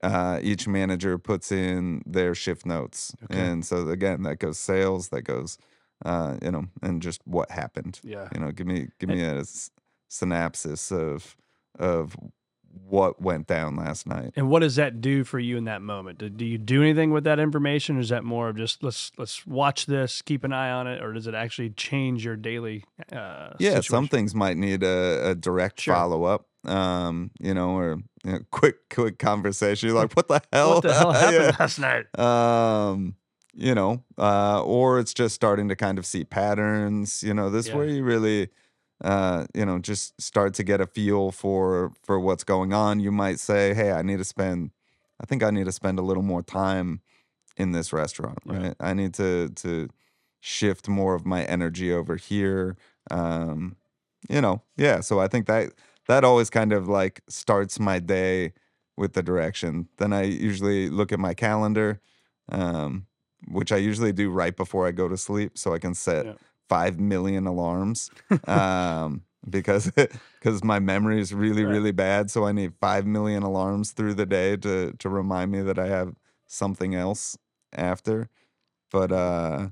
uh, 0.02 0.38
each 0.42 0.66
manager 0.68 1.16
puts 1.18 1.50
in 1.52 2.02
their 2.06 2.34
shift 2.34 2.66
notes, 2.66 3.14
Okay. 3.24 3.40
and 3.40 3.64
so 3.64 3.88
again, 3.88 4.22
that 4.24 4.38
goes 4.38 4.58
sales, 4.58 5.08
that 5.08 5.22
goes, 5.22 5.56
uh, 6.04 6.36
you 6.42 6.50
know, 6.50 6.64
and 6.82 7.00
just 7.02 7.20
what 7.26 7.50
happened. 7.50 8.00
Yeah. 8.02 8.28
You 8.34 8.40
know, 8.40 8.50
give 8.52 8.66
me 8.66 8.88
give 8.98 9.08
me 9.08 9.22
a 9.22 9.40
s- 9.40 9.70
synopsis 10.08 10.90
of 10.92 11.36
of 11.78 12.16
what 12.88 13.20
went 13.20 13.46
down 13.46 13.76
last 13.76 14.06
night. 14.06 14.32
And 14.34 14.48
what 14.48 14.60
does 14.60 14.76
that 14.76 15.02
do 15.02 15.24
for 15.24 15.38
you 15.38 15.58
in 15.58 15.64
that 15.64 15.82
moment? 15.82 16.18
Do, 16.18 16.30
do 16.30 16.44
you 16.46 16.56
do 16.56 16.80
anything 16.82 17.10
with 17.10 17.24
that 17.24 17.38
information, 17.38 17.98
or 17.98 18.00
is 18.00 18.08
that 18.08 18.24
more 18.24 18.48
of 18.48 18.56
just 18.56 18.82
let's 18.82 19.12
let's 19.18 19.46
watch 19.46 19.84
this, 19.86 20.22
keep 20.22 20.42
an 20.44 20.52
eye 20.54 20.70
on 20.70 20.86
it, 20.86 21.02
or 21.02 21.12
does 21.12 21.26
it 21.26 21.34
actually 21.34 21.70
change 21.70 22.24
your 22.24 22.36
daily? 22.36 22.84
Uh, 23.12 23.50
yeah, 23.58 23.80
some 23.80 24.08
things 24.08 24.34
might 24.34 24.56
need 24.56 24.82
a, 24.82 25.30
a 25.30 25.34
direct 25.34 25.80
Sure. 25.80 25.94
follow 25.94 26.24
up. 26.24 26.46
Um, 26.64 27.30
you 27.40 27.52
know, 27.54 27.70
or 27.76 27.98
you 28.24 28.32
know, 28.32 28.38
quick 28.50 28.76
quick 28.88 29.18
conversation. 29.18 29.88
You're 29.90 29.98
like, 29.98 30.12
what 30.14 30.28
the 30.28 30.40
hell? 30.52 30.74
What 30.76 30.82
the 30.84 30.94
hell 30.94 31.12
happened 31.12 31.42
Yeah. 31.44 31.56
last 31.58 31.78
night? 31.78 32.18
um 32.18 33.16
you 33.54 33.74
know 33.74 34.02
uh 34.18 34.62
or 34.64 34.98
it's 34.98 35.12
just 35.14 35.34
starting 35.34 35.68
to 35.68 35.76
kind 35.76 35.98
of 35.98 36.06
see 36.06 36.24
patterns 36.24 37.22
you 37.22 37.34
know 37.34 37.50
this 37.50 37.68
Yeah. 37.68 37.76
where 37.76 37.86
you 37.86 38.02
really 38.04 38.48
uh 39.04 39.46
you 39.54 39.66
know 39.66 39.78
just 39.78 40.20
start 40.20 40.54
to 40.54 40.64
get 40.64 40.80
a 40.80 40.86
feel 40.86 41.32
for 41.32 41.92
for 42.02 42.18
what's 42.18 42.44
going 42.44 42.72
on 42.72 43.00
you 43.00 43.12
might 43.12 43.38
say 43.40 43.74
hey 43.74 43.92
i 43.92 44.02
need 44.02 44.18
to 44.18 44.24
spend 44.24 44.70
i 45.20 45.26
think 45.26 45.42
i 45.42 45.50
need 45.50 45.66
to 45.66 45.72
spend 45.72 45.98
a 45.98 46.02
little 46.02 46.22
more 46.22 46.42
time 46.42 47.02
in 47.56 47.72
this 47.72 47.92
restaurant 47.92 48.38
Yeah. 48.46 48.58
right 48.58 48.74
i 48.80 48.94
need 48.94 49.14
to 49.14 49.50
to 49.50 49.88
shift 50.40 50.88
more 50.88 51.14
of 51.14 51.26
my 51.26 51.44
energy 51.44 51.92
over 51.92 52.16
here 52.16 52.76
um 53.10 53.76
you 54.28 54.40
know 54.40 54.62
yeah 54.76 55.00
so 55.00 55.20
i 55.20 55.28
think 55.28 55.46
that 55.46 55.72
that 56.08 56.24
always 56.24 56.50
kind 56.50 56.72
of 56.72 56.88
like 56.88 57.20
starts 57.28 57.78
my 57.78 57.98
day 57.98 58.52
with 58.96 59.12
the 59.14 59.22
direction 59.22 59.88
then 59.98 60.12
i 60.12 60.22
usually 60.22 60.88
look 60.88 61.12
at 61.12 61.18
my 61.20 61.34
calendar 61.34 62.00
um 62.50 63.06
which 63.48 63.72
i 63.72 63.76
usually 63.76 64.12
do 64.12 64.30
right 64.30 64.56
before 64.56 64.86
i 64.86 64.90
go 64.92 65.08
to 65.08 65.16
sleep 65.16 65.56
so 65.58 65.72
i 65.74 65.78
can 65.78 65.94
set 65.94 66.26
Yeah. 66.26 66.34
5 66.68 66.98
million 67.00 67.46
alarms 67.46 68.10
um 68.46 69.22
because 69.48 69.90
because 70.38 70.62
my 70.64 70.78
memory 70.78 71.20
is 71.20 71.34
really 71.34 71.64
Right. 71.64 71.72
really 71.72 71.92
bad 71.92 72.30
so 72.30 72.46
i 72.46 72.52
need 72.52 72.72
5 72.80 73.06
million 73.06 73.42
alarms 73.42 73.92
through 73.92 74.14
the 74.14 74.26
day 74.26 74.56
to 74.58 74.92
to 74.92 75.08
remind 75.08 75.50
me 75.50 75.60
that 75.62 75.78
i 75.78 75.88
have 75.88 76.14
something 76.46 76.94
else 76.94 77.36
after 77.72 78.28
but 78.90 79.10
uh 79.12 79.68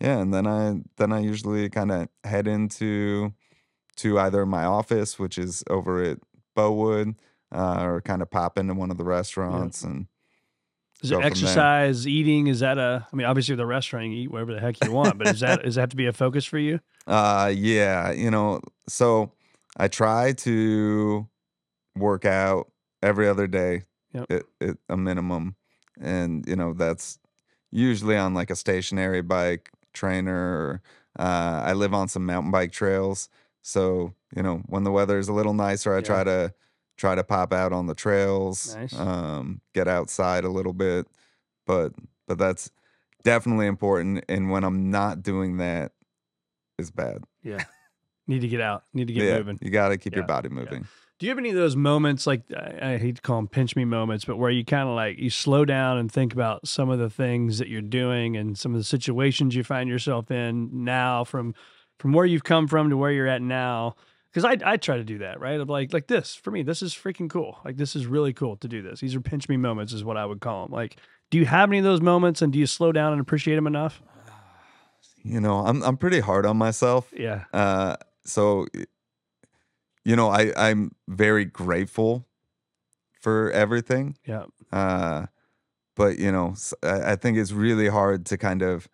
yeah 0.00 0.18
and 0.18 0.34
then 0.34 0.46
i 0.46 0.80
then 0.98 1.12
i 1.12 1.20
usually 1.20 1.68
kind 1.70 1.90
of 1.90 2.08
head 2.24 2.46
into 2.46 3.32
to 3.96 4.18
either 4.18 4.44
my 4.44 4.64
office 4.64 5.18
which 5.18 5.38
is 5.38 5.64
over 5.70 6.02
at 6.02 6.18
bowood 6.54 7.14
uh, 7.52 7.78
or 7.82 8.00
kind 8.02 8.20
of 8.22 8.30
pop 8.30 8.58
into 8.58 8.74
one 8.74 8.90
of 8.90 8.98
the 8.98 9.04
restaurants 9.04 9.82
and 9.82 10.06
Is 11.02 11.10
it 11.10 11.14
there. 11.16 11.26
exercise, 11.26 12.06
eating? 12.06 12.46
Is 12.46 12.60
that 12.60 12.78
a? 12.78 13.06
I 13.12 13.16
mean, 13.16 13.26
obviously 13.26 13.52
with 13.52 13.58
the 13.58 13.66
restaurant, 13.66 14.06
you 14.06 14.22
eat 14.22 14.30
whatever 14.30 14.54
the 14.54 14.60
heck 14.60 14.82
you 14.82 14.90
want, 14.90 15.18
but 15.18 15.28
is 15.28 15.40
that 15.40 15.62
does 15.64 15.74
that 15.76 15.82
have 15.82 15.90
to 15.90 15.96
be 15.96 16.06
a 16.06 16.12
focus 16.12 16.44
for 16.44 16.58
you? 16.58 16.80
Uh 17.06 17.52
yeah, 17.54 18.10
you 18.12 18.30
know, 18.30 18.60
so 18.88 19.32
I 19.76 19.88
try 19.88 20.32
to 20.32 21.28
work 21.96 22.24
out 22.24 22.70
every 23.02 23.28
other 23.28 23.46
day 23.46 23.84
Yep. 24.12 24.44
a 24.88 24.96
minimum. 24.96 25.56
And 26.00 26.44
you 26.48 26.56
know, 26.56 26.72
that's 26.72 27.18
usually 27.70 28.16
on 28.16 28.34
like 28.34 28.50
a 28.50 28.56
stationary 28.56 29.22
bike 29.22 29.70
trainer 29.92 30.34
or 30.58 30.82
uh 31.18 31.62
I 31.64 31.72
live 31.74 31.94
on 31.94 32.08
some 32.08 32.26
mountain 32.26 32.50
bike 32.50 32.72
trails. 32.72 33.28
So, 33.62 34.14
you 34.34 34.42
know, 34.42 34.62
when 34.66 34.84
the 34.84 34.92
weather 34.92 35.18
is 35.18 35.28
a 35.28 35.32
little 35.32 35.54
nicer, 35.54 35.92
I 35.94 35.98
Yeah. 35.98 36.06
try 36.06 36.24
to 36.24 36.54
try 36.96 37.14
to 37.14 37.24
pop 37.24 37.52
out 37.52 37.72
on 37.72 37.86
the 37.86 37.94
trails, 37.94 38.74
Nice. 38.74 38.98
um, 38.98 39.60
get 39.74 39.88
outside 39.88 40.44
a 40.44 40.48
little 40.48 40.72
bit. 40.72 41.06
But 41.66 41.92
but 42.26 42.38
that's 42.38 42.70
definitely 43.22 43.66
important. 43.66 44.24
And 44.28 44.50
when 44.50 44.64
I'm 44.64 44.90
not 44.90 45.22
doing 45.22 45.56
that, 45.58 45.92
it's 46.78 46.90
bad. 46.90 47.24
Yeah, 47.42 47.64
need 48.26 48.40
to 48.40 48.48
get 48.48 48.60
out. 48.60 48.84
Need 48.94 49.08
to 49.08 49.12
get 49.12 49.24
yeah, 49.24 49.38
moving. 49.38 49.58
you 49.62 49.70
got 49.70 49.88
to 49.90 49.98
keep 49.98 50.12
Yeah, 50.12 50.18
your 50.20 50.26
body 50.26 50.48
yeah. 50.48 50.54
moving. 50.54 50.86
Do 51.18 51.24
you 51.24 51.30
have 51.30 51.38
any 51.38 51.48
of 51.48 51.54
those 51.56 51.76
moments 51.76 52.26
like 52.26 52.42
I, 52.54 52.92
I 52.92 52.96
hate 52.98 53.16
to 53.16 53.22
call 53.22 53.36
them 53.36 53.48
pinch 53.48 53.74
me 53.74 53.86
moments, 53.86 54.26
but 54.26 54.36
where 54.36 54.50
you 54.50 54.66
kind 54.66 54.86
of 54.86 54.94
like 54.94 55.18
you 55.18 55.30
slow 55.30 55.64
down 55.64 55.96
and 55.96 56.12
think 56.12 56.34
about 56.34 56.68
some 56.68 56.90
of 56.90 56.98
the 56.98 57.08
things 57.08 57.56
that 57.58 57.68
you're 57.68 57.80
doing 57.80 58.36
and 58.36 58.58
some 58.58 58.72
of 58.74 58.78
the 58.78 58.84
situations 58.84 59.54
you 59.54 59.64
find 59.64 59.88
yourself 59.88 60.30
in 60.30 60.84
now 60.84 61.24
from 61.24 61.54
from 61.98 62.12
where 62.12 62.26
you've 62.26 62.44
come 62.44 62.68
from 62.68 62.90
to 62.90 62.96
where 62.98 63.10
you're 63.12 63.26
at 63.26 63.40
now? 63.40 63.96
Because 64.36 64.44
I 64.44 64.72
I 64.72 64.76
try 64.76 64.98
to 64.98 65.04
do 65.04 65.16
that 65.18 65.40
right 65.40 65.58
of 65.58 65.70
like 65.70 65.94
like 65.94 66.08
this 66.08 66.34
for 66.34 66.50
me 66.50 66.62
this 66.62 66.82
is 66.82 66.92
freaking 66.92 67.30
cool 67.30 67.58
like 67.64 67.78
this 67.78 67.96
is 67.96 68.04
really 68.04 68.34
cool 68.34 68.58
to 68.58 68.68
do 68.68 68.82
this 68.82 69.00
these 69.00 69.14
are 69.14 69.20
pinch 69.22 69.48
me 69.48 69.56
moments 69.56 69.94
is 69.94 70.04
what 70.04 70.18
I 70.18 70.26
would 70.26 70.40
call 70.40 70.66
them 70.66 70.74
like 70.74 70.98
do 71.30 71.38
you 71.38 71.46
have 71.46 71.70
any 71.70 71.78
of 71.78 71.84
those 71.84 72.02
moments 72.02 72.42
and 72.42 72.52
do 72.52 72.58
you 72.58 72.66
slow 72.66 72.92
down 72.92 73.12
and 73.12 73.20
appreciate 73.22 73.54
them 73.54 73.66
enough? 73.66 74.02
You 75.22 75.40
know, 75.40 75.60
I'm 75.66 75.82
I'm 75.82 75.96
pretty 75.96 76.20
hard 76.20 76.44
on 76.44 76.58
myself. 76.58 77.10
Yeah, 77.16 77.44
Uh, 77.52 77.96
so, 78.26 78.66
you 80.04 80.14
know, 80.16 80.28
I 80.28 80.52
I'm 80.56 80.94
very 81.08 81.46
grateful 81.46 82.26
for 83.22 83.50
everything. 83.52 84.18
yeah, 84.26 84.44
Uh, 84.70 85.26
but 85.96 86.18
you 86.18 86.30
know, 86.30 86.54
I, 86.82 87.12
I 87.12 87.16
think 87.16 87.38
it's 87.38 87.52
really 87.52 87.88
hard 87.88 88.26
to 88.26 88.36
kind 88.36 88.62
of 88.62 88.86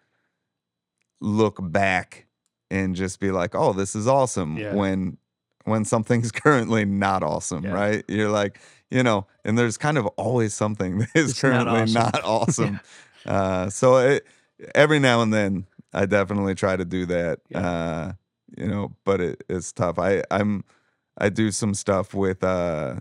look 1.20 1.58
back 1.60 2.26
and 2.70 2.96
just 2.96 3.20
be 3.20 3.30
like, 3.30 3.54
"Oh, 3.54 3.72
this 3.74 3.94
is 3.94 4.06
awesome." 4.06 4.56
Yeah. 4.56 4.74
When 4.74 5.18
when 5.64 5.84
something's 5.84 6.30
currently 6.44 6.84
not 6.84 7.22
awesome, 7.22 7.64
Yeah. 7.64 7.72
right? 7.72 8.04
You're 8.08 8.30
like, 8.30 8.58
you 8.90 9.02
know, 9.02 9.26
and 9.44 9.56
there's 9.58 9.78
kind 9.78 9.98
of 9.98 10.06
always 10.18 10.54
something 10.54 10.98
that 10.98 11.08
is 11.14 11.30
It's 11.32 11.42
not 11.42 11.50
currently 11.66 11.80
awesome. 11.82 11.94
not 11.94 12.20
awesome. 12.24 12.80
uh, 13.26 13.70
so 13.70 13.96
it, 13.98 14.26
every 14.74 14.98
now 14.98 15.22
and 15.22 15.32
then, 15.32 15.66
I 15.94 16.06
definitely 16.06 16.54
try 16.54 16.76
to 16.76 16.84
do 16.84 17.06
that. 17.06 17.40
Yeah. 17.50 17.60
Uh, 17.70 18.12
you 18.56 18.66
know, 18.68 18.94
but 19.04 19.20
it, 19.20 19.44
it's 19.48 19.72
tough. 19.72 19.98
I 19.98 20.22
I'm 20.30 20.64
I 21.18 21.28
do 21.30 21.50
some 21.50 21.72
stuff 21.74 22.12
with 22.14 22.42
uh 22.44 22.96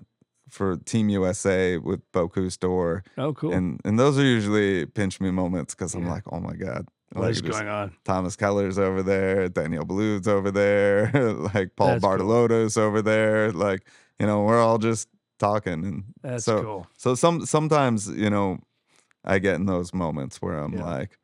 for 0.49 0.75
Team 0.77 1.07
USA 1.09 1.77
with 1.77 2.01
Bocuse 2.11 2.57
d'Or, 2.59 3.03
Oh, 3.17 3.33
cool. 3.33 3.53
and 3.53 3.79
and 3.85 3.97
those 3.99 4.17
are 4.19 4.23
usually 4.23 4.85
pinch 4.85 5.19
me 5.21 5.31
moments 5.31 5.73
because 5.75 5.93
I'm 5.95 6.05
like, 6.07 6.23
oh 6.31 6.39
my 6.39 6.53
god, 6.53 6.87
what 7.13 7.23
like 7.23 7.31
is 7.31 7.41
going 7.41 7.67
on? 7.67 7.95
Thomas 8.05 8.35
Keller's 8.35 8.79
over 8.79 9.03
there, 9.03 9.49
Daniel 9.49 9.85
Boulud's 9.85 10.27
over 10.27 10.51
there, 10.51 11.11
like 11.53 11.75
Paul 11.75 11.87
That's 11.87 12.01
cool. 12.05 12.31
Over 12.77 13.01
there. 13.01 13.51
Like, 13.51 13.87
you 14.19 14.25
know, 14.25 14.43
we're 14.43 14.61
all 14.61 14.77
just 14.77 15.07
talking. 15.39 15.83
And 15.83 16.03
That's 16.21 16.45
so, 16.45 16.63
cool. 16.63 16.87
so 16.97 17.15
some 17.15 17.45
sometimes, 17.45 18.07
you 18.07 18.29
know, 18.29 18.59
I 19.25 19.39
get 19.39 19.55
in 19.55 19.65
those 19.65 19.93
moments 19.93 20.41
where 20.41 20.57
I'm 20.57 20.73
Yeah. 20.73 20.85
like, 20.85 21.17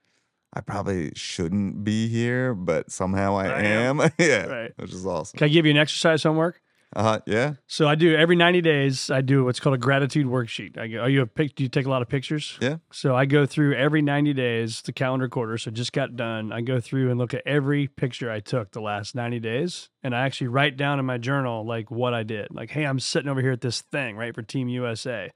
I 0.54 0.62
probably 0.62 1.12
shouldn't 1.16 1.84
be 1.84 2.08
here, 2.08 2.54
but 2.54 2.92
somehow 2.92 3.38
I, 3.38 3.46
I 3.48 3.62
am. 3.62 4.00
yeah. 4.18 4.46
Right. 4.46 4.72
Which 4.78 4.94
is 4.94 5.06
awesome. 5.06 5.38
Can 5.38 5.46
I 5.46 5.50
give 5.50 5.66
you 5.66 5.72
an 5.72 5.78
exercise 5.78 6.24
homework? 6.24 6.62
Uh 6.96 7.04
huh, 7.04 7.20
yeah. 7.26 7.54
So 7.68 7.88
I 7.88 7.96
do 7.96 8.16
every 8.16 8.36
90 8.36 8.62
days. 8.62 9.12
I 9.12 9.22
do 9.22 9.44
what's 9.44 9.60
called 9.60 9.76
a 9.76 9.78
gratitude 9.78 10.26
worksheet. 10.26 10.78
I 10.78 10.88
go, 10.88 11.00
are 11.00 11.10
you 11.10 11.22
a 11.22 11.28
pic? 11.28 11.56
Do 11.56 11.64
you 11.64 11.70
take 11.70 11.86
a 11.86 11.90
lot 11.90 12.02
of 12.02 12.08
pictures? 12.08 12.58
Yeah. 12.62 12.78
So 12.92 13.16
I 13.16 13.26
go 13.26 13.46
through 13.46 13.76
every 13.76 14.02
90 14.02 14.34
days, 14.34 14.82
the 14.82 14.94
calendar 14.94 15.28
quarter. 15.28 15.58
So 15.58 15.70
just 15.70 15.92
got 15.92 16.16
done. 16.16 16.54
I 16.54 16.62
go 16.62 16.80
through 16.80 17.10
and 17.10 17.20
look 17.20 17.34
at 17.34 17.44
every 17.46 17.88
picture 17.88 18.32
I 18.32 18.40
took 18.40 18.72
the 18.72 18.82
last 18.82 19.16
90 19.16 19.40
days, 19.40 19.90
and 20.02 20.16
I 20.16 20.26
actually 20.26 20.48
write 20.48 20.78
down 20.78 21.00
in 21.00 21.06
my 21.06 21.18
journal 21.18 21.66
like 21.66 21.92
what 21.92 22.14
I 22.14 22.24
did. 22.24 22.48
Like, 22.52 22.72
hey, 22.72 22.86
I'm 22.86 23.00
sitting 23.00 23.30
over 23.30 23.42
here 23.42 23.52
at 23.52 23.62
this 23.62 23.82
thing 23.82 24.16
right 24.16 24.34
for 24.34 24.42
Team 24.42 24.70
USA. 24.70 25.32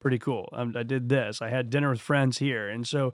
Pretty 0.00 0.18
cool. 0.18 0.48
Um, 0.52 0.74
I 0.76 0.82
did 0.82 1.08
this. 1.08 1.42
I 1.42 1.48
had 1.48 1.70
dinner 1.70 1.90
with 1.90 2.00
friends 2.00 2.38
here, 2.38 2.68
and 2.68 2.86
so 2.86 3.12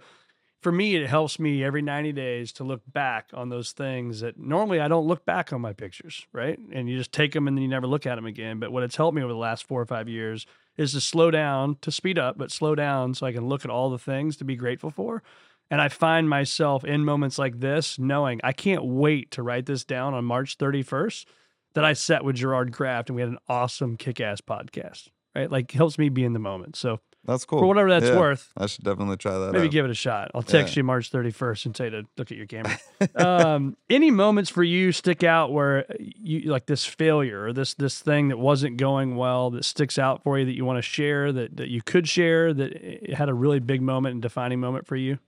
for 0.61 0.71
me, 0.71 0.95
it 0.95 1.09
helps 1.09 1.39
me 1.39 1.65
every 1.65 1.81
90 1.81 2.13
days 2.13 2.53
to 2.53 2.65
look 2.65 2.83
back 2.87 3.31
on 3.33 3.49
those 3.49 3.73
things 3.73 4.21
that 4.21 4.39
normally 4.39 4.79
I 4.79 4.89
don't 4.89 5.07
look 5.07 5.25
back 5.25 5.53
on 5.53 5.61
my 5.61 5.73
pictures, 5.73 6.27
right? 6.33 6.59
And 6.73 6.89
you 6.89 6.99
just 6.99 7.13
take 7.13 7.33
them 7.33 7.49
and 7.49 7.57
then 7.57 7.63
you 7.63 7.69
never 7.69 7.87
look 7.87 8.07
at 8.07 8.17
them 8.17 8.27
again. 8.27 8.59
But 8.59 8.71
what 8.71 8.83
it's 8.83 8.97
helped 8.97 9.17
me 9.17 9.23
over 9.23 9.33
the 9.33 9.39
last 9.39 9.67
four 9.67 9.81
or 9.81 9.87
five 9.87 10.09
years 10.09 10.47
is 10.77 10.93
to 10.93 11.01
slow 11.01 11.31
down, 11.31 11.77
to 11.81 11.91
speed 11.91 12.19
up, 12.19 12.37
but 12.37 12.53
slow 12.53 12.75
down 12.75 13.15
so 13.15 13.27
I 13.27 13.33
can 13.33 13.49
look 13.49 13.65
at 13.65 13.71
all 13.71 13.91
the 13.91 13.99
things 13.99 14.37
to 14.37 14.45
be 14.45 14.55
grateful 14.55 14.91
for. 14.91 15.23
And 15.71 15.81
I 15.81 15.89
find 15.89 16.29
myself 16.29 16.85
in 16.85 17.05
moments 17.05 17.39
like 17.39 17.61
this 17.61 17.99
knowing 17.99 18.41
I 18.45 18.53
can't 18.53 18.85
wait 18.85 19.31
to 19.33 19.43
write 19.43 19.67
this 19.67 19.85
down 19.85 20.15
on 20.15 20.25
March 20.25 20.59
31st 20.59 21.25
that 21.75 21.85
I 21.85 21.95
sat 21.95 22.25
with 22.25 22.37
Gerard 22.37 22.73
Craft 22.73 23.09
and 23.09 23.17
we 23.17 23.23
had 23.23 23.31
an 23.31 23.39
awesome 23.49 23.97
kick 23.97 24.21
ass 24.21 24.41
podcast, 24.41 25.09
right? 25.35 25.51
Like 25.51 25.71
helps 25.71 25.97
me 25.97 26.09
be 26.09 26.25
in 26.25 26.33
the 26.33 26.39
moment. 26.39 26.77
So 26.77 27.01
That's 27.25 27.45
cool. 27.45 27.59
for 27.61 27.67
whatever 27.67 27.91
that's 27.91 28.07
Yeah. 28.07 28.19
worth, 28.19 28.51
I 28.57 28.67
should 28.67 28.85
definitely 28.85 29.17
try 29.19 29.37
that 29.39 29.53
Maybe 29.53 29.67
out. 29.67 29.71
give 29.71 29.85
it 29.85 29.91
a 29.91 29.95
shot. 29.95 30.31
I'll 30.35 30.43
text 30.43 30.75
Yeah. 30.75 30.81
you 30.81 30.85
March 30.85 31.11
31st 31.13 31.67
and 31.67 31.75
tell 31.75 31.87
you 31.87 31.91
to 31.91 32.03
look 32.17 32.31
at 32.33 32.37
your 32.39 32.47
camera. 32.47 32.79
um, 33.15 33.77
any 33.91 34.11
moments 34.11 34.49
for 34.51 34.63
you 34.63 34.91
stick 34.93 35.23
out 35.23 35.53
where 35.53 35.85
you 35.99 36.51
like 36.51 36.67
this 36.67 36.85
failure 36.87 37.45
or 37.45 37.53
this 37.53 37.75
this 37.75 38.01
thing 38.01 38.29
that 38.29 38.39
wasn't 38.39 38.79
going 38.79 39.17
well 39.17 39.51
that 39.51 39.65
sticks 39.65 39.99
out 39.99 40.23
for 40.23 40.39
you 40.39 40.45
that 40.47 40.55
you 40.57 40.65
want 40.65 40.79
to 40.79 40.83
share 40.83 41.31
that 41.33 41.57
that 41.59 41.69
you 41.69 41.83
could 41.83 42.09
share 42.09 42.55
that 42.55 42.73
it 42.73 43.15
had 43.15 43.29
a 43.29 43.35
really 43.35 43.59
big 43.61 43.83
moment 43.83 44.15
and 44.15 44.23
defining 44.23 44.59
moment 44.61 44.87
for 44.87 44.97
you? 44.97 45.19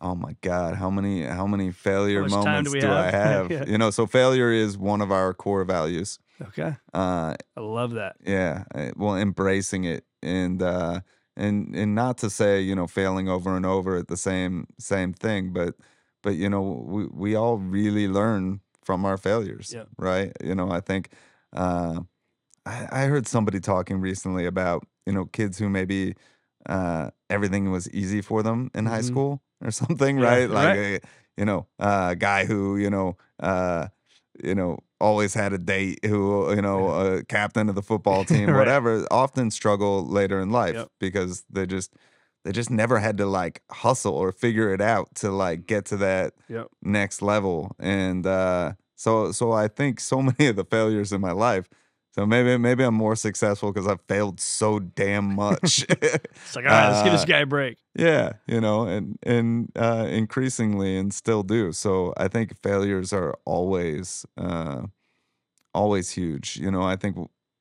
Oh 0.00 0.14
my 0.14 0.36
God, 0.42 0.74
how 0.76 0.90
many 0.90 1.22
how 1.22 1.46
many 1.46 1.70
failure 1.70 2.22
do 2.24 2.28
moments 2.30 2.72
we 2.72 2.80
do, 2.80 2.90
I 2.90 3.04
have? 3.10 3.12
have? 3.12 3.50
Yeah. 3.50 3.64
You 3.66 3.78
know, 3.78 3.90
so 3.90 4.06
failure 4.06 4.50
is 4.50 4.76
one 4.78 5.00
of 5.02 5.10
our 5.12 5.32
core 5.34 5.64
values. 5.64 6.18
Okay, 6.42 6.76
Uh, 6.92 7.34
I 7.56 7.60
love 7.60 7.92
that. 7.92 8.16
yeah, 8.26 8.64
uh, 8.74 8.90
well, 8.94 9.16
embracing 9.16 9.84
it 9.84 10.04
and 10.22 10.62
uh, 10.62 11.00
and 11.36 11.74
and 11.76 11.94
not 11.94 12.18
to 12.18 12.30
say 12.30 12.60
you 12.60 12.74
know 12.74 12.86
failing 12.86 13.28
over 13.28 13.56
and 13.56 13.66
over 13.66 13.96
at 13.96 14.08
the 14.08 14.16
same 14.16 14.66
same 14.78 15.12
thing, 15.12 15.52
but 15.52 15.74
but 16.22 16.36
you 16.36 16.48
know 16.48 16.62
we 16.86 17.06
we 17.06 17.34
all 17.36 17.58
really 17.58 18.08
learn 18.08 18.60
from 18.84 19.04
our 19.04 19.16
failures, 19.18 19.74
Yeah. 19.74 19.84
right? 19.98 20.32
You 20.42 20.54
know, 20.54 20.70
I 20.70 20.80
think 20.80 21.10
uh, 21.52 22.00
I, 22.66 22.88
I 22.90 23.06
heard 23.06 23.26
somebody 23.26 23.60
talking 23.60 24.00
recently 24.00 24.46
about 24.46 24.86
you 25.06 25.12
know 25.12 25.26
kids 25.26 25.58
who 25.58 25.68
maybe 25.68 26.14
uh, 26.66 27.10
everything 27.30 27.70
was 27.70 27.88
easy 27.90 28.22
for 28.22 28.42
them 28.42 28.70
in 28.74 28.86
high 28.86 29.00
Mhm. 29.00 29.04
school 29.04 29.42
or 29.64 29.70
something, 29.70 30.18
Yeah, 30.18 30.28
right? 30.30 30.50
Like 30.50 30.74
right. 30.74 30.76
a, 30.76 31.00
you 31.36 31.44
know, 31.44 31.66
uh, 31.78 32.08
a 32.12 32.16
guy 32.16 32.44
who 32.46 32.76
you 32.76 32.90
know. 32.90 33.16
Uh, 33.40 33.88
you 34.42 34.54
know, 34.54 34.78
always 35.00 35.34
had 35.34 35.52
a 35.52 35.58
date 35.58 36.04
who, 36.04 36.54
you 36.54 36.62
know, 36.62 36.88
a 36.90 37.24
captain 37.24 37.68
of 37.68 37.74
the 37.74 37.82
football 37.90 38.24
team, 38.24 38.50
Right. 38.50 38.58
whatever, 38.58 39.06
often 39.10 39.50
struggle 39.50 40.06
later 40.06 40.40
in 40.40 40.50
life 40.50 40.74
Yep. 40.74 40.88
because 41.00 41.44
they 41.50 41.66
just 41.66 41.94
they 42.44 42.52
just 42.52 42.70
never 42.70 42.98
had 43.00 43.18
to 43.18 43.26
like 43.26 43.62
hustle 43.70 44.14
or 44.14 44.30
figure 44.32 44.72
it 44.72 44.80
out 44.80 45.14
to 45.16 45.30
like 45.30 45.66
get 45.66 45.84
to 45.86 45.96
that 45.98 46.34
Yep. 46.48 46.68
next 46.82 47.22
level. 47.22 47.72
And 47.78 48.26
uh 48.26 48.72
so 48.94 49.32
so 49.32 49.52
I 49.52 49.68
think 49.68 50.00
so 50.00 50.22
many 50.30 50.46
of 50.46 50.56
the 50.56 50.64
failures 50.64 51.12
in 51.12 51.20
my 51.20 51.32
life. 51.32 51.68
So 52.16 52.24
maybe 52.26 52.56
maybe 52.56 52.82
I'm 52.82 52.94
more 52.94 53.14
successful 53.14 53.72
because 53.72 53.86
I've 53.86 54.00
failed 54.08 54.40
so 54.40 54.78
damn 54.80 55.34
much. 55.36 55.84
It's 56.02 56.56
like, 56.56 56.64
all 56.64 56.70
right, 56.72 56.88
let's 56.90 57.02
give 57.02 57.12
this 57.12 57.22
Uh, 57.22 57.26
guy 57.26 57.40
a 57.40 57.46
break. 57.46 57.76
yeah, 57.94 58.32
you 58.46 58.60
know, 58.60 58.86
and 58.86 59.18
and 59.22 59.70
uh, 59.76 60.06
increasingly 60.08 60.96
and 60.96 61.12
still 61.12 61.42
do. 61.42 61.72
So 61.72 62.14
I 62.16 62.28
think 62.28 62.56
failures 62.62 63.12
are 63.12 63.34
always 63.44 64.24
uh, 64.38 64.86
always 65.74 66.10
huge. 66.10 66.56
You 66.56 66.70
know, 66.70 66.82
I 66.82 66.96
think 66.96 67.16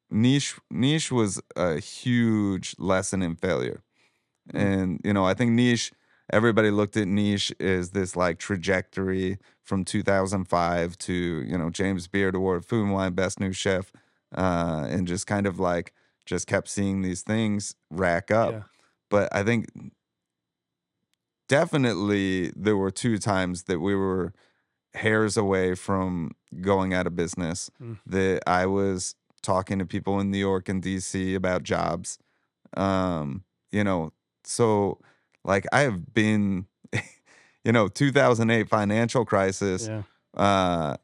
niche 0.10 0.56
niche 0.72 1.12
was 1.12 1.41
a 1.56 1.80
huge 1.80 2.76
lesson 2.80 3.22
in 3.22 3.36
failure, 3.36 3.82
Mm. 4.53 4.60
and 4.62 4.99
you 5.03 5.12
know, 5.14 5.26
I 5.26 5.34
think 5.34 5.51
niche. 5.51 5.91
Everybody 6.34 6.72
looked 6.72 6.97
at 6.97 7.08
niche 7.08 7.51
as 7.60 7.91
this 7.91 8.16
like 8.16 8.39
trajectory 8.39 9.38
from 9.64 9.84
2005 9.86 10.97
to 10.99 11.14
you 11.14 11.58
know 11.58 11.70
James 11.70 12.08
Beard 12.08 12.36
Award, 12.36 12.66
Food 12.66 12.86
and 12.86 12.93
Wine 12.93 13.14
Best 13.14 13.39
New 13.39 13.51
Chef, 13.53 13.91
uh, 14.34 14.88
and 14.89 15.07
just 15.07 15.28
kind 15.28 15.45
of 15.47 15.59
like 15.59 15.93
just 16.26 16.47
kept 16.47 16.67
seeing 16.69 17.01
these 17.01 17.21
things 17.21 17.76
rack 17.91 18.32
up 18.32 18.51
Yeah. 18.53 18.61
but 19.09 19.30
I 19.36 19.43
think 19.43 19.67
definitely 21.47 22.51
there 22.55 22.78
were 22.78 22.91
two 22.91 23.17
times 23.17 23.63
that 23.63 23.80
we 23.80 23.95
were 23.95 24.34
hairs 24.93 25.38
away 25.38 25.76
from 25.76 26.32
going 26.61 26.93
out 26.93 27.05
of 27.07 27.15
business. 27.15 27.69
Mm. 27.82 27.99
That 28.05 28.41
I 28.47 28.65
was 28.65 29.15
talking 29.43 29.80
to 29.80 29.86
people 29.86 30.19
in 30.19 30.32
New 30.32 30.38
York 30.39 30.69
and 30.69 30.82
DC 30.82 31.36
about 31.36 31.63
jobs. 31.63 32.17
Um, 32.76 33.43
you 33.71 33.84
know, 33.84 34.11
so 34.43 34.99
like 35.43 35.65
I 35.71 35.82
have 35.82 36.13
been, 36.13 36.65
you 37.63 37.71
know, 37.71 37.88
2008 37.88 38.67
financial 38.69 39.26
crisis 39.26 39.88
Yeah. 39.88 40.03
uh 40.34 40.97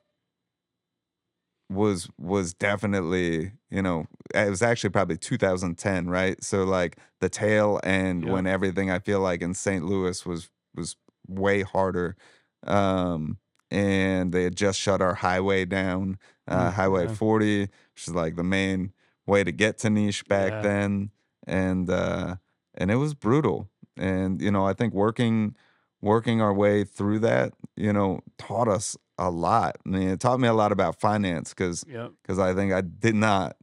was 1.71 2.09
was 2.17 2.53
definitely 2.53 3.53
you 3.69 3.81
know 3.81 4.05
it 4.35 4.49
was 4.49 4.61
actually 4.61 4.89
probably 4.89 5.17
2010 5.17 6.09
right 6.09 6.43
so 6.43 6.63
like 6.63 6.97
the 7.21 7.29
tail 7.29 7.79
end 7.83 8.25
Yeah. 8.25 8.27
when 8.27 8.47
everything 8.47 8.91
i 8.91 8.99
feel 8.99 9.21
like 9.21 9.41
in 9.41 9.53
st 9.53 9.85
louis 9.85 10.25
was 10.25 10.49
was 10.75 10.97
way 11.27 11.61
harder 11.61 12.15
um 12.63 13.37
and 13.69 14.33
they 14.33 14.43
had 14.43 14.55
just 14.55 14.79
shut 14.79 15.01
our 15.01 15.15
highway 15.15 15.65
down 15.65 16.17
uh 16.47 16.69
Mm, 16.69 16.71
highway 16.71 17.07
40 17.07 17.61
which 17.61 18.07
is 18.07 18.13
like 18.15 18.35
the 18.35 18.43
main 18.43 18.93
way 19.25 19.43
to 19.43 19.51
get 19.51 19.77
to 19.79 19.89
niche 19.89 20.27
back 20.27 20.55
Yeah. 20.55 20.61
then 20.61 21.11
and 21.47 21.89
uh 21.89 22.35
and 22.75 22.91
it 22.91 22.95
was 22.95 23.13
brutal 23.13 23.69
and 23.97 24.41
you 24.41 24.51
know 24.51 24.65
i 24.65 24.73
think 24.73 24.93
working 24.93 25.55
working 26.01 26.41
our 26.41 26.53
way 26.53 26.83
through 26.83 27.19
that 27.19 27.53
you 27.75 27.93
know 27.93 28.19
taught 28.37 28.67
us 28.67 28.97
a 29.27 29.29
lot 29.29 29.77
i 29.85 29.89
mean 29.89 30.09
it 30.09 30.19
taught 30.19 30.39
me 30.39 30.47
a 30.47 30.53
lot 30.53 30.71
about 30.71 30.99
finance 30.99 31.49
because 31.53 31.85
Yep. 31.87 32.11
because 32.21 32.39
i 32.39 32.53
think 32.53 32.73
i 32.73 32.81
did 32.81 33.15
not 33.15 33.55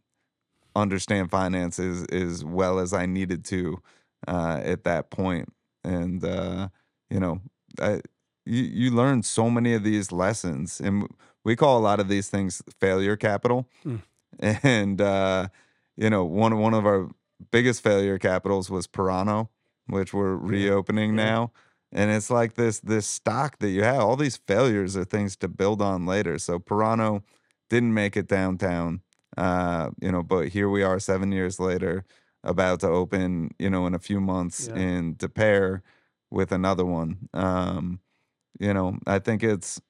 understand 0.76 1.30
finances 1.30 2.04
as 2.06 2.44
well 2.44 2.78
as 2.78 2.92
i 2.92 3.06
needed 3.06 3.44
to 3.46 3.78
uh 4.26 4.60
at 4.62 4.84
that 4.84 5.10
point. 5.10 5.48
point 5.48 5.52
and 5.84 6.24
uh 6.24 6.68
you 7.10 7.18
know 7.20 7.40
I, 7.80 8.00
you, 8.46 8.62
you 8.62 8.90
learn 8.90 9.22
so 9.22 9.50
many 9.50 9.74
of 9.74 9.82
these 9.82 10.12
lessons 10.12 10.80
and 10.80 11.06
we 11.44 11.56
call 11.56 11.78
a 11.78 11.84
lot 11.90 11.98
of 12.00 12.08
these 12.08 12.28
things 12.28 12.62
failure 12.80 13.16
capital 13.16 13.68
Mm. 13.84 14.02
and 14.62 15.00
uh 15.00 15.48
you 15.96 16.10
know 16.10 16.24
one 16.24 16.58
one 16.58 16.74
of 16.74 16.86
our 16.86 17.08
biggest 17.50 17.82
failure 17.82 18.18
capitals 18.18 18.68
was 18.70 18.86
Porano, 18.86 19.48
which 19.86 20.12
we're 20.12 20.34
reopening 20.36 21.10
Yeah. 21.16 21.24
now. 21.24 21.52
And 21.92 22.10
it's 22.10 22.30
like 22.30 22.54
this 22.54 22.80
this 22.80 23.06
stock 23.06 23.58
that 23.60 23.70
you 23.70 23.82
have. 23.82 24.00
All 24.00 24.16
these 24.16 24.36
failures 24.36 24.96
are 24.96 25.04
things 25.04 25.36
to 25.38 25.48
build 25.48 25.80
on 25.80 26.06
later. 26.06 26.38
So 26.38 26.58
Porano 26.58 27.22
didn't 27.70 27.94
make 27.94 28.16
it 28.16 28.28
downtown. 28.28 29.02
Uh, 29.36 29.90
you 30.00 30.10
know, 30.12 30.22
but 30.22 30.48
here 30.48 30.68
we 30.68 30.82
are 30.82 30.98
seven 30.98 31.32
years 31.32 31.60
later, 31.60 32.04
about 32.42 32.80
to 32.80 32.88
open, 32.88 33.50
you 33.58 33.70
know, 33.70 33.86
in 33.86 33.94
a 33.94 33.98
few 33.98 34.20
months 34.20 34.68
Yeah. 34.68 34.76
in 34.76 35.14
Des 35.14 35.28
Peres 35.28 35.80
with 36.30 36.52
another 36.52 36.84
one. 36.84 37.28
Um, 37.32 38.00
you 38.58 38.74
know, 38.74 38.98
I 39.06 39.18
think 39.18 39.42
it's 39.42 39.80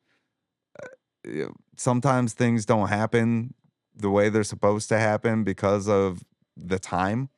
sometimes 1.76 2.32
things 2.32 2.64
don't 2.64 2.88
happen 2.88 3.54
the 3.94 4.10
way 4.10 4.28
they're 4.28 4.44
supposed 4.44 4.88
to 4.90 4.98
happen 4.98 5.44
because 5.44 5.88
of 5.88 6.24
the 6.56 6.78
time, 6.78 7.28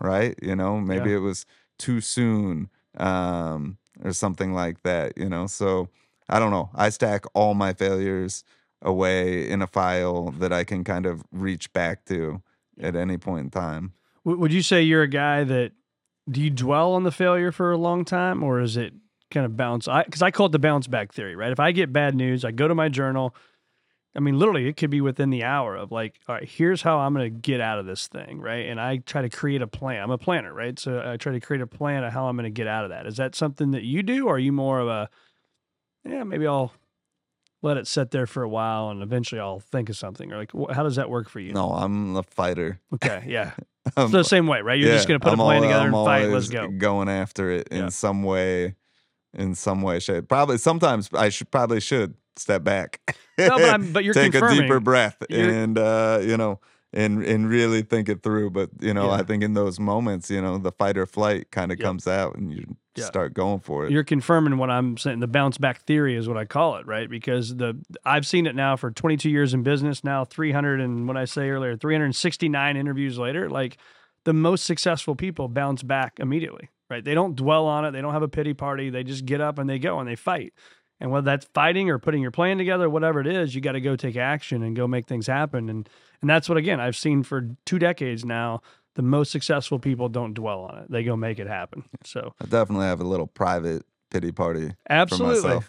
right? 0.00 0.34
You 0.42 0.56
know, 0.56 0.80
maybe 0.80 1.12
it 1.12 1.18
was 1.18 1.46
too 1.78 2.00
soon 2.00 2.70
um, 2.96 3.77
or 4.02 4.12
something 4.12 4.52
like 4.52 4.82
that, 4.82 5.16
you 5.16 5.28
know? 5.28 5.46
So 5.46 5.88
I 6.28 6.38
don't 6.38 6.50
know. 6.50 6.70
I 6.74 6.90
stack 6.90 7.24
all 7.34 7.54
my 7.54 7.72
failures 7.72 8.44
away 8.82 9.48
in 9.48 9.62
a 9.62 9.66
file 9.66 10.30
that 10.32 10.52
I 10.52 10.64
can 10.64 10.84
kind 10.84 11.06
of 11.06 11.24
reach 11.32 11.72
back 11.72 12.04
to 12.06 12.42
at 12.80 12.94
any 12.94 13.18
point 13.18 13.44
in 13.44 13.50
time. 13.50 13.92
Would 14.24 14.52
you 14.52 14.62
say 14.62 14.82
you're 14.82 15.02
a 15.02 15.08
guy 15.08 15.44
that 15.44 15.72
do 16.30 16.40
you 16.40 16.50
dwell 16.50 16.92
on 16.92 17.04
the 17.04 17.10
failure 17.10 17.50
for 17.50 17.72
a 17.72 17.78
long 17.78 18.04
time, 18.04 18.42
or 18.42 18.60
is 18.60 18.76
it 18.76 18.92
kind 19.30 19.46
of 19.46 19.56
bounce? 19.56 19.88
I 19.88 20.04
because 20.04 20.22
I 20.22 20.30
call 20.30 20.46
it 20.46 20.52
the 20.52 20.58
bounce 20.58 20.86
back 20.86 21.12
theory, 21.12 21.34
right? 21.34 21.50
If 21.50 21.60
I 21.60 21.72
get 21.72 21.92
bad 21.92 22.14
news, 22.14 22.44
I 22.44 22.50
go 22.50 22.68
to 22.68 22.74
my 22.74 22.88
journal. 22.88 23.34
I 24.16 24.20
mean, 24.20 24.38
literally, 24.38 24.66
it 24.68 24.76
could 24.76 24.90
be 24.90 25.00
within 25.00 25.30
the 25.30 25.44
hour 25.44 25.76
of 25.76 25.92
like, 25.92 26.18
all 26.28 26.34
right, 26.34 26.48
here's 26.48 26.82
how 26.82 26.98
I'm 26.98 27.14
going 27.14 27.32
to 27.32 27.38
get 27.40 27.60
out 27.60 27.78
of 27.78 27.86
this 27.86 28.08
thing, 28.08 28.40
right? 28.40 28.66
And 28.66 28.80
I 28.80 28.96
try 28.98 29.22
to 29.22 29.28
create 29.28 29.62
a 29.62 29.66
plan. 29.66 30.02
I'm 30.02 30.10
a 30.10 30.18
planner, 30.18 30.52
right? 30.52 30.78
So 30.78 31.02
I 31.04 31.16
try 31.18 31.32
to 31.32 31.40
create 31.40 31.60
a 31.60 31.66
plan 31.66 32.02
of 32.04 32.12
how 32.12 32.26
I'm 32.26 32.36
going 32.36 32.44
to 32.44 32.50
get 32.50 32.66
out 32.66 32.84
of 32.84 32.90
that. 32.90 33.06
Is 33.06 33.16
that 33.18 33.34
something 33.34 33.70
that 33.72 33.84
you 33.84 34.02
do, 34.02 34.26
or 34.26 34.36
are 34.36 34.38
you 34.38 34.50
more 34.52 34.80
of 34.80 34.88
a, 34.88 35.08
yeah, 36.04 36.24
maybe 36.24 36.46
I'll 36.46 36.72
let 37.62 37.76
it 37.76 37.86
sit 37.86 38.10
there 38.10 38.26
for 38.26 38.42
a 38.42 38.48
while 38.48 38.88
and 38.90 39.02
eventually 39.02 39.40
I'll 39.40 39.60
think 39.60 39.88
of 39.90 39.96
something, 39.96 40.32
or 40.32 40.38
like, 40.38 40.52
wh- 40.52 40.72
how 40.72 40.82
does 40.84 40.96
that 40.96 41.10
work 41.10 41.28
for 41.28 41.38
you? 41.40 41.52
No, 41.52 41.70
I'm 41.72 42.16
a 42.16 42.22
fighter. 42.22 42.80
Okay, 42.94 43.24
yeah. 43.26 43.52
So 43.96 44.08
the 44.08 44.22
same 44.22 44.46
way, 44.46 44.60
right? 44.60 44.78
You're 44.78 44.92
just 44.92 45.08
going 45.08 45.18
to 45.18 45.24
put 45.24 45.32
I'm 45.32 45.40
a 45.40 45.44
plan 45.44 45.56
al- 45.56 45.62
together 45.62 45.86
I'm 45.88 45.94
and 45.94 46.04
fight. 46.06 46.26
Let's 46.28 46.48
go. 46.50 46.68
Going 46.68 47.08
after 47.08 47.50
it 47.50 47.68
in 47.68 47.78
Yeah. 47.84 47.88
some 47.88 48.22
way, 48.22 48.74
in 49.32 49.54
some 49.54 49.80
way, 49.80 49.98
shape. 49.98 50.28
Probably 50.28 50.58
sometimes 50.58 51.08
I 51.14 51.30
should 51.30 51.50
probably 51.50 51.80
should 51.80 52.14
step 52.38 52.64
back. 52.64 53.00
No, 53.38 53.50
but 53.50 53.62
I'm- 53.68 53.92
but 53.92 54.04
you're 54.04 54.14
take 54.14 54.34
a 54.34 54.48
deeper 54.48 54.80
breath 54.80 55.16
You're- 55.28 55.54
and 55.54 55.78
uh, 55.78 56.20
you 56.22 56.36
know 56.36 56.60
and 56.92 57.22
and 57.22 57.48
really 57.48 57.82
think 57.82 58.08
it 58.08 58.22
through. 58.22 58.50
But 58.50 58.70
you 58.80 58.94
know, 58.94 59.10
I 59.10 59.22
think 59.22 59.42
in 59.42 59.54
those 59.54 59.78
moments, 59.78 60.30
you 60.30 60.40
know, 60.40 60.56
the 60.58 60.72
fight 60.72 60.96
or 60.96 61.06
flight 61.06 61.50
kind 61.50 61.70
of 61.70 61.78
Yep. 61.78 61.84
comes 61.86 62.06
out, 62.06 62.36
and 62.36 62.50
you 62.52 62.76
Yeah. 62.96 63.04
start 63.04 63.34
going 63.34 63.60
for 63.60 63.84
it. 63.84 63.92
You're 63.92 64.04
confirming 64.04 64.56
what 64.56 64.70
I'm 64.70 64.96
saying. 64.96 65.20
The 65.20 65.26
bounce 65.28 65.58
back 65.58 65.82
theory 65.82 66.16
is 66.16 66.26
what 66.28 66.38
I 66.38 66.46
call 66.46 66.76
it, 66.76 66.86
right? 66.86 67.08
Because 67.10 67.54
the 67.56 67.76
I've 68.06 68.26
seen 68.26 68.46
it 68.46 68.54
now 68.56 68.74
for 68.76 68.90
22 68.90 69.28
years 69.28 69.52
in 69.54 69.62
business. 69.62 70.02
Now 70.02 70.24
300 70.24 70.80
and 70.80 71.06
what 71.06 71.16
I 71.18 71.26
say 71.26 71.50
earlier, 71.50 71.76
369 71.76 72.76
interviews 72.76 73.18
later, 73.18 73.48
like 73.50 73.76
the 74.24 74.32
most 74.32 74.64
successful 74.64 75.14
people 75.14 75.48
bounce 75.48 75.82
back 75.82 76.18
immediately, 76.18 76.70
right? 76.90 77.04
They 77.04 77.14
don't 77.14 77.36
dwell 77.36 77.66
on 77.66 77.84
it. 77.84 77.92
They 77.92 78.00
don't 78.00 78.12
have 78.14 78.22
a 78.22 78.28
pity 78.28 78.54
party. 78.54 78.90
They 78.90 79.04
just 79.04 79.24
get 79.26 79.40
up 79.40 79.58
and 79.58 79.68
they 79.70 79.78
go 79.78 80.00
and 80.00 80.08
they 80.08 80.16
fight. 80.16 80.52
And 81.00 81.10
whether 81.10 81.24
that's 81.24 81.46
fighting 81.54 81.90
or 81.90 81.98
putting 81.98 82.22
your 82.22 82.30
plan 82.32 82.58
together, 82.58 82.90
whatever 82.90 83.20
it 83.20 83.26
is, 83.28 83.54
you 83.54 83.60
got 83.60 83.72
to 83.72 83.80
go 83.80 83.94
take 83.96 84.16
action 84.16 84.62
and 84.62 84.74
go 84.74 84.88
make 84.88 85.06
things 85.06 85.26
happen. 85.26 85.68
And 85.68 85.88
and 86.20 86.28
that's 86.28 86.48
what 86.48 86.58
again 86.58 86.80
I've 86.80 86.96
seen 86.96 87.22
for 87.22 87.48
two 87.64 87.78
decades 87.78 88.24
now. 88.24 88.62
The 88.94 89.02
most 89.02 89.30
successful 89.30 89.78
people 89.78 90.08
don't 90.08 90.34
dwell 90.34 90.62
on 90.62 90.78
it; 90.78 90.90
they 90.90 91.04
go 91.04 91.16
make 91.16 91.38
it 91.38 91.46
happen. 91.46 91.84
So 92.04 92.34
I 92.42 92.46
definitely 92.46 92.86
have 92.86 93.00
a 93.00 93.04
little 93.04 93.28
private 93.28 93.84
pity 94.10 94.32
party 94.32 94.72
absolutely, 94.90 95.60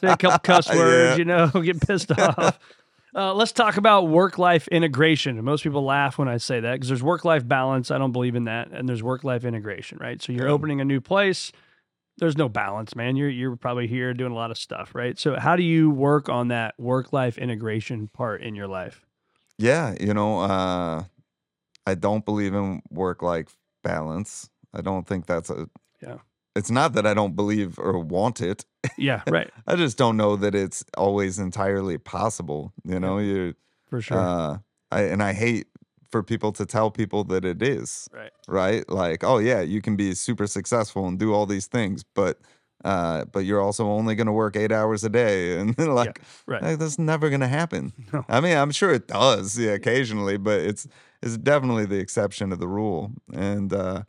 say 0.00 0.10
a 0.10 0.16
couple 0.16 0.38
cuss 0.40 0.68
Yeah. 0.72 0.76
words, 0.76 1.18
you 1.18 1.24
know, 1.24 1.46
get 1.62 1.80
pissed 1.80 2.10
off. 2.18 2.58
Uh, 3.14 3.32
let's 3.34 3.52
talk 3.52 3.76
about 3.76 4.08
work 4.08 4.38
life 4.38 4.66
integration. 4.68 5.42
Most 5.44 5.62
people 5.62 5.84
laugh 5.84 6.18
when 6.18 6.28
I 6.28 6.36
say 6.36 6.60
that 6.60 6.72
because 6.74 6.88
there's 6.88 7.02
work 7.02 7.24
life 7.24 7.46
balance. 7.46 7.90
I 7.90 7.98
don't 7.98 8.12
believe 8.12 8.34
in 8.34 8.44
that. 8.44 8.70
And 8.70 8.88
there's 8.88 9.02
work 9.02 9.22
life 9.24 9.44
integration, 9.44 9.98
right? 9.98 10.20
So 10.20 10.32
you're 10.32 10.46
Yeah. 10.48 10.52
opening 10.52 10.80
a 10.80 10.84
new 10.84 11.00
place. 11.00 11.52
There's 12.18 12.36
no 12.36 12.48
balance, 12.48 12.94
man. 12.96 13.16
You're 13.16 13.28
you're 13.28 13.56
probably 13.56 13.86
here 13.86 14.12
doing 14.14 14.32
a 14.32 14.34
lot 14.34 14.50
of 14.50 14.58
stuff, 14.58 14.94
right? 14.94 15.18
So 15.18 15.38
how 15.38 15.56
do 15.56 15.62
you 15.62 15.90
work 15.90 16.28
on 16.28 16.48
that 16.48 16.74
work 16.78 17.12
life 17.12 17.38
integration 17.38 18.08
part 18.08 18.42
in 18.42 18.54
your 18.54 18.66
life? 18.66 19.04
Yeah, 19.58 19.94
you 20.00 20.14
know, 20.14 20.40
uh, 20.40 21.04
I 21.86 21.94
don't 21.94 22.24
believe 22.24 22.54
in 22.54 22.82
work 22.90 23.22
life 23.22 23.56
balance. 23.82 24.50
I 24.74 24.80
don't 24.80 25.06
think 25.06 25.26
that's 25.26 25.50
a. 25.50 25.68
Yeah. 26.02 26.18
It's 26.54 26.70
not 26.70 26.94
that 26.94 27.06
I 27.06 27.14
don't 27.14 27.36
believe 27.36 27.78
or 27.78 28.00
want 28.00 28.40
it. 28.40 28.64
Yeah, 28.96 29.22
right, 29.28 29.50
I 29.66 29.76
just 29.76 29.96
don't 29.96 30.16
know 30.16 30.34
that 30.36 30.54
it's 30.54 30.84
always 30.96 31.38
entirely 31.38 31.98
possible. 31.98 32.72
You 32.84 32.98
know, 32.98 33.18
you 33.18 33.54
for 33.88 34.00
sure. 34.00 34.18
uh, 34.18 34.58
I 34.90 35.02
and 35.02 35.22
I 35.22 35.34
hate 35.34 35.66
for 36.10 36.22
people 36.22 36.52
to 36.52 36.64
tell 36.64 36.90
people 36.90 37.24
that 37.24 37.44
it 37.44 37.62
is 37.62 38.08
right. 38.12 38.30
right. 38.46 38.88
Like, 38.88 39.24
oh 39.24 39.38
yeah, 39.38 39.60
you 39.60 39.82
can 39.82 39.96
be 39.96 40.14
super 40.14 40.46
successful 40.46 41.06
and 41.06 41.18
do 41.18 41.34
all 41.34 41.46
these 41.46 41.66
things, 41.66 42.04
but 42.14 42.40
uh, 42.84 43.24
but 43.26 43.40
you're 43.40 43.60
also 43.60 43.88
only 43.88 44.14
going 44.14 44.28
to 44.28 44.32
work 44.32 44.56
eight 44.56 44.70
hours 44.70 45.02
a 45.02 45.08
day, 45.08 45.58
and 45.58 45.76
like, 45.78 46.22
right. 46.46 46.62
like, 46.62 46.78
that's 46.78 46.98
never 46.98 47.28
going 47.28 47.40
to 47.40 47.48
happen. 47.48 47.92
No. 48.12 48.24
I 48.28 48.40
mean, 48.40 48.56
I'm 48.56 48.70
sure 48.70 48.90
it 48.90 49.08
does, 49.08 49.58
yeah, 49.58 49.72
occasionally, 49.72 50.38
but 50.38 50.60
it's 50.60 50.86
it's 51.22 51.36
definitely 51.36 51.84
the 51.86 51.98
exception 51.98 52.50
to 52.50 52.56
the 52.56 52.68
rule. 52.68 53.12
And 53.32 53.72
uh, 53.72 54.04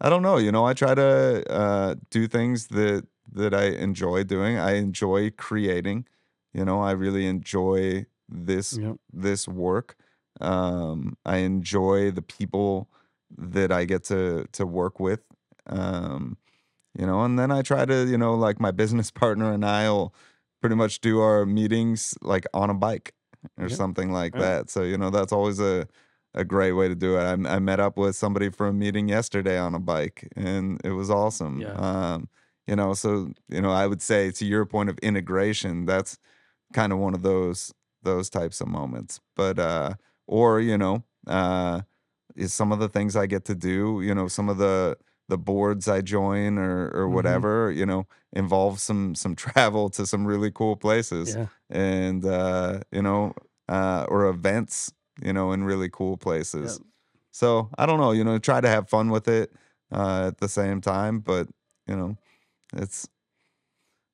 I 0.00 0.08
don't 0.08 0.22
know, 0.22 0.38
you 0.38 0.52
know, 0.52 0.64
I 0.64 0.72
try 0.72 0.94
to 0.94 1.44
uh, 1.52 1.94
do 2.10 2.26
things 2.28 2.68
that 2.68 3.06
that 3.32 3.52
I 3.54 3.64
enjoy 3.64 4.24
doing. 4.24 4.58
I 4.58 4.74
enjoy 4.76 5.30
creating. 5.30 6.06
You 6.54 6.64
know, 6.64 6.80
I 6.80 6.92
really 6.92 7.26
enjoy 7.26 8.06
this 8.28 8.78
Yep. 8.78 8.96
this 9.12 9.48
work. 9.48 9.96
Um, 10.40 11.16
I 11.24 11.38
enjoy 11.38 12.10
the 12.10 12.22
people 12.22 12.90
that 13.36 13.72
I 13.72 13.84
get 13.84 14.04
to 14.04 14.46
to 14.52 14.66
work 14.66 15.00
with. 15.00 15.20
Um, 15.66 16.36
you 16.98 17.06
know, 17.06 17.22
and 17.24 17.38
then 17.38 17.50
I 17.50 17.62
try 17.62 17.84
to, 17.86 18.06
you 18.06 18.18
know, 18.18 18.34
like 18.34 18.60
my 18.60 18.70
business 18.70 19.10
partner 19.12 19.52
and 19.52 19.64
I'll 19.64 20.14
pretty 20.60 20.76
much 20.76 21.00
do 21.00 21.20
our 21.20 21.46
meetings 21.46 22.14
like 22.22 22.46
on 22.54 22.70
a 22.70 22.74
bike 22.74 23.14
or 23.58 23.68
Yeah. 23.68 23.68
something 23.68 24.12
like 24.12 24.34
Yeah. 24.34 24.38
that. 24.38 24.70
So, 24.70 24.82
you 24.82 24.98
know, 24.98 25.10
that's 25.10 25.32
always 25.32 25.60
a 25.60 25.88
a 26.34 26.44
great 26.44 26.72
way 26.72 26.88
to 26.88 26.94
do 26.94 27.18
it. 27.18 27.20
I, 27.22 27.32
I 27.56 27.58
met 27.58 27.78
up 27.80 27.98
with 27.98 28.16
somebody 28.16 28.48
for 28.50 28.66
a 28.66 28.72
meeting 28.72 29.08
yesterday 29.08 29.58
on 29.58 29.74
a 29.74 29.78
bike 29.78 30.28
and 30.36 30.80
it 30.84 30.92
was 30.92 31.10
awesome. 31.10 31.66
Yeah. 31.66 31.76
Um, 31.76 32.28
you 32.66 32.74
know, 32.76 32.94
so, 32.94 33.32
you 33.48 33.60
know, 33.60 33.70
I 33.70 33.86
would 33.86 34.00
say 34.00 34.30
to 34.32 34.44
your 34.46 34.64
point 34.64 34.88
of 34.88 34.98
integration, 35.00 35.84
that's 35.84 36.18
kind 36.72 36.92
of 36.92 36.98
one 36.98 37.14
of 37.14 37.22
those 37.22 37.72
those 38.02 38.30
types 38.30 38.60
of 38.60 38.68
moments. 38.68 39.20
But 39.36 39.58
uh 39.58 39.94
or, 40.26 40.60
you 40.60 40.78
know, 40.78 41.04
uh 41.26 41.82
is 42.36 42.54
some 42.54 42.72
of 42.72 42.78
the 42.80 42.88
things 42.88 43.16
I 43.16 43.26
get 43.26 43.44
to 43.46 43.54
do, 43.54 44.00
you 44.02 44.14
know, 44.14 44.28
some 44.28 44.48
of 44.48 44.58
the 44.58 44.96
the 45.28 45.38
boards 45.38 45.88
I 45.88 46.00
join 46.02 46.58
or 46.58 46.90
or 46.94 47.08
Mhm. 47.08 47.10
whatever, 47.10 47.70
you 47.72 47.86
know, 47.86 48.06
involve 48.32 48.80
some 48.80 49.14
some 49.14 49.34
travel 49.44 49.90
to 49.90 50.06
some 50.06 50.26
really 50.26 50.50
cool 50.50 50.76
places 50.76 51.36
Yeah. 51.36 51.46
and 51.70 52.24
uh, 52.24 52.80
you 52.92 53.02
know, 53.02 53.34
uh 53.68 54.06
or 54.08 54.26
events, 54.28 54.92
you 55.22 55.32
know, 55.32 55.52
in 55.52 55.64
really 55.64 55.90
cool 55.90 56.16
places. 56.16 56.80
So 57.32 57.70
I 57.78 57.86
don't 57.86 57.98
know, 58.00 58.12
you 58.12 58.24
know, 58.24 58.38
try 58.38 58.60
to 58.60 58.68
have 58.68 58.88
fun 58.88 59.10
with 59.10 59.28
it 59.28 59.52
uh 59.92 60.28
at 60.28 60.38
the 60.38 60.48
same 60.48 60.80
time, 60.80 61.20
but 61.20 61.48
you 61.86 61.96
know, 61.96 62.16
it's 62.74 63.08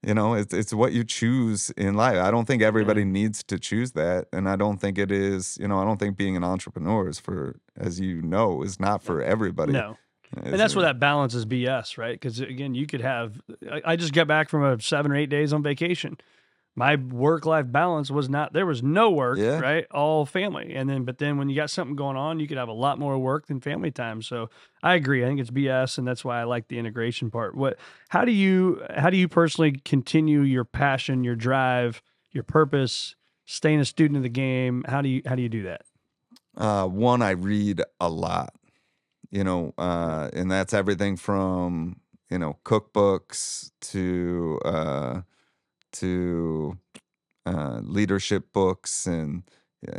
you 0.07 0.15
know, 0.15 0.35
it's 0.35 0.55
it's 0.55 0.73
what 0.73 0.93
you 0.93 1.03
choose 1.05 1.71
in 1.71 1.95
life. 1.95 2.17
I 2.19 2.31
don't 2.31 2.45
think 2.47 2.63
everybody 2.63 3.05
needs 3.05 3.43
to 3.45 3.59
choose 3.59 3.93
that, 3.93 4.27
and 4.33 4.49
I 4.49 4.57
don't 4.57 4.79
think 4.79 4.97
it 4.99 5.11
is. 5.11 5.59
You 5.61 5.69
know, 5.69 5.79
I 5.81 5.85
don't 5.85 5.99
think 5.99 6.17
being 6.17 6.37
an 6.37 6.45
entrepreneur 6.45 7.09
is 7.09 7.19
for, 7.19 7.57
as 7.77 7.99
you 8.01 8.23
know, 8.23 8.63
is 8.63 8.79
not 8.79 9.03
for 9.03 9.23
everybody. 9.23 9.73
No. 9.73 9.97
It's- 10.37 10.51
And 10.53 10.61
that's 10.61 10.77
where 10.77 10.85
that 10.85 11.01
balance 11.01 11.35
is 11.35 11.47
BS, 11.47 11.97
right? 11.99 12.13
Because 12.15 12.39
again, 12.41 12.75
you 12.75 12.87
could 12.87 13.01
have. 13.01 13.41
I, 13.71 13.81
I 13.85 13.97
just 13.97 14.13
got 14.13 14.27
back 14.29 14.49
from 14.51 14.63
a 14.63 14.81
seven 14.81 15.11
or 15.11 15.17
eight 15.17 15.31
days 15.31 15.53
on 15.53 15.63
vacation. 15.63 16.19
My 16.79 16.95
work 16.95 17.45
life 17.45 17.73
balance 17.73 18.09
was 18.09 18.29
not. 18.31 18.53
There 18.53 18.65
was 18.65 18.85
no 18.85 19.11
work, 19.11 19.37
Yeah. 19.37 19.59
right? 19.59 19.85
All 19.91 20.25
family, 20.25 20.77
and 20.77 20.89
then 20.89 21.05
but 21.05 21.19
then 21.19 21.37
when 21.37 21.49
you 21.49 21.57
got 21.57 21.71
something 21.71 21.97
going 21.97 22.17
on, 22.17 22.39
you 22.39 22.47
could 22.47 22.57
have 22.57 22.69
a 22.69 22.73
lot 22.73 23.01
more 23.01 23.19
work 23.19 23.49
than 23.49 23.61
family 23.61 23.91
time. 23.91 24.23
So 24.23 24.49
I 24.81 24.95
agree. 24.95 25.25
I 25.25 25.27
think 25.27 25.41
it's 25.41 25.51
BS, 25.51 25.99
and 25.99 26.07
that's 26.07 26.25
why 26.25 26.41
I 26.41 26.45
like 26.45 26.69
the 26.69 26.79
integration 26.79 27.33
part. 27.33 27.57
What? 27.57 27.79
How 28.11 28.25
do 28.25 28.31
you? 28.31 28.81
How 28.97 29.11
do 29.11 29.17
you 29.17 29.27
personally 29.27 29.73
continue 29.85 30.43
your 30.43 30.65
passion, 30.65 31.25
your 31.25 31.35
drive, 31.35 32.01
your 32.31 32.45
purpose, 32.45 33.17
staying 33.45 33.81
a 33.81 33.85
student 33.85 34.17
of 34.19 34.23
the 34.23 34.29
game? 34.29 34.85
How 34.87 35.03
do 35.03 35.09
you? 35.09 35.23
How 35.27 35.35
do 35.35 35.43
you 35.43 35.49
do 35.49 35.65
that? 35.65 35.83
Uh, 36.57 36.87
one, 36.87 37.23
I 37.23 37.31
read 37.31 37.83
a 38.01 38.09
lot, 38.09 38.55
you 39.33 39.43
know, 39.43 39.75
uh, 39.79 40.31
and 40.33 40.49
that's 40.49 40.73
everything 40.73 41.17
from 41.17 42.01
you 42.31 42.39
know 42.39 42.57
cookbooks 42.65 43.73
to 43.81 44.61
uh, 44.65 45.21
to 45.93 46.79
uh, 47.47 47.81
leadership 47.83 48.53
books, 48.53 49.07
and 49.07 49.45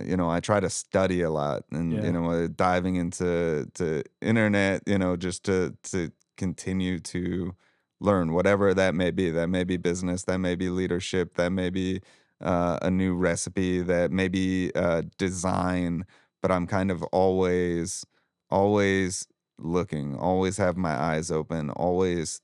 you 0.05 0.17
know, 0.17 0.29
I 0.29 0.39
try 0.41 0.59
to 0.59 0.69
study 0.69 1.21
a 1.21 1.29
lot, 1.31 1.63
and 1.71 2.03
Yeah. 2.03 2.03
you 2.03 2.11
know, 2.11 2.47
diving 2.47 2.95
into 2.95 3.69
to 3.75 4.03
internet, 4.21 4.83
you 4.87 4.97
know, 4.97 5.15
just 5.15 5.43
to 5.45 5.77
to 5.83 6.11
continue 6.37 6.99
to 6.99 7.55
learn 7.99 8.33
whatever 8.33 8.73
that 8.73 8.95
may 8.95 9.11
be. 9.11 9.31
That 9.31 9.47
may 9.47 9.63
be 9.63 9.77
business, 9.77 10.23
that 10.23 10.39
may 10.39 10.55
be 10.55 10.69
leadership, 10.69 11.35
that 11.35 11.51
may 11.51 11.69
be 11.69 12.01
uh, 12.41 12.79
a 12.81 12.89
new 12.91 13.15
recipe, 13.15 13.81
that 13.81 14.11
may 14.11 14.27
be 14.27 14.71
uh, 14.75 15.03
design 15.17 16.05
but 16.41 16.51
I'm 16.51 16.67
kind 16.67 16.89
of 16.89 17.03
always, 17.11 18.05
always 18.49 19.27
looking, 19.57 20.15
always 20.15 20.55
have 20.55 20.77
my 20.77 20.93
eyes 20.93 21.31
open, 21.31 21.69
always 21.71 22.39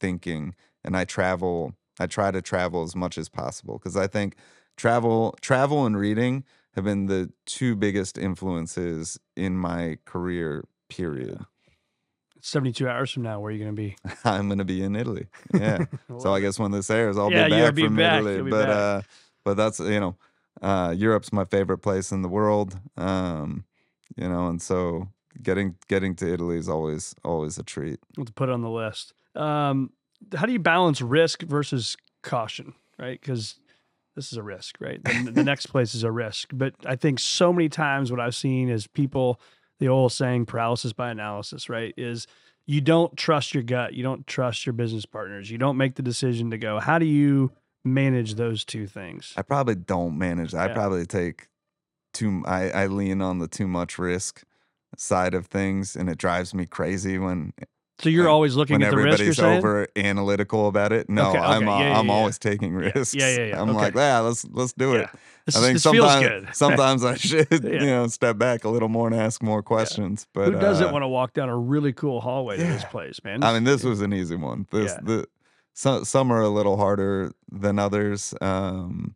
thinking. 0.00 0.54
And 0.84 0.96
I 0.96 1.04
travel, 1.04 1.74
I 1.98 2.06
try 2.06 2.30
to 2.30 2.42
travel 2.42 2.82
as 2.82 2.96
much 2.96 3.18
as 3.18 3.28
possible 3.28 3.78
because 3.78 3.96
I 3.96 4.06
think 4.06 4.36
travel, 4.76 5.36
travel, 5.40 5.86
and 5.86 5.96
reading 5.96 6.44
have 6.74 6.84
been 6.84 7.06
the 7.06 7.30
two 7.46 7.76
biggest 7.76 8.18
influences 8.18 9.18
in 9.36 9.56
my 9.56 9.98
career. 10.04 10.64
Period. 10.88 11.44
72 12.40 12.86
hours 12.86 13.10
from 13.10 13.22
now, 13.22 13.40
where 13.40 13.48
are 13.48 13.52
you 13.52 13.64
going 13.64 13.74
to 13.74 13.80
be? 13.82 13.96
I'm 14.24 14.48
going 14.48 14.58
to 14.58 14.64
be 14.66 14.82
in 14.82 14.94
Italy. 14.94 15.28
Yeah. 15.54 15.86
so 16.18 16.34
I 16.34 16.40
guess 16.40 16.58
when 16.58 16.72
this 16.72 16.90
airs, 16.90 17.16
I'll 17.16 17.30
Yeah, 17.30 17.44
be 17.44 17.50
back 17.50 17.74
be 17.74 17.84
from 17.86 17.96
back. 17.96 18.20
Italy. 18.20 18.42
But 18.42 18.66
back. 18.66 18.68
uh, 18.68 19.02
but 19.44 19.56
that's 19.56 19.80
you 19.80 19.98
know, 19.98 20.16
uh, 20.60 20.94
Europe's 20.96 21.32
my 21.32 21.46
favorite 21.46 21.78
place 21.78 22.12
in 22.12 22.20
the 22.20 22.28
world. 22.28 22.78
Um, 22.98 23.64
you 24.16 24.28
know, 24.28 24.48
and 24.48 24.60
so 24.60 25.08
getting 25.42 25.76
getting 25.88 26.14
to 26.16 26.30
Italy 26.32 26.58
is 26.58 26.68
always 26.68 27.14
always 27.24 27.56
a 27.56 27.62
treat. 27.62 27.98
We'll 28.16 28.26
to 28.26 28.32
put 28.32 28.50
it 28.50 28.52
on 28.52 28.60
the 28.60 28.70
list. 28.70 29.14
Um, 29.34 29.90
how 30.36 30.46
do 30.46 30.52
you 30.52 30.58
balance 30.58 31.00
risk 31.00 31.42
versus 31.42 31.96
caution, 32.22 32.74
right? 32.98 33.20
Because 33.20 33.56
this 34.14 34.32
is 34.32 34.38
a 34.38 34.42
risk, 34.42 34.76
right? 34.80 35.02
The, 35.02 35.30
the 35.30 35.44
next 35.44 35.66
place 35.66 35.94
is 35.94 36.04
a 36.04 36.10
risk. 36.10 36.50
But 36.52 36.74
I 36.86 36.96
think 36.96 37.18
so 37.18 37.52
many 37.52 37.68
times 37.68 38.10
what 38.10 38.20
I've 38.20 38.34
seen 38.34 38.68
is 38.68 38.86
people, 38.86 39.40
the 39.78 39.88
old 39.88 40.12
saying 40.12 40.46
paralysis 40.46 40.92
by 40.92 41.10
analysis, 41.10 41.68
right? 41.68 41.94
Is 41.96 42.26
you 42.66 42.80
don't 42.80 43.16
trust 43.16 43.54
your 43.54 43.62
gut, 43.62 43.94
you 43.94 44.02
don't 44.02 44.26
trust 44.26 44.66
your 44.66 44.72
business 44.72 45.04
partners, 45.04 45.50
you 45.50 45.58
don't 45.58 45.76
make 45.76 45.96
the 45.96 46.02
decision 46.02 46.50
to 46.50 46.58
go. 46.58 46.80
How 46.80 46.98
do 46.98 47.06
you 47.06 47.52
manage 47.84 48.34
those 48.34 48.64
two 48.64 48.86
things? 48.86 49.34
I 49.36 49.42
probably 49.42 49.74
don't 49.74 50.16
manage. 50.16 50.54
I 50.54 50.68
probably 50.68 51.06
take 51.06 51.48
too. 52.12 52.42
I, 52.46 52.70
I 52.70 52.86
lean 52.86 53.20
on 53.20 53.38
the 53.38 53.48
too 53.48 53.66
much 53.66 53.98
risk 53.98 54.44
side 54.96 55.34
of 55.34 55.46
things, 55.46 55.96
and 55.96 56.08
it 56.08 56.18
drives 56.18 56.54
me 56.54 56.66
crazy 56.66 57.18
when 57.18 57.52
So 58.00 58.08
you're 58.08 58.24
when- 58.24 58.32
always 58.32 58.56
looking 58.56 58.74
when 58.74 58.82
at 58.82 58.90
the 58.90 58.96
risk. 58.96 59.18
You're 59.20 59.30
everybody's 59.30 59.58
over 59.64 59.86
analytical 59.96 60.66
about 60.68 60.92
it. 60.92 61.08
No, 61.08 61.30
Okay, 61.30 61.38
I'm 61.38 61.62
okay, 61.62 61.72
uh, 61.72 61.78
yeah, 61.78 61.88
yeah, 61.90 61.98
I'm 61.98 62.06
yeah. 62.06 62.12
always 62.12 62.38
taking 62.38 62.74
risks. 62.74 63.14
yeah, 63.14 63.28
yeah, 63.36 63.44
yeah, 63.46 63.60
I'm 63.62 63.70
okay. 63.70 63.78
like, 63.78 63.94
yeah, 63.94 64.18
let's 64.20 64.44
let's 64.50 64.72
do 64.72 64.94
it. 64.94 65.08
This, 65.46 65.56
I 65.56 65.60
think 65.60 65.78
sometimes 65.78 66.46
sometimes 66.58 67.04
I 67.04 67.14
should 67.16 67.46
you 67.62 67.78
know 67.80 68.06
step 68.08 68.36
back 68.38 68.64
a 68.64 68.68
little 68.68 68.88
more 68.88 69.06
and 69.06 69.14
ask 69.14 69.42
more 69.42 69.62
questions. 69.62 70.26
But 70.34 70.52
Who 70.52 70.58
doesn't 70.58 70.88
uh, 70.88 70.92
want 70.92 71.02
to 71.02 71.08
walk 71.08 71.34
down 71.34 71.48
a 71.48 71.56
really 71.56 71.92
cool 71.92 72.20
hallway 72.20 72.56
to 72.56 72.62
this 72.64 72.84
place, 72.86 73.20
man? 73.22 73.44
I 73.44 73.52
mean, 73.52 73.64
this 73.64 73.84
was 73.84 74.00
an 74.00 74.12
easy 74.12 74.36
one. 74.36 74.66
This 74.72 74.90
Yeah. 74.92 75.00
the 75.02 75.26
some 75.72 76.04
some 76.04 76.32
are 76.32 76.40
a 76.40 76.48
little 76.48 76.76
harder 76.76 77.32
than 77.50 77.78
others. 77.78 78.34
Um, 78.40 79.14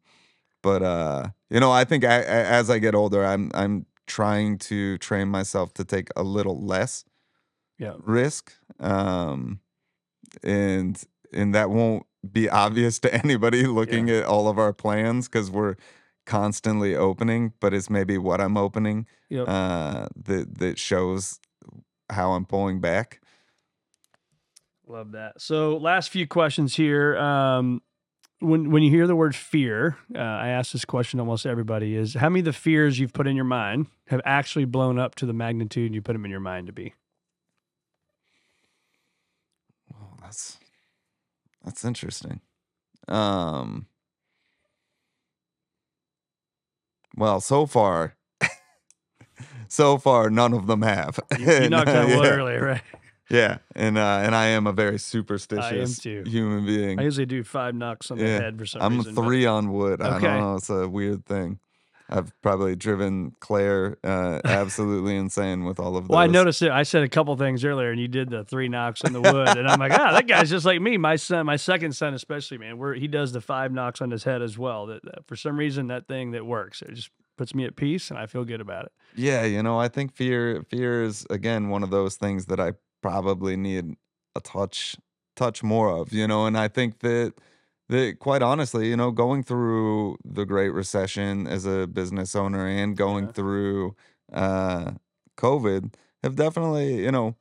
but 0.62 0.82
uh, 0.82 1.28
you 1.50 1.58
know, 1.60 1.72
I 1.72 1.84
think 1.84 2.04
I, 2.04 2.16
I, 2.18 2.20
as 2.20 2.68
I 2.70 2.78
get 2.78 2.94
older, 2.94 3.24
I'm 3.24 3.50
I'm 3.54 3.86
trying 4.06 4.58
to 4.58 4.98
train 4.98 5.28
myself 5.28 5.72
to 5.74 5.84
take 5.84 6.08
a 6.16 6.22
little 6.22 6.64
less 6.64 7.04
Yeah. 7.78 7.94
risk. 8.04 8.52
Um, 8.80 9.60
and 10.42 11.02
and 11.32 11.54
that 11.54 11.70
won't 11.70 12.06
be 12.30 12.48
obvious 12.48 12.98
to 13.00 13.14
anybody 13.24 13.66
looking 13.66 14.10
at 14.10 14.24
all 14.24 14.48
of 14.48 14.58
our 14.58 14.72
plans 14.72 15.28
because 15.28 15.50
we're 15.50 15.76
constantly 16.26 16.94
opening, 16.94 17.52
but 17.60 17.72
it's 17.72 17.88
maybe 17.88 18.18
what 18.18 18.40
I'm 18.40 18.56
opening 18.56 19.06
Yep. 19.30 19.48
uh, 19.48 20.08
that 20.24 20.58
that 20.58 20.78
shows 20.78 21.38
how 22.10 22.32
I'm 22.32 22.44
pulling 22.44 22.80
back. 22.80 23.20
Love 24.86 25.12
that. 25.12 25.40
So, 25.40 25.76
last 25.76 26.08
few 26.10 26.26
questions 26.26 26.76
here. 26.76 27.16
Um, 27.18 27.82
when 28.40 28.70
when 28.70 28.82
you 28.82 28.90
hear 28.90 29.06
the 29.06 29.16
word 29.16 29.34
fear, 29.34 29.98
uh, 30.14 30.18
I 30.18 30.48
ask 30.48 30.72
this 30.72 30.84
question 30.84 31.20
almost 31.20 31.44
everybody: 31.44 31.94
is 31.96 32.14
how 32.14 32.28
many 32.28 32.40
of 32.40 32.46
the 32.46 32.52
fears 32.52 32.98
you've 32.98 33.12
put 33.12 33.26
in 33.26 33.36
your 33.36 33.44
mind 33.44 33.86
have 34.06 34.20
actually 34.24 34.64
blown 34.64 34.98
up 34.98 35.14
to 35.16 35.26
the 35.26 35.32
magnitude 35.32 35.94
you 35.94 36.00
put 36.00 36.12
them 36.14 36.24
in 36.24 36.30
your 36.30 36.40
mind 36.40 36.68
to 36.68 36.72
be? 36.72 36.94
Oh, 39.92 40.16
that's 40.28 40.58
that's 41.64 41.84
interesting. 41.84 42.40
Um 43.08 43.86
well, 47.16 47.40
so 47.40 47.66
far 47.66 48.14
so 49.68 49.96
far 49.98 50.30
none 50.30 50.52
of 50.52 50.66
them 50.66 50.82
have. 50.82 51.18
You, 51.38 51.46
you 51.46 51.52
And, 51.52 51.70
knocked 51.70 51.88
uh, 51.88 52.04
wood 52.08 52.24
yeah, 52.24 52.30
earlier, 52.30 52.64
right? 52.64 52.82
Yeah. 53.30 53.58
And 53.74 53.96
uh 53.96 54.20
and 54.22 54.34
I 54.34 54.46
am 54.48 54.66
a 54.66 54.72
very 54.72 54.98
superstitious 54.98 56.02
human 56.02 56.66
being. 56.66 56.98
I 56.98 57.02
usually 57.04 57.26
do 57.26 57.42
five 57.42 57.74
knocks 57.74 58.10
on 58.10 58.18
the 58.18 58.24
Yeah. 58.24 58.38
head 58.40 58.58
for 58.58 58.66
some 58.66 58.82
I'm 58.82 58.98
reason. 58.98 59.14
but- 59.14 59.24
three 59.24 59.46
on 59.46 59.72
wood. 59.72 60.02
I 60.02 60.16
Okay. 60.16 60.26
don't 60.26 60.40
know. 60.40 60.54
It's 60.56 60.70
a 60.70 60.88
weird 60.88 61.24
thing. 61.24 61.58
I've 62.10 62.32
probably 62.40 62.74
driven 62.74 63.32
Claire 63.40 63.98
uh, 64.02 64.40
absolutely 64.44 65.16
insane 65.16 65.64
with 65.64 65.78
all 65.78 65.96
of 65.96 66.04
those. 66.04 66.10
Well, 66.10 66.18
I 66.18 66.26
noticed 66.26 66.62
it. 66.62 66.70
I 66.70 66.82
said 66.82 67.02
a 67.02 67.08
couple 67.08 67.36
things 67.36 67.64
earlier, 67.64 67.90
and 67.90 68.00
you 68.00 68.08
did 68.08 68.30
the 68.30 68.44
three 68.44 68.68
knocks 68.68 69.04
on 69.04 69.12
the 69.12 69.20
wood, 69.20 69.48
and 69.56 69.68
I'm 69.68 69.78
like, 69.78 69.92
ah, 69.92 70.12
that 70.12 70.26
guy's 70.26 70.48
just 70.48 70.64
like 70.64 70.80
me. 70.80 70.96
My 70.96 71.16
son, 71.16 71.44
my 71.44 71.56
second 71.56 71.92
son, 71.92 72.14
especially, 72.14 72.58
man, 72.58 72.78
where 72.78 72.94
he 72.94 73.08
does 73.08 73.32
the 73.32 73.40
five 73.40 73.72
knocks 73.72 74.00
on 74.00 74.10
his 74.10 74.24
head 74.24 74.40
as 74.40 74.56
well. 74.56 74.86
That, 74.86 75.02
that 75.04 75.26
for 75.26 75.36
some 75.36 75.58
reason 75.58 75.88
that 75.88 76.08
thing 76.08 76.30
that 76.30 76.46
works. 76.46 76.80
It 76.82 76.94
just 76.94 77.10
puts 77.36 77.54
me 77.54 77.64
at 77.64 77.76
peace, 77.76 78.10
and 78.10 78.18
I 78.18 78.26
feel 78.26 78.44
good 78.44 78.60
about 78.60 78.86
it. 78.86 78.92
Yeah, 79.14 79.44
you 79.44 79.62
know, 79.62 79.78
I 79.78 79.88
think 79.88 80.14
fear 80.14 80.62
fear 80.68 81.02
is 81.02 81.26
again 81.30 81.68
one 81.68 81.82
of 81.82 81.90
those 81.90 82.16
things 82.16 82.46
that 82.46 82.58
I 82.58 82.72
probably 83.02 83.56
need 83.56 83.96
a 84.34 84.40
touch 84.40 84.96
touch 85.36 85.62
more 85.62 85.90
of, 85.90 86.12
you 86.12 86.26
know, 86.26 86.46
and 86.46 86.58
I 86.58 86.68
think 86.68 86.98
that 87.00 87.34
that 87.88 88.18
quite 88.20 88.42
honestly, 88.42 88.88
you 88.88 88.96
know, 88.96 89.10
going 89.10 89.42
through 89.42 90.18
the 90.24 90.44
Great 90.46 90.70
Recession 90.70 91.46
as 91.46 91.66
a 91.66 91.86
business 91.86 92.34
owner 92.36 92.66
and 92.66 92.96
going 92.96 93.26
Yeah. 93.26 93.32
through 93.32 93.96
uh 94.32 94.92
COVID 95.36 95.94
have 96.22 96.36
definitely, 96.36 97.02
you 97.04 97.12
know, 97.12 97.36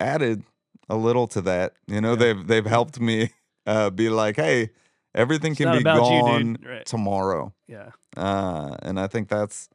added 0.00 0.44
a 0.88 0.96
little 0.96 1.26
to 1.28 1.40
that. 1.42 1.74
You 1.86 2.00
know, 2.00 2.10
Yeah. 2.12 2.16
they've 2.16 2.46
they've 2.46 2.66
helped 2.66 3.00
me 3.00 3.30
uh 3.66 3.90
be 3.90 4.08
like, 4.10 4.36
hey, 4.36 4.70
everything 5.14 5.52
It's 5.52 5.58
can 5.58 5.72
be 5.72 5.78
about 5.78 5.96
you, 6.10 6.22
gone. 6.22 6.58
Right. 6.64 6.86
tomorrow 6.86 7.54
Yeah, 7.68 7.90
uh, 8.16 8.76
and 8.82 8.98
I 9.00 9.06
think 9.08 9.28
that's 9.28 9.68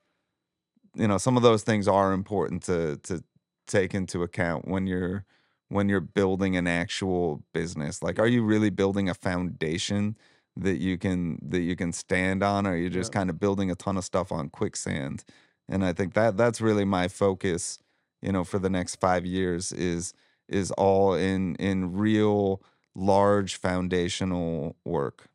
you 0.95 1.08
know 1.08 1.18
some 1.18 1.38
of 1.38 1.43
those 1.43 1.64
things 1.64 1.88
are 1.88 2.14
important 2.14 2.64
to 2.64 2.97
to 3.04 3.24
take 3.68 3.93
into 3.93 4.24
account 4.24 4.68
when 4.68 4.88
you're 4.88 5.26
when 5.72 5.88
you're 5.89 6.01
building 6.01 6.57
an 6.57 6.67
actual 6.67 7.43
business. 7.53 8.03
Like, 8.03 8.19
are 8.19 8.28
you 8.28 8.43
really 8.43 8.69
building 8.69 9.09
a 9.09 9.13
foundation 9.13 10.17
that 10.57 10.80
you 10.80 10.97
can 10.97 11.39
that 11.41 11.61
you 11.61 11.76
can 11.78 11.93
stand 11.93 12.43
on, 12.43 12.67
or 12.67 12.72
are 12.72 12.78
you 12.78 12.89
just 12.89 13.11
Yeah. 13.13 13.19
kind 13.19 13.30
of 13.30 13.39
building 13.39 13.72
a 13.72 13.76
ton 13.76 13.97
of 13.97 14.03
stuff 14.03 14.32
on 14.32 14.49
quicksand? 14.49 15.24
And 15.69 15.86
I 15.86 15.93
think 15.93 16.13
that 16.13 16.36
that's 16.38 16.59
really 16.61 16.86
my 16.86 17.07
focus. 17.07 17.80
You 18.22 18.32
know, 18.34 18.43
for 18.43 18.59
the 18.59 18.69
next 18.69 18.95
five 18.99 19.26
years 19.26 19.72
is 19.72 20.13
is 20.49 20.72
all 20.72 21.13
in 21.13 21.55
in 21.55 21.93
real 21.93 22.61
large 22.95 23.55
foundational 23.55 24.76
work. 24.86 25.30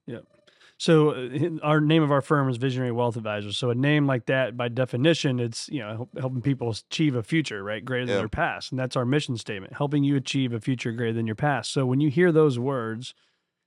So 0.78 1.10
uh, 1.10 1.58
our 1.62 1.80
name 1.80 2.02
of 2.02 2.12
our 2.12 2.20
firm 2.20 2.50
is 2.50 2.58
Visionary 2.58 2.92
Wealth 2.92 3.16
Advisors. 3.16 3.56
So 3.56 3.70
a 3.70 3.74
name 3.74 4.06
like 4.06 4.26
that, 4.26 4.56
by 4.56 4.68
definition, 4.68 5.40
it's 5.40 5.68
you 5.68 5.80
know 5.80 6.08
helping 6.18 6.42
people 6.42 6.70
achieve 6.70 7.14
a 7.14 7.22
future 7.22 7.62
right 7.62 7.84
greater 7.84 8.04
than 8.06 8.14
Yeah. 8.14 8.18
their 8.18 8.28
past, 8.28 8.72
and 8.72 8.78
that's 8.78 8.96
our 8.96 9.06
mission 9.06 9.36
statement: 9.38 9.72
helping 9.74 10.04
you 10.04 10.16
achieve 10.16 10.52
a 10.52 10.60
future 10.60 10.92
greater 10.92 11.14
than 11.14 11.26
your 11.26 11.36
past. 11.36 11.72
So 11.72 11.86
when 11.86 12.00
you 12.00 12.10
hear 12.10 12.30
those 12.30 12.58
words, 12.58 13.14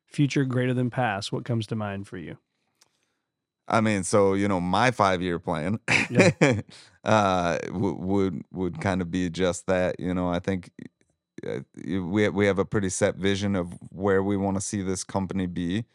future 0.07 0.45
greater 0.45 0.73
than 0.73 0.89
past, 0.89 1.31
what 1.31 1.45
comes 1.45 1.67
to 1.67 1.75
mind 1.75 2.07
for 2.07 2.17
you? 2.17 2.37
I 3.67 3.81
mean, 3.81 4.03
so 4.03 4.33
you 4.33 4.47
know, 4.47 4.59
my 4.59 4.91
five 4.91 5.21
year 5.21 5.39
plan 5.39 5.79
Yeah. 6.09 6.31
uh, 7.03 7.57
w- 7.67 7.95
would 7.95 8.43
would 8.51 8.81
kind 8.81 9.01
of 9.01 9.11
be 9.11 9.29
just 9.29 9.67
that. 9.67 9.99
You 9.99 10.13
know, 10.13 10.29
I 10.29 10.39
think 10.39 10.71
uh, 11.47 11.59
we 11.75 12.29
we 12.29 12.45
have 12.47 12.59
a 12.59 12.65
pretty 12.65 12.89
set 12.89 13.15
vision 13.15 13.55
of 13.55 13.73
where 13.91 14.23
we 14.23 14.37
want 14.37 14.57
to 14.57 14.61
see 14.61 14.81
this 14.81 15.03
company 15.03 15.47
be 15.47 15.85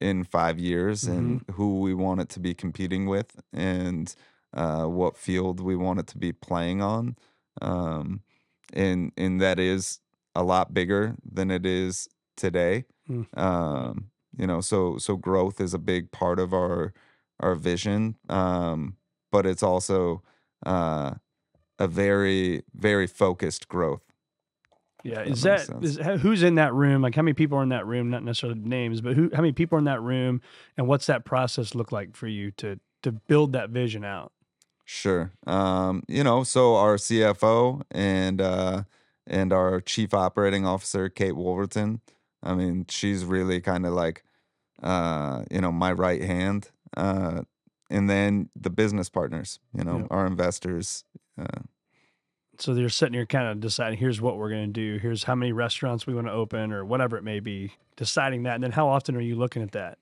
in 0.00 0.24
five 0.24 0.58
years 0.58 1.04
and 1.04 1.44
who 1.52 1.80
we 1.80 1.92
want 1.92 2.20
it 2.20 2.28
to 2.30 2.40
be 2.40 2.54
competing 2.54 3.06
with 3.06 3.40
and 3.52 4.14
uh, 4.54 4.84
what 4.84 5.16
field 5.16 5.60
we 5.60 5.76
want 5.76 6.00
it 6.00 6.06
to 6.08 6.18
be 6.18 6.32
playing 6.32 6.80
on. 6.80 7.16
Um, 7.60 8.22
and 8.72 9.12
and 9.16 9.40
that 9.40 9.58
is 9.58 10.00
a 10.34 10.42
lot 10.42 10.72
bigger 10.72 11.16
than 11.24 11.50
it 11.50 11.66
is 11.66 12.08
today. 12.36 12.84
Mm. 13.08 13.26
Um, 13.36 14.10
you 14.36 14.46
know, 14.46 14.60
so 14.60 14.96
so 14.98 15.16
growth 15.16 15.60
is 15.60 15.74
a 15.74 15.78
big 15.78 16.10
part 16.12 16.38
of 16.38 16.54
our 16.54 16.92
our 17.40 17.54
vision, 17.54 18.16
um, 18.28 18.96
but 19.32 19.46
it's 19.46 19.62
also 19.62 20.22
uh, 20.64 21.14
a 21.78 21.88
very 21.88 22.62
very 22.74 23.06
focused 23.06 23.68
growth. 23.68 24.09
Yeah, 25.04 25.16
that 25.16 25.28
is 25.28 25.42
that 25.42 25.60
sense. 25.62 25.96
is 25.98 26.20
who's 26.22 26.42
in 26.42 26.56
that 26.56 26.72
room? 26.74 27.02
Like 27.02 27.14
how 27.14 27.22
many 27.22 27.32
people 27.34 27.58
are 27.58 27.62
in 27.62 27.68
that 27.70 27.86
room? 27.86 28.10
Not 28.10 28.22
necessarily 28.24 28.58
names, 28.60 29.00
but 29.00 29.14
who? 29.16 29.30
How 29.34 29.40
many 29.40 29.52
people 29.52 29.76
are 29.76 29.78
in 29.78 29.84
that 29.86 30.00
room? 30.02 30.40
And 30.76 30.86
what's 30.86 31.06
that 31.06 31.24
process 31.24 31.74
look 31.74 31.92
like 31.92 32.16
for 32.16 32.26
you 32.26 32.50
to 32.52 32.78
to 33.02 33.12
build 33.12 33.52
that 33.52 33.70
vision 33.70 34.04
out? 34.04 34.32
Sure. 34.84 35.30
Um, 35.46 36.02
you 36.08 36.24
know, 36.24 36.42
so 36.44 36.74
our 36.76 36.96
CFO 36.96 37.82
and 37.90 38.40
uh, 38.40 38.82
and 39.26 39.52
our 39.52 39.80
chief 39.80 40.12
operating 40.12 40.66
officer, 40.66 41.08
Kate 41.08 41.36
Wolverton. 41.36 42.00
I 42.42 42.54
mean, 42.54 42.86
she's 42.88 43.24
really 43.24 43.60
kind 43.60 43.84
of 43.86 43.92
like, 43.92 44.24
uh, 44.82 45.44
you 45.50 45.60
know, 45.60 45.70
my 45.70 45.92
right 45.92 46.22
hand. 46.22 46.70
Uh, 46.96 47.42
and 47.90 48.08
then 48.08 48.48
the 48.56 48.70
business 48.70 49.08
partners, 49.10 49.60
you 49.76 49.84
know, 49.84 49.98
Yep. 49.98 50.06
our 50.10 50.26
investors. 50.26 51.04
Uh, 51.38 51.60
So 52.60 52.74
they're 52.74 52.88
sitting 52.88 53.14
here 53.14 53.26
kind 53.26 53.48
of 53.48 53.60
deciding 53.60 53.98
here's 53.98 54.20
what 54.20 54.36
we're 54.36 54.50
going 54.50 54.66
to 54.66 54.72
do. 54.72 54.98
Here's 54.98 55.24
how 55.24 55.34
many 55.34 55.52
restaurants 55.52 56.06
we 56.06 56.14
want 56.14 56.26
to 56.26 56.32
open 56.32 56.72
or 56.72 56.84
whatever 56.84 57.16
it 57.16 57.24
may 57.24 57.40
be. 57.40 57.72
Deciding 57.96 58.44
that, 58.44 58.54
and 58.54 58.64
then 58.64 58.72
how 58.72 58.88
often 58.88 59.16
are 59.16 59.20
you 59.20 59.34
looking 59.34 59.62
at 59.62 59.72
that? 59.72 59.98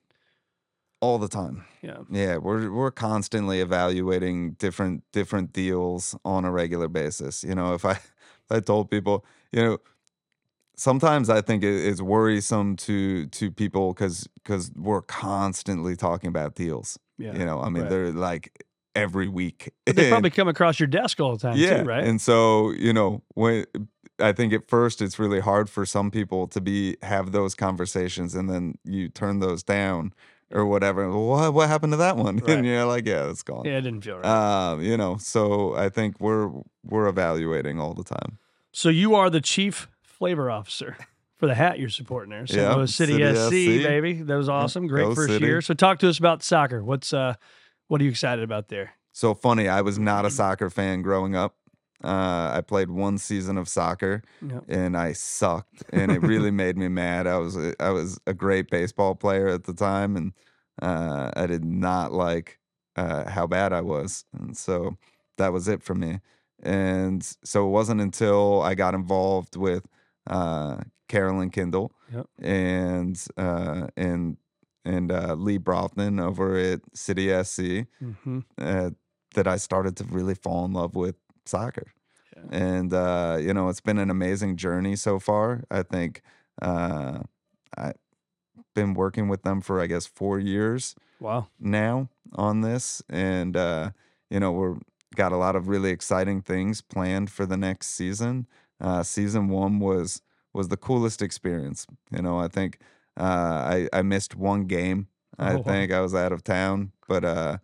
all 1.00 1.18
the 1.18 1.28
time. 1.28 1.64
Yeah. 1.82 1.98
Yeah, 2.10 2.38
we're 2.38 2.70
we're 2.72 2.90
constantly 2.90 3.60
evaluating 3.60 4.52
different 4.52 5.04
different 5.12 5.52
deals 5.52 6.16
on 6.24 6.44
a 6.44 6.50
regular 6.50 6.88
basis. 6.88 7.44
You 7.44 7.54
know, 7.54 7.74
if 7.74 7.84
I 7.84 7.98
I 8.50 8.60
told 8.60 8.90
people, 8.90 9.24
you 9.52 9.62
know, 9.62 9.78
sometimes 10.76 11.30
I 11.30 11.40
think 11.40 11.62
it's 11.62 12.02
worrisome 12.02 12.76
to 12.76 13.26
to 13.26 13.50
people 13.50 13.92
because 13.92 14.28
because 14.34 14.70
we're 14.74 15.02
constantly 15.02 15.96
talking 15.96 16.28
about 16.28 16.54
deals. 16.54 16.98
Yeah. 17.18 17.36
You 17.36 17.44
know, 17.44 17.60
I 17.60 17.68
mean, 17.68 17.82
right. 17.82 17.90
they're 17.90 18.12
like 18.12 18.64
every 18.98 19.28
week. 19.28 19.72
But 19.86 19.96
they 19.96 20.04
And- 20.04 20.10
probably 20.12 20.30
come 20.30 20.48
across 20.48 20.78
your 20.80 20.86
desk 20.86 21.20
all 21.20 21.32
the 21.36 21.38
time 21.48 21.56
yeah, 21.56 21.82
too, 21.82 21.88
right? 21.88 22.04
And 22.04 22.20
so 22.20 22.70
you 22.72 22.92
know 22.92 23.22
when. 23.34 23.64
I 24.20 24.32
think 24.32 24.52
at 24.52 24.68
first 24.68 25.00
it's 25.00 25.16
really 25.20 25.38
hard 25.38 25.70
for 25.70 25.86
some 25.86 26.10
people 26.10 26.48
to 26.48 26.60
be 26.60 26.96
have 27.02 27.30
those 27.30 27.54
conversations 27.54 28.34
and 28.34 28.50
then 28.50 28.76
you 28.82 29.08
turn 29.08 29.38
those 29.38 29.62
down 29.62 30.12
or 30.50 30.66
whatever. 30.66 31.08
What 31.08 31.54
what 31.54 31.68
happened 31.68 31.92
to 31.92 31.98
that 31.98 32.16
one? 32.16 32.38
Right. 32.42 32.50
And 32.56 32.66
you're 32.66 32.84
like, 32.84 33.06
yeah, 33.06 33.30
it's 33.30 33.44
gone. 33.44 33.62
yeah, 33.64 33.78
it 33.78 33.82
didn't 33.82 34.00
feel 34.02 34.18
right. 34.18 34.26
Um, 34.72 34.82
you 34.82 34.96
know, 34.96 35.18
so 35.18 35.76
I 35.76 35.88
think 35.88 36.18
we're 36.18 36.50
we're 36.84 37.06
evaluating 37.06 37.78
all 37.78 37.94
the 37.94 38.02
time. 38.02 38.38
so 38.72 38.88
you 38.88 39.14
are 39.14 39.30
the 39.30 39.40
chief 39.40 39.86
flavor 40.02 40.50
officer 40.50 40.96
for 41.36 41.46
the 41.46 41.54
hat 41.54 41.78
you're 41.78 41.88
supporting 41.88 42.30
there. 42.30 42.44
St. 42.48 42.60
Yeah, 42.60 42.74
Louis 42.74 42.92
City, 42.92 43.18
City 43.18 43.34
SC, 43.36 43.82
SC. 43.82 43.86
baby. 43.86 44.14
That 44.14 44.34
was 44.36 44.48
awesome. 44.48 44.88
Great 44.88 45.04
go 45.04 45.14
first 45.14 45.30
City. 45.34 45.46
year. 45.46 45.60
So 45.60 45.74
talk 45.74 46.00
to 46.00 46.08
us 46.08 46.18
about 46.18 46.42
soccer. 46.42 46.82
What's 46.82 47.12
uh 47.12 47.34
what 47.88 48.00
are 48.00 48.04
you 48.04 48.10
excited 48.10 48.44
about 48.44 48.68
there? 48.68 48.92
So 49.12 49.34
funny, 49.34 49.68
I 49.68 49.80
was 49.80 49.98
not 49.98 50.24
a 50.24 50.30
soccer 50.40 50.70
fan 50.70 51.02
growing 51.02 51.34
up. 51.34 51.56
Uh, 52.04 52.52
I 52.54 52.60
played 52.64 52.90
one 52.90 53.18
season 53.18 53.58
of 53.58 53.68
soccer 53.68 54.22
Yep. 54.40 54.64
and 54.68 54.96
I 54.96 55.12
sucked, 55.14 55.82
and 55.92 56.12
it 56.12 56.22
really 56.22 56.50
made 56.64 56.78
me 56.78 56.86
mad. 56.88 57.26
I 57.26 57.38
was 57.38 57.56
a, 57.56 57.74
I 57.82 57.90
was 57.90 58.20
a 58.26 58.32
great 58.34 58.70
baseball 58.70 59.16
player 59.16 59.48
at 59.48 59.64
the 59.64 59.74
time, 59.74 60.16
and 60.16 60.32
uh, 60.80 61.32
I 61.34 61.46
did 61.48 61.64
not 61.64 62.12
like 62.12 62.60
uh, 62.94 63.28
how 63.28 63.48
bad 63.48 63.72
I 63.72 63.80
was, 63.80 64.24
and 64.32 64.56
so 64.56 64.96
that 65.38 65.52
was 65.52 65.66
it 65.66 65.82
for 65.82 65.96
me. 65.96 66.20
And 66.62 67.24
so 67.44 67.66
it 67.66 67.70
wasn't 67.70 68.00
until 68.00 68.62
I 68.62 68.74
got 68.74 68.94
involved 68.94 69.56
with 69.56 69.86
uh, 70.28 70.78
Carolyn 71.08 71.50
Kindle 71.50 71.92
Yep. 72.14 72.26
and 72.40 73.24
uh, 73.36 73.88
and 73.96 74.36
and 74.84 75.10
uh, 75.12 75.34
Lee 75.34 75.58
Brofman 75.58 76.20
over 76.20 76.56
at 76.56 76.80
City 76.94 77.28
SC 77.44 77.86
Mm-hmm. 78.02 78.40
uh, 78.58 78.90
that 79.34 79.46
I 79.46 79.56
started 79.56 79.96
to 79.98 80.04
really 80.04 80.34
fall 80.34 80.64
in 80.64 80.72
love 80.72 80.94
with 80.94 81.16
soccer. 81.44 81.92
Yeah. 82.36 82.42
And 82.50 82.92
uh, 82.94 83.38
you 83.40 83.52
know, 83.52 83.68
it's 83.68 83.80
been 83.80 83.98
an 83.98 84.10
amazing 84.10 84.56
journey 84.56 84.96
so 84.96 85.18
far. 85.18 85.64
I 85.70 85.82
think 85.82 86.22
uh, 86.62 87.20
I've 87.76 87.94
been 88.74 88.94
working 88.94 89.28
with 89.28 89.42
them 89.42 89.60
for 89.60 89.80
I 89.80 89.86
guess 89.86 90.06
four 90.06 90.38
years 90.38 90.94
Wow. 91.20 91.48
now 91.58 92.08
on 92.34 92.60
this, 92.60 93.02
and 93.08 93.56
uh, 93.56 93.90
you 94.30 94.38
know, 94.40 94.52
we're 94.52 94.76
got 95.16 95.32
a 95.32 95.36
lot 95.36 95.56
of 95.56 95.66
really 95.68 95.90
exciting 95.90 96.40
things 96.42 96.80
planned 96.80 97.30
for 97.30 97.44
the 97.46 97.56
next 97.56 97.88
season. 97.88 98.46
Uh, 98.80 99.02
season 99.02 99.48
one 99.48 99.80
was 99.80 100.22
was 100.54 100.68
the 100.68 100.76
coolest 100.76 101.20
experience. 101.22 101.86
You 102.10 102.22
know, 102.22 102.38
I 102.38 102.46
think 102.48 102.78
uh, 103.18 103.22
I 103.22 103.88
I 103.92 104.02
missed 104.02 104.36
one 104.36 104.64
game. 104.66 105.08
I 105.38 105.54
Oh, 105.54 105.56
wow. 105.58 105.62
think 105.62 105.92
I 105.92 106.00
was 106.00 106.14
out 106.14 106.32
of 106.32 106.42
town, 106.42 106.92
but 107.08 107.24
uh, 107.24 107.58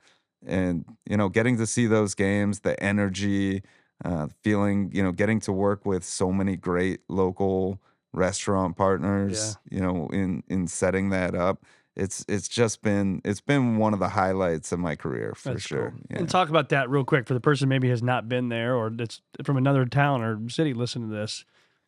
and 0.46 0.84
you 1.06 1.16
know, 1.16 1.28
getting 1.28 1.56
to 1.58 1.66
see 1.66 1.86
those 1.86 2.14
games, 2.14 2.60
the 2.60 2.80
energy, 2.82 3.62
uh, 4.04 4.28
feeling, 4.42 4.90
you 4.92 5.02
know, 5.02 5.12
getting 5.12 5.40
to 5.40 5.52
work 5.52 5.84
with 5.86 6.04
so 6.04 6.30
many 6.32 6.56
great 6.56 7.00
local 7.08 7.80
restaurant 8.12 8.76
partners, 8.76 9.58
you 9.70 9.80
know, 9.80 10.08
in 10.12 10.42
in 10.48 10.66
setting 10.68 11.10
that 11.10 11.34
up. 11.34 11.64
It's 11.96 12.24
it's 12.28 12.48
just 12.48 12.82
been 12.82 13.20
it's 13.24 13.40
been 13.40 13.76
one 13.76 13.92
of 13.94 14.00
the 14.00 14.08
highlights 14.08 14.72
of 14.72 14.80
my 14.80 14.96
career 14.96 15.32
for 15.36 15.50
That's 15.50 15.62
sure. 15.62 15.90
cool. 15.90 16.00
Yeah. 16.10 16.18
And 16.18 16.28
talk 16.28 16.48
about 16.48 16.68
that 16.70 16.90
real 16.90 17.04
quick 17.04 17.26
for 17.26 17.34
the 17.34 17.40
person 17.40 17.68
maybe 17.68 17.88
has 17.88 18.02
not 18.02 18.28
been 18.28 18.48
there 18.48 18.74
or 18.74 18.90
that's 18.90 19.20
from 19.44 19.56
another 19.56 19.84
town 19.86 20.20
or 20.22 20.48
city 20.48 20.74
listening 20.74 21.08
to 21.10 21.14
this. 21.14 21.44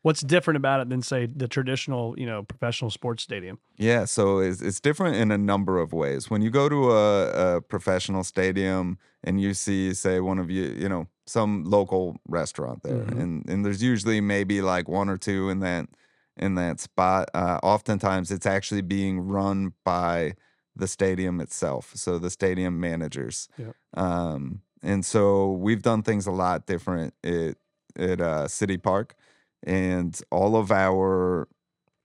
What's 0.07 0.21
different 0.21 0.57
about 0.57 0.79
it 0.83 0.89
than 0.89 1.03
say 1.03 1.27
the 1.27 1.49
traditional, 1.49 2.17
you 2.17 2.27
know, 2.27 2.45
professional 2.45 2.93
sports 2.93 3.25
stadium? 3.25 3.59
Yeah, 3.77 4.05
so 4.05 4.39
it's, 4.39 4.63
it's 4.63 4.79
different 4.79 5.17
in 5.17 5.33
a 5.33 5.37
number 5.37 5.81
of 5.81 5.93
ways. 5.93 6.31
When 6.31 6.43
you 6.43 6.51
go 6.51 6.69
to 6.69 6.93
a, 6.93 7.57
a 7.57 7.61
professional 7.61 8.23
stadium 8.23 8.99
and 9.25 9.41
you 9.41 9.53
see, 9.53 9.93
say, 9.95 10.21
one 10.21 10.39
of 10.39 10.49
you, 10.49 10.63
you 10.63 10.89
know, 10.89 11.09
some 11.27 11.65
local 11.65 12.21
restaurant 12.29 12.85
there, 12.85 13.03
Mhm. 13.03 13.21
and 13.21 13.51
and 13.51 13.65
there's 13.65 13.83
usually 13.83 14.21
maybe 14.21 14.63
like 14.63 14.89
one 14.89 15.09
or 15.09 15.17
two 15.17 15.51
in 15.51 15.59
that 15.59 15.89
in 16.37 16.55
that 16.55 16.79
spot. 16.79 17.29
Uh, 17.35 17.59
oftentimes, 17.65 18.31
it's 18.31 18.47
actually 18.47 18.83
being 18.83 19.19
run 19.19 19.73
by 19.85 20.35
the 20.77 20.87
stadium 20.87 21.41
itself, 21.41 21.91
so 21.97 22.17
the 22.21 22.31
stadium 22.31 22.79
managers. 22.79 23.49
Yep. 23.59 23.75
Um, 23.95 24.61
and 24.85 25.05
so 25.05 25.51
we've 25.51 25.83
done 25.83 26.05
things 26.05 26.29
a 26.29 26.31
lot 26.45 26.67
different 26.67 27.13
at 27.25 27.57
at 27.97 28.21
uh, 28.21 28.47
City 28.47 28.77
Park, 28.77 29.17
and 29.67 30.19
all 30.31 30.57
of 30.57 30.71
our 30.73 31.49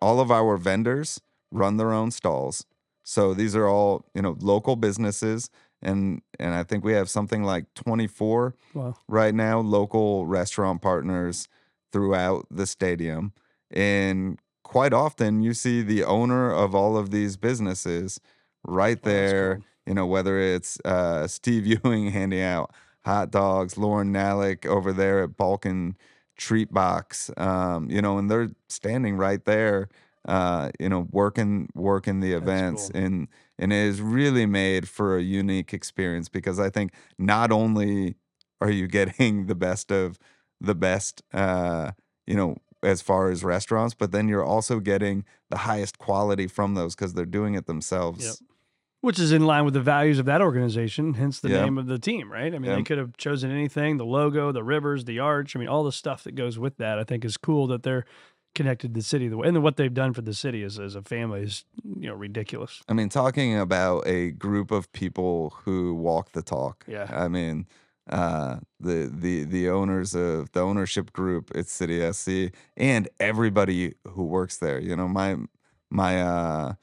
all 0.01 0.20
of 0.20 0.32
our 0.32 0.57
vendors 0.57 1.22
run 1.51 1.78
their 1.78 1.93
own 1.93 2.12
stalls. 2.12 2.66
So 3.03 3.34
these 3.34 3.55
are 3.55 3.68
all, 3.68 4.05
you 4.16 4.22
know, 4.22 4.36
local 4.39 4.76
businesses 4.76 5.49
and 5.82 6.22
and 6.39 6.53
I 6.55 6.64
think 6.64 6.84
we 6.84 6.93
have 6.93 7.09
something 7.09 7.43
like 7.43 7.66
24 7.76 8.55
Wow. 8.74 8.95
right 9.07 9.34
now 9.36 9.59
local 9.59 10.26
restaurant 10.26 10.82
partners 10.82 11.47
throughout 11.93 12.47
the 12.51 12.66
stadium. 12.68 13.34
And 13.70 14.39
quite 14.64 14.93
often 14.93 15.41
you 15.41 15.53
see 15.53 15.82
the 15.82 16.03
owner 16.03 16.51
of 16.51 16.74
all 16.76 16.97
of 16.97 17.12
these 17.12 17.38
businesses 17.38 18.20
right 18.66 18.97
Oh, 19.03 19.09
there, 19.09 19.55
cool. 19.55 19.66
you 19.88 19.93
know, 19.95 20.05
whether 20.07 20.39
it's 20.39 20.80
uh, 20.86 21.28
Steve 21.28 21.66
Ewing 21.84 22.12
handing 22.12 22.41
out 22.41 22.72
hot 23.03 23.32
dogs, 23.32 23.76
Loryn 23.76 24.12
Nalic 24.12 24.66
over 24.66 24.93
there 24.93 25.24
at 25.24 25.36
Balkan 25.38 25.95
Treat 26.41 26.73
Box, 26.73 27.29
um, 27.37 27.87
you 27.91 28.01
know, 28.01 28.17
and 28.17 28.29
they're 28.29 28.49
standing 28.67 29.15
right 29.15 29.45
there, 29.45 29.89
uh, 30.27 30.71
you 30.79 30.89
know, 30.89 31.07
working 31.11 31.69
working 31.75 32.19
the 32.19 32.33
events, 32.33 32.89
cool. 32.89 32.99
and 32.99 33.27
and 33.59 33.71
it 33.71 33.75
is 33.75 34.01
really 34.01 34.47
made 34.47 34.89
for 34.89 35.15
a 35.15 35.21
unique 35.21 35.71
experience 35.71 36.29
because 36.29 36.59
I 36.59 36.71
think 36.71 36.93
not 37.19 37.51
only 37.51 38.15
are 38.59 38.71
you 38.71 38.87
getting 38.87 39.45
the 39.45 39.53
best 39.53 39.91
of 39.91 40.17
the 40.59 40.73
best, 40.73 41.21
uh, 41.31 41.91
you 42.25 42.35
know, 42.35 42.57
as 42.81 43.03
far 43.03 43.29
as 43.29 43.43
restaurants, 43.43 43.93
but 43.93 44.11
then 44.11 44.27
you're 44.27 44.43
also 44.43 44.79
getting 44.79 45.25
the 45.51 45.57
highest 45.57 45.99
quality 45.99 46.47
from 46.47 46.73
those 46.73 46.95
because 46.95 47.13
they're 47.13 47.25
doing 47.27 47.53
it 47.53 47.67
themselves. 47.67 48.25
Yep. 48.25 48.49
Which 49.01 49.17
is 49.19 49.31
in 49.31 49.45
line 49.45 49.65
with 49.65 49.73
the 49.73 49.81
values 49.81 50.19
of 50.19 50.25
that 50.27 50.41
organization, 50.41 51.15
hence 51.15 51.39
the 51.39 51.49
Yeah. 51.49 51.63
name 51.63 51.77
of 51.79 51.87
the 51.87 51.97
team, 51.97 52.31
right? 52.31 52.53
I 52.53 52.59
mean, 52.59 52.71
they 52.71 52.83
could 52.83 52.99
have 52.99 53.17
chosen 53.17 53.49
anything, 53.51 53.97
the 53.97 54.05
logo, 54.05 54.51
the 54.51 54.63
rivers, 54.63 55.05
the 55.05 55.17
arch. 55.19 55.55
I 55.55 55.59
mean, 55.59 55.67
all 55.67 55.83
the 55.83 55.91
stuff 55.91 56.23
that 56.23 56.35
goes 56.35 56.59
with 56.59 56.77
that, 56.77 56.99
I 56.99 57.03
think 57.03 57.25
is 57.25 57.35
cool 57.35 57.65
that 57.67 57.81
they're 57.83 58.05
connected 58.53 58.89
to 58.93 58.99
the 58.99 59.03
city 59.03 59.27
the 59.29 59.37
way 59.37 59.47
and 59.47 59.63
what 59.63 59.77
they've 59.77 59.93
done 59.93 60.13
for 60.13 60.21
the 60.21 60.33
city 60.33 60.61
as, 60.61 60.77
as 60.77 60.93
a 60.95 61.01
family 61.01 61.41
is, 61.41 61.65
you 61.83 62.09
know, 62.09 62.13
ridiculous. 62.13 62.83
I 62.89 62.93
mean, 62.93 63.09
talking 63.09 63.57
about 63.57 64.05
a 64.05 64.31
group 64.31 64.71
of 64.71 64.91
people 64.91 65.53
who 65.63 65.95
walk 65.95 66.33
the 66.33 66.41
talk. 66.43 66.83
Yeah. 66.87 67.07
I 67.09 67.27
mean, 67.27 67.65
uh, 68.09 68.57
the 68.79 69.09
the 69.13 69.45
the 69.45 69.69
owners 69.69 70.13
of 70.15 70.51
the 70.51 70.59
ownership 70.59 71.13
group 71.13 71.49
at 71.55 71.67
City 71.67 72.01
SC 72.11 72.51
and 72.75 73.07
everybody 73.19 73.93
who 74.05 74.23
works 74.25 74.57
there. 74.57 74.79
You 74.79 74.95
know, 74.97 75.07
my 75.07 75.37
my 75.89 76.21
uh 76.21 76.73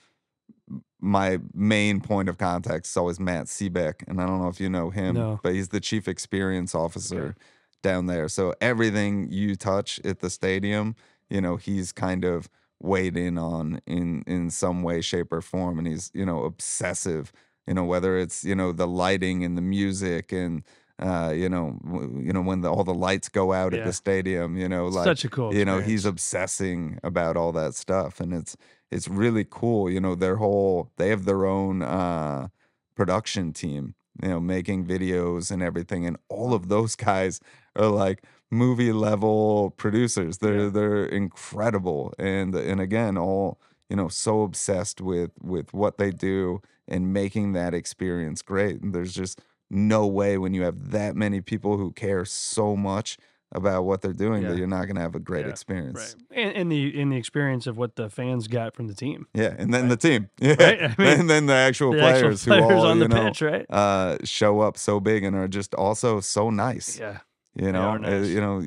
my 1.01 1.39
main 1.55 2.01
point 2.01 2.29
of 2.29 2.39
contact 2.39 2.87
is 2.87 2.97
always 2.97 3.21
Matt 3.21 3.47
Seebeck, 3.47 4.03
and 4.09 4.21
I 4.21 4.27
don't 4.27 4.41
know 4.43 4.49
if 4.49 4.61
you 4.61 4.69
know 4.69 4.91
him, 4.91 5.15
No. 5.15 5.41
but 5.43 5.53
he's 5.55 5.69
the 5.69 5.81
chief 5.81 6.09
experience 6.09 6.75
officer 6.75 7.37
down 7.83 8.07
there. 8.07 8.29
So 8.29 8.55
everything 8.61 9.29
you 9.31 9.55
touch 9.55 10.01
at 10.05 10.19
the 10.21 10.31
stadium, 10.31 10.97
you 11.31 11.41
know, 11.41 11.57
he's 11.57 11.93
kind 11.93 12.25
of 12.25 12.49
weighed 12.81 13.17
in 13.17 13.39
on 13.39 13.81
in 13.87 14.23
in 14.27 14.51
some 14.51 14.83
way, 14.83 15.01
shape, 15.01 15.33
or 15.33 15.41
form, 15.41 15.79
and 15.79 15.87
he's 15.87 16.11
you 16.15 16.27
know 16.27 16.45
obsessive. 16.45 17.33
You 17.67 17.75
know, 17.75 17.85
whether 17.85 18.19
it's 18.19 18.45
you 18.45 18.55
know 18.55 18.73
the 18.73 18.87
lighting 18.89 19.45
and 19.45 19.57
the 19.57 19.63
music 19.63 20.33
and. 20.33 20.63
Uh, 21.01 21.31
you 21.33 21.49
know, 21.49 21.79
w- 21.85 22.21
you 22.27 22.33
know 22.33 22.41
when 22.41 22.61
the, 22.63 22.69
all 22.69 22.83
the 22.83 22.93
lights 22.93 23.29
go 23.29 23.53
out 23.53 23.73
at 23.73 23.85
the 23.85 23.93
stadium. 23.93 24.57
You 24.57 24.69
know, 24.69 24.89
like 24.89 25.05
Such 25.05 25.25
a 25.27 25.29
cool 25.29 25.55
you 25.55 25.65
know 25.65 25.79
he's 25.79 26.05
obsessing 26.05 26.99
about 27.05 27.37
all 27.37 27.53
that 27.53 27.75
stuff 27.77 28.19
and 28.19 28.35
it's 28.35 28.57
it's 28.91 29.09
really 29.09 29.45
cool 29.49 29.91
you 29.91 30.01
know 30.01 30.15
their 30.15 30.37
whole 30.37 30.91
they 30.97 31.09
have 31.09 31.25
their 31.25 31.45
own 31.47 31.83
uh 31.83 32.49
production 32.95 33.53
team 33.53 33.95
you 34.23 34.29
know 34.29 34.41
making 34.41 34.85
videos 34.87 35.51
and 35.51 35.63
everything 35.63 36.07
and 36.07 36.17
all 36.29 36.55
of 36.55 36.69
those 36.69 36.97
guys 37.11 37.41
are 37.77 37.87
like 37.89 38.25
movie 38.51 38.93
level 38.93 39.71
producers 39.77 40.39
they're 40.39 40.65
Yeah. 40.65 40.69
they're 40.71 41.05
incredible 41.07 42.15
and 42.19 42.55
and 42.55 42.81
again 42.81 43.17
all 43.19 43.61
you 43.89 43.97
know 43.97 44.09
so 44.09 44.43
obsessed 44.43 45.01
with 45.01 45.31
with 45.41 45.73
what 45.75 45.99
they 45.99 46.11
do 46.11 46.61
and 46.87 47.13
making 47.13 47.53
that 47.53 47.75
experience 47.75 48.43
great 48.43 48.81
and 48.81 48.95
there's 48.95 49.15
just 49.15 49.41
no 49.71 50.07
way 50.07 50.39
when 50.39 50.55
you 50.55 50.63
have 50.63 50.91
that 50.93 51.15
many 51.15 51.41
people 51.43 51.77
who 51.77 51.93
care 51.93 52.25
so 52.25 52.75
much 52.75 53.19
about 53.53 53.85
what 53.85 54.03
they're 54.03 54.13
doing 54.13 54.43
Yeah. 54.43 54.51
that 54.51 54.59
you're 54.59 54.67
not 54.67 54.85
going 54.85 54.97
to 54.97 55.01
have 55.03 55.15
a 55.15 55.21
great 55.21 55.47
Yeah, 55.47 55.53
experience. 55.53 56.17
Right. 56.31 56.39
And, 56.39 56.57
and 56.57 56.73
the 56.73 57.01
in 57.01 57.09
the 57.11 57.17
experience 57.17 57.67
of 57.67 57.77
what 57.79 57.97
the 57.97 58.11
fans 58.11 58.47
got 58.49 58.75
from 58.75 58.87
the 58.89 58.95
team. 58.95 59.27
Yeah, 59.35 59.55
and 59.59 59.73
then 59.73 59.89
the 59.89 59.97
team, 59.97 60.29
yeah, 60.41 60.55
Right, 60.59 60.83
I 60.83 60.95
mean, 60.99 61.21
and 61.21 61.31
then 61.31 61.47
the 61.47 61.55
actual 61.55 61.93
the 61.93 62.03
actual 62.03 62.21
players, 62.29 62.45
players 62.45 62.65
who 62.71 62.77
all 62.77 62.87
on 62.87 62.99
you 63.01 63.09
know 63.09 63.25
pitch, 63.29 63.41
right? 63.43 63.67
uh, 63.71 64.19
show 64.25 64.61
up 64.61 64.77
so 64.77 65.01
big 65.01 65.25
and 65.25 65.35
are 65.37 65.49
just 65.49 65.75
also 65.75 66.21
so 66.21 66.51
nice. 66.51 66.99
Yeah. 66.99 67.19
you 67.55 67.73
know, 67.73 67.81
are 67.81 68.05
Uh, 68.05 68.21
you 68.23 68.41
know, 68.41 68.63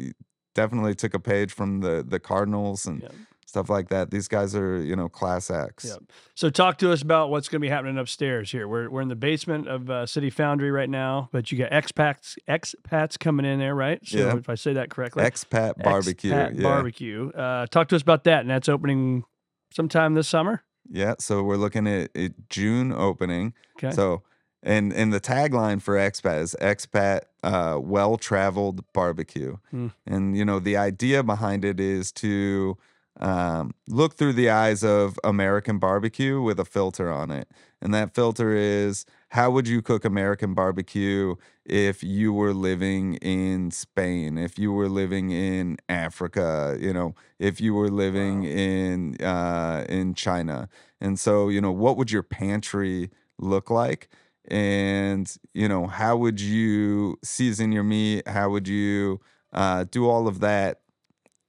definitely 0.56 0.96
took 0.96 1.14
a 1.14 1.20
page 1.20 1.52
from 1.54 1.82
the 1.82 2.04
the 2.08 2.20
Cardinals 2.20 2.86
and 2.88 3.02
Yeah. 3.04 3.10
Stuff 3.52 3.70
like 3.70 3.90
that. 3.90 4.12
These 4.12 4.30
guys 4.30 4.56
are 4.56 4.82
you 4.82 4.96
know 4.96 5.10
class 5.10 5.52
acts. 5.52 5.84
Yep. 5.86 6.00
So 6.36 6.50
talk 6.50 6.78
to 6.80 6.92
us 6.94 7.02
about 7.02 7.30
what's 7.30 7.50
going 7.50 7.60
to 7.60 7.66
be 7.66 7.70
happening 7.70 7.98
upstairs 7.98 8.50
here. 8.52 8.66
We're 8.68 8.90
we're 8.90 9.02
in 9.02 9.10
the 9.10 9.16
basement 9.16 9.68
of 9.68 9.90
uh, 9.90 10.06
City 10.06 10.30
Foundry 10.30 10.72
right 10.72 10.90
now, 10.90 11.28
but 11.34 11.52
you 11.52 11.58
got 11.58 11.70
expats 11.72 12.38
expats 12.48 13.20
coming 13.20 13.46
in 13.46 13.60
there, 13.60 13.76
right? 13.76 14.00
So 14.08 14.18
Yeah. 14.18 14.38
if 14.38 14.48
I 14.50 14.56
say 14.56 14.74
that 14.74 14.90
correctly, 14.90 15.24
Expat 15.24 15.84
barbecue. 15.84 16.32
Expat 16.32 16.56
yeah. 16.56 16.64
barbecue. 16.64 17.30
Uh, 17.32 17.66
talk 17.68 17.90
to 17.90 17.96
us 17.98 18.02
about 18.02 18.24
that, 18.24 18.40
and 18.42 18.50
that's 18.50 18.70
opening 18.70 19.24
sometime 19.74 20.14
this 20.16 20.28
summer. 20.30 20.64
Yeah, 20.90 21.16
so 21.20 21.44
we're 21.44 21.58
looking 21.58 21.88
at 21.88 22.10
it 22.16 22.50
June 22.50 22.92
opening. 22.94 23.54
Okay. 23.78 23.92
So, 23.94 24.24
and 24.64 24.94
and 24.94 25.12
the 25.12 25.20
tagline 25.20 25.82
for 25.82 25.96
expat 25.96 26.42
is 26.42 26.56
expat 26.62 27.22
uh, 27.44 27.80
well 27.82 28.18
traveled 28.18 28.84
barbecue, 28.94 29.58
Hmm. 29.72 29.88
and 30.08 30.38
you 30.38 30.46
know 30.46 30.60
the 30.60 30.78
idea 30.78 31.22
behind 31.24 31.66
it 31.66 31.80
is 31.80 32.12
to 32.14 32.78
um, 33.20 33.74
look 33.88 34.16
through 34.16 34.34
the 34.34 34.50
eyes 34.50 34.84
of 34.84 35.20
American 35.24 35.78
barbecue 35.80 36.42
with 36.42 36.60
a 36.60 36.66
filter 36.66 37.12
on 37.12 37.30
it, 37.32 37.50
and 37.82 37.94
that 37.94 38.16
filter 38.16 38.54
is 38.56 39.06
how 39.30 39.52
would 39.52 39.68
you 39.68 39.82
cook 39.82 40.06
American 40.06 40.54
barbecue 40.54 41.36
if 41.66 42.04
you 42.04 42.34
were 42.34 42.54
living 42.54 43.16
in 43.16 43.70
Spain, 43.72 44.38
if 44.38 44.58
you 44.58 44.72
were 44.72 44.90
living 44.90 45.30
in 45.32 45.78
Africa, 45.90 46.78
you 46.80 46.94
know, 46.94 47.14
if 47.40 47.62
you 47.62 47.74
were 47.74 47.90
living 47.90 48.44
in 48.44 49.16
uh, 49.24 49.86
in 49.90 50.14
China, 50.16 50.70
and 51.00 51.20
so 51.20 51.50
you 51.50 51.62
know 51.62 51.72
what 51.72 51.98
would 51.98 52.12
your 52.12 52.24
pantry 52.24 53.10
look 53.40 53.70
like? 53.70 54.10
and 54.48 55.38
you 55.54 55.68
know 55.68 55.86
how 55.88 56.18
would 56.18 56.42
you 56.42 57.18
season 57.24 57.72
your 57.72 57.84
meat? 57.84 58.28
How 58.28 58.50
would 58.50 58.68
you 58.68 59.22
uh, 59.54 59.86
do 59.90 60.10
all 60.10 60.28
of 60.28 60.40
that 60.40 60.82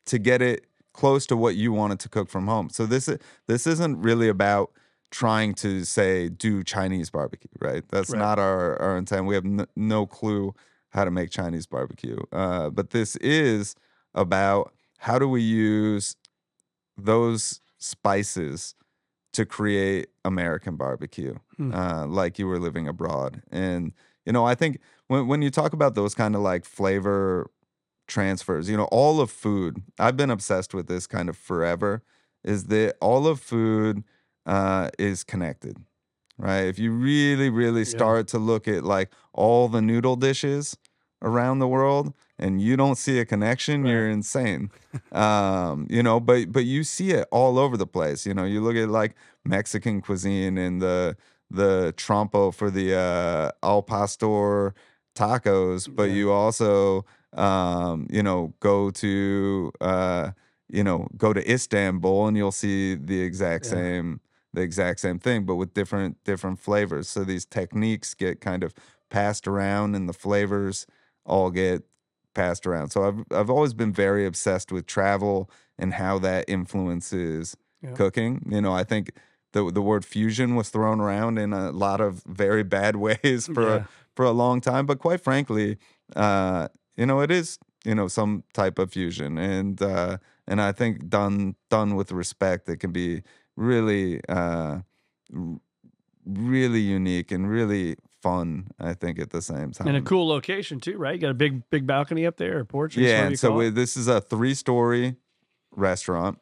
to 0.06 0.18
get 0.18 0.42
it 0.42 0.66
close 0.92 1.26
to 1.26 1.36
what 1.36 1.54
you 1.56 1.72
wanted 1.72 1.98
to 2.00 2.08
cook 2.08 2.28
from 2.28 2.46
home 2.46 2.68
so 2.70 2.86
this 2.86 3.08
is 3.08 3.18
this 3.46 3.66
isn't 3.66 4.00
really 4.02 4.28
about 4.28 4.70
trying 5.10 5.54
to 5.54 5.84
say 5.84 6.28
do 6.28 6.62
chinese 6.62 7.10
barbecue 7.10 7.50
right 7.60 7.84
that's 7.88 8.10
Right. 8.10 8.18
not 8.18 8.38
our, 8.38 8.80
our 8.80 8.96
intent 8.96 9.26
we 9.26 9.34
have 9.34 9.44
n- 9.44 9.66
no 9.76 10.06
clue 10.06 10.54
how 10.90 11.04
to 11.04 11.10
make 11.10 11.30
chinese 11.30 11.66
barbecue 11.66 12.18
uh, 12.32 12.70
but 12.70 12.90
this 12.90 13.16
is 13.16 13.74
about 14.14 14.72
how 14.98 15.18
do 15.18 15.28
we 15.28 15.42
use 15.42 16.16
those 16.96 17.60
spices 17.78 18.74
to 19.32 19.46
create 19.46 20.08
American 20.24 20.76
barbecue, 20.76 21.34
Hmm. 21.56 21.72
uh, 21.74 22.06
like 22.06 22.38
you 22.38 22.46
were 22.46 22.58
living 22.58 22.86
abroad. 22.86 23.42
And 23.50 23.92
you 24.26 24.32
know, 24.32 24.44
I 24.44 24.54
think 24.54 24.78
when 25.08 25.26
when 25.26 25.40
you 25.42 25.50
talk 25.50 25.72
about 25.72 25.94
those 25.94 26.14
kind 26.14 26.36
of 26.36 26.42
like 26.42 26.64
flavor 26.66 27.50
transfers, 28.12 28.68
you 28.70 28.76
know, 28.76 28.88
all 28.92 29.20
of 29.20 29.30
food. 29.30 29.82
I've 29.98 30.16
been 30.16 30.30
obsessed 30.30 30.74
with 30.74 30.86
this 30.86 31.06
kind 31.06 31.28
of 31.28 31.36
forever. 31.36 32.02
Is 32.44 32.64
that 32.66 32.96
all 33.00 33.26
of 33.26 33.40
food 33.40 34.04
uh, 34.46 34.90
is 34.98 35.24
connected, 35.24 35.78
right? 36.38 36.66
If 36.66 36.78
you 36.78 36.92
really, 36.92 37.50
really 37.50 37.84
start 37.84 38.28
to 38.28 38.38
look 38.38 38.68
at 38.68 38.84
like 38.84 39.12
all 39.32 39.68
the 39.68 39.82
noodle 39.82 40.16
dishes 40.16 40.76
around 41.22 41.60
the 41.60 41.68
world 41.68 42.12
and 42.38 42.60
you 42.60 42.76
don't 42.76 42.96
see 42.98 43.18
a 43.20 43.24
connection, 43.24 43.84
Right. 43.84 43.90
you're 43.90 44.08
insane. 44.10 44.70
um, 45.12 45.86
you 45.90 46.02
know, 46.02 46.20
but 46.20 46.52
but 46.52 46.64
you 46.64 46.84
see 46.84 47.10
it 47.12 47.28
all 47.30 47.58
over 47.58 47.76
the 47.76 47.86
place. 47.86 48.26
You 48.26 48.34
know, 48.34 48.44
you 48.44 48.60
look 48.60 48.76
at 48.76 48.88
like 48.88 49.14
Mexican 49.44 50.00
cuisine 50.00 50.58
and 50.58 50.82
the 50.82 51.16
the 51.50 51.92
trompo 51.96 52.52
for 52.54 52.70
the 52.70 52.94
uh, 52.96 53.50
al 53.62 53.82
pastor 53.82 54.74
tacos, 55.14 55.88
but 55.94 56.04
Yeah. 56.04 56.14
you 56.14 56.32
also 56.32 57.04
um, 57.34 58.06
you 58.10 58.22
know 58.22 58.54
go 58.60 58.90
to 58.90 59.72
uh, 59.80 60.32
you 60.68 60.84
know 60.84 61.08
go 61.16 61.32
to 61.32 61.50
Istanbul 61.50 62.26
and 62.28 62.36
you'll 62.36 62.52
see 62.52 62.94
the 62.94 63.20
exact 63.22 63.66
Yeah. 63.66 63.66
same 63.66 64.20
the 64.54 64.60
exact 64.62 65.00
same 65.00 65.18
thing, 65.18 65.44
but 65.46 65.56
with 65.56 65.74
different 65.74 66.22
different 66.24 66.58
flavors. 66.58 67.08
So 67.08 67.24
these 67.24 67.44
techniques 67.46 68.14
get 68.14 68.40
kind 68.40 68.62
of 68.62 68.74
passed 69.10 69.46
around, 69.48 69.94
and 69.94 70.08
the 70.08 70.12
flavors 70.14 70.86
all 71.24 71.50
get 71.50 71.84
passed 72.34 72.66
around. 72.66 72.90
So 72.90 73.04
I've 73.04 73.24
I've 73.30 73.50
always 73.50 73.74
been 73.74 73.92
very 73.92 74.26
obsessed 74.26 74.72
with 74.72 74.86
travel 74.86 75.50
and 75.78 75.94
how 75.94 76.18
that 76.20 76.44
influences 76.48 77.56
Yeah. 77.82 77.94
cooking. 77.94 78.46
You 78.50 78.60
know, 78.60 78.72
I 78.72 78.84
think 78.84 79.12
the 79.52 79.70
the 79.70 79.82
word 79.82 80.04
fusion 80.04 80.54
was 80.54 80.70
thrown 80.70 81.00
around 81.00 81.38
in 81.38 81.52
a 81.52 81.70
lot 81.72 82.00
of 82.00 82.22
very 82.24 82.62
bad 82.62 82.96
ways 83.06 83.46
for 83.48 83.68
Yeah. 83.68 83.76
a, 83.76 83.82
for 84.16 84.24
a 84.24 84.30
long 84.32 84.60
time, 84.60 84.86
but 84.86 84.98
quite 84.98 85.20
frankly, 85.20 85.78
uh, 86.16 86.68
you 86.96 87.06
know, 87.06 87.20
it 87.20 87.30
is 87.30 87.58
you 87.84 87.94
know 87.94 88.08
some 88.08 88.44
type 88.52 88.78
of 88.78 88.92
fusion, 88.92 89.38
and 89.38 89.80
uh, 89.80 90.18
and 90.46 90.60
I 90.60 90.72
think 90.72 91.08
done 91.08 91.56
done 91.70 91.94
with 91.96 92.12
respect, 92.12 92.68
it 92.68 92.78
can 92.78 92.92
be 92.92 93.22
really 93.56 94.20
uh, 94.28 94.78
really 96.24 96.80
unique 96.80 97.30
and 97.30 97.48
really 97.48 97.96
fun. 98.22 98.68
I 98.78 98.94
think 98.94 99.18
at 99.18 99.30
the 99.30 99.42
same 99.42 99.72
time, 99.72 99.88
And 99.88 99.96
a 99.96 100.02
cool 100.02 100.28
location 100.28 100.80
too, 100.80 100.96
right? 100.96 101.14
You 101.14 101.20
got 101.20 101.30
a 101.30 101.34
big 101.34 101.68
big 101.70 101.86
balcony 101.86 102.26
up 102.26 102.36
there, 102.36 102.58
or 102.58 102.64
porch. 102.64 102.96
yeah, 102.96 103.26
and 103.26 103.38
so 103.38 103.52
we, 103.52 103.70
this 103.70 103.96
is 103.96 104.08
a 104.08 104.20
three-story 104.20 105.16
restaurant, 105.70 106.38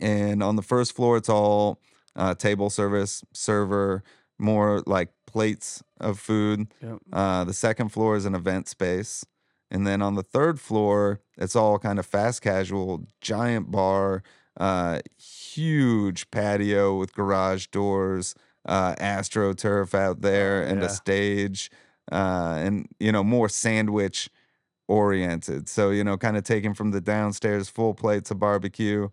and 0.00 0.42
on 0.42 0.56
the 0.56 0.62
first 0.62 0.94
floor, 0.94 1.16
it's 1.16 1.28
all 1.28 1.80
uh, 2.16 2.34
table 2.34 2.68
service, 2.70 3.24
server, 3.32 4.02
more 4.38 4.82
like 4.86 5.10
plates 5.26 5.82
of 6.00 6.18
food. 6.18 6.66
Yep. 6.82 6.98
Uh, 7.12 7.44
the 7.44 7.54
second 7.54 7.88
floor 7.90 8.16
is 8.16 8.26
an 8.26 8.34
event 8.34 8.68
space, 8.68 9.24
and 9.72 9.86
then 9.86 10.02
on 10.02 10.14
the 10.14 10.22
third 10.22 10.60
floor, 10.60 11.20
it's 11.38 11.56
all 11.56 11.78
kind 11.78 11.98
of 11.98 12.04
fast 12.04 12.42
casual, 12.42 13.06
giant 13.22 13.70
bar, 13.70 14.22
uh, 14.60 15.00
huge 15.18 16.30
patio 16.30 16.98
with 16.98 17.14
garage 17.14 17.66
doors, 17.68 18.34
uh, 18.66 18.94
astroturf 18.96 19.94
out 19.94 20.20
there, 20.20 20.62
and 20.62 20.80
yeah. 20.80 20.86
a 20.86 20.90
stage, 20.90 21.70
uh, 22.12 22.58
and 22.58 22.86
you 23.00 23.10
know 23.10 23.24
more 23.24 23.48
sandwich 23.48 24.28
oriented. 24.88 25.70
So, 25.70 25.88
you 25.88 26.04
know, 26.04 26.18
kind 26.18 26.36
of 26.36 26.44
taking 26.44 26.74
from 26.74 26.90
the 26.90 27.00
downstairs 27.00 27.70
full 27.70 27.94
plates 27.94 28.30
of 28.30 28.38
barbecue 28.38 29.08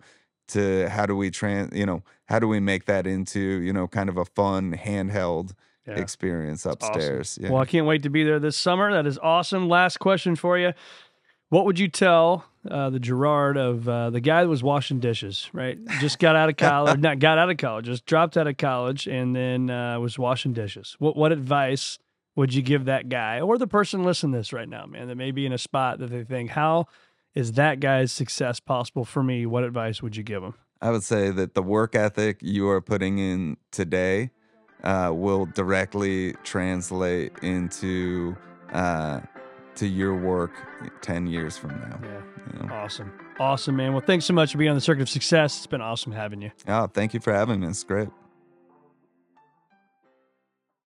to 0.49 0.89
how 0.89 1.05
do 1.05 1.16
we 1.16 1.32
trans, 1.32 1.78
you 1.78 1.86
know, 1.86 2.03
how 2.26 2.39
do 2.39 2.49
we 2.49 2.60
make 2.60 2.84
that 2.86 3.07
into, 3.07 3.39
you 3.39 3.72
know, 3.72 3.88
kind 3.88 4.10
of 4.10 4.18
a 4.18 4.26
fun 4.26 4.74
handheld 4.74 5.53
Yeah. 5.90 6.00
experience 6.02 6.66
Awesome. 6.66 6.80
upstairs. 6.82 7.38
Yeah. 7.42 7.52
Well, 7.52 7.62
I 7.62 7.66
can't 7.66 7.86
wait 7.86 8.04
to 8.04 8.10
be 8.10 8.24
there 8.24 8.40
this 8.40 8.58
summer. 8.58 8.92
That 8.94 9.06
is 9.06 9.18
awesome. 9.18 9.68
Last 9.68 9.98
question 9.98 10.36
for 10.36 10.58
you. 10.58 10.74
What 11.50 11.66
would 11.66 11.80
you 11.80 11.88
tell 11.88 12.46
uh, 12.70 12.90
the 12.90 13.00
Gerard 13.00 13.58
of 13.58 13.90
uh, 13.90 14.10
the 14.12 14.20
guy 14.20 14.44
that 14.44 14.50
was 14.50 14.62
washing 14.62 15.00
dishes, 15.00 15.50
right? 15.54 15.78
Just 16.00 16.20
got 16.20 16.36
out 16.36 16.50
of 16.50 16.58
college, 16.58 17.00
not 17.00 17.20
got 17.20 17.38
out 17.38 17.50
of 17.50 17.58
college, 17.58 17.86
just 17.86 18.06
dropped 18.06 18.38
out 18.38 18.48
of 18.48 18.58
college 18.58 19.08
and 19.08 19.36
then 19.36 19.70
uh, 19.70 20.00
was 20.00 20.20
washing 20.20 20.54
dishes. 20.54 20.96
What 21.00 21.16
what 21.16 21.32
advice 21.32 21.98
would 22.36 22.54
you 22.54 22.62
give 22.62 22.86
that 22.86 23.10
guy 23.10 23.42
or 23.42 23.58
the 23.58 23.68
person 23.68 24.04
listening 24.04 24.34
to 24.34 24.40
this 24.40 24.54
right 24.54 24.70
now, 24.70 24.86
man, 24.86 25.08
that 25.08 25.16
may 25.16 25.32
be 25.32 25.46
in 25.46 25.52
a 25.52 25.58
spot 25.58 26.00
that 26.00 26.10
they 26.10 26.24
think, 26.24 26.52
how 26.52 26.86
is 27.34 27.54
that 27.54 27.80
guy's 27.80 28.12
success 28.12 28.60
possible 28.60 29.04
for 29.06 29.24
me? 29.24 29.46
What 29.46 29.64
advice 29.64 30.02
would 30.04 30.16
you 30.16 30.24
give 30.24 30.44
him? 30.44 30.54
I 30.82 30.92
would 30.92 31.04
say 31.04 31.32
that 31.32 31.54
the 31.56 31.64
work 31.64 31.96
ethic 31.96 32.38
you 32.42 32.70
are 32.70 32.80
putting 32.82 33.18
in 33.18 33.58
today 33.72 34.32
uh, 34.84 35.12
will 35.14 35.46
directly 35.46 36.34
translate 36.44 37.34
into 37.42 38.36
uh, 38.74 39.22
to 39.76 39.88
your 39.88 40.16
work 40.16 40.52
10 41.02 41.28
years 41.28 41.58
from 41.58 41.72
now. 41.72 42.00
Yeah. 42.04 42.22
you 42.54 42.68
know? 42.68 42.74
Awesome. 42.74 43.12
Awesome, 43.40 43.78
man. 43.78 43.94
Well, 43.94 44.04
thanks 44.06 44.26
so 44.26 44.34
much 44.34 44.52
for 44.52 44.58
being 44.58 44.70
on 44.70 44.76
the 44.76 44.82
Circuit 44.82 45.02
of 45.02 45.10
Success. 45.10 45.58
It's 45.58 45.68
been 45.68 45.82
awesome 45.82 46.12
having 46.12 46.42
you. 46.42 46.52
Oh, 46.68 46.88
thank 46.88 47.14
you 47.14 47.22
for 47.22 47.34
having 47.34 47.62
me. 47.62 47.68
It's 47.68 47.84
great. 47.84 48.10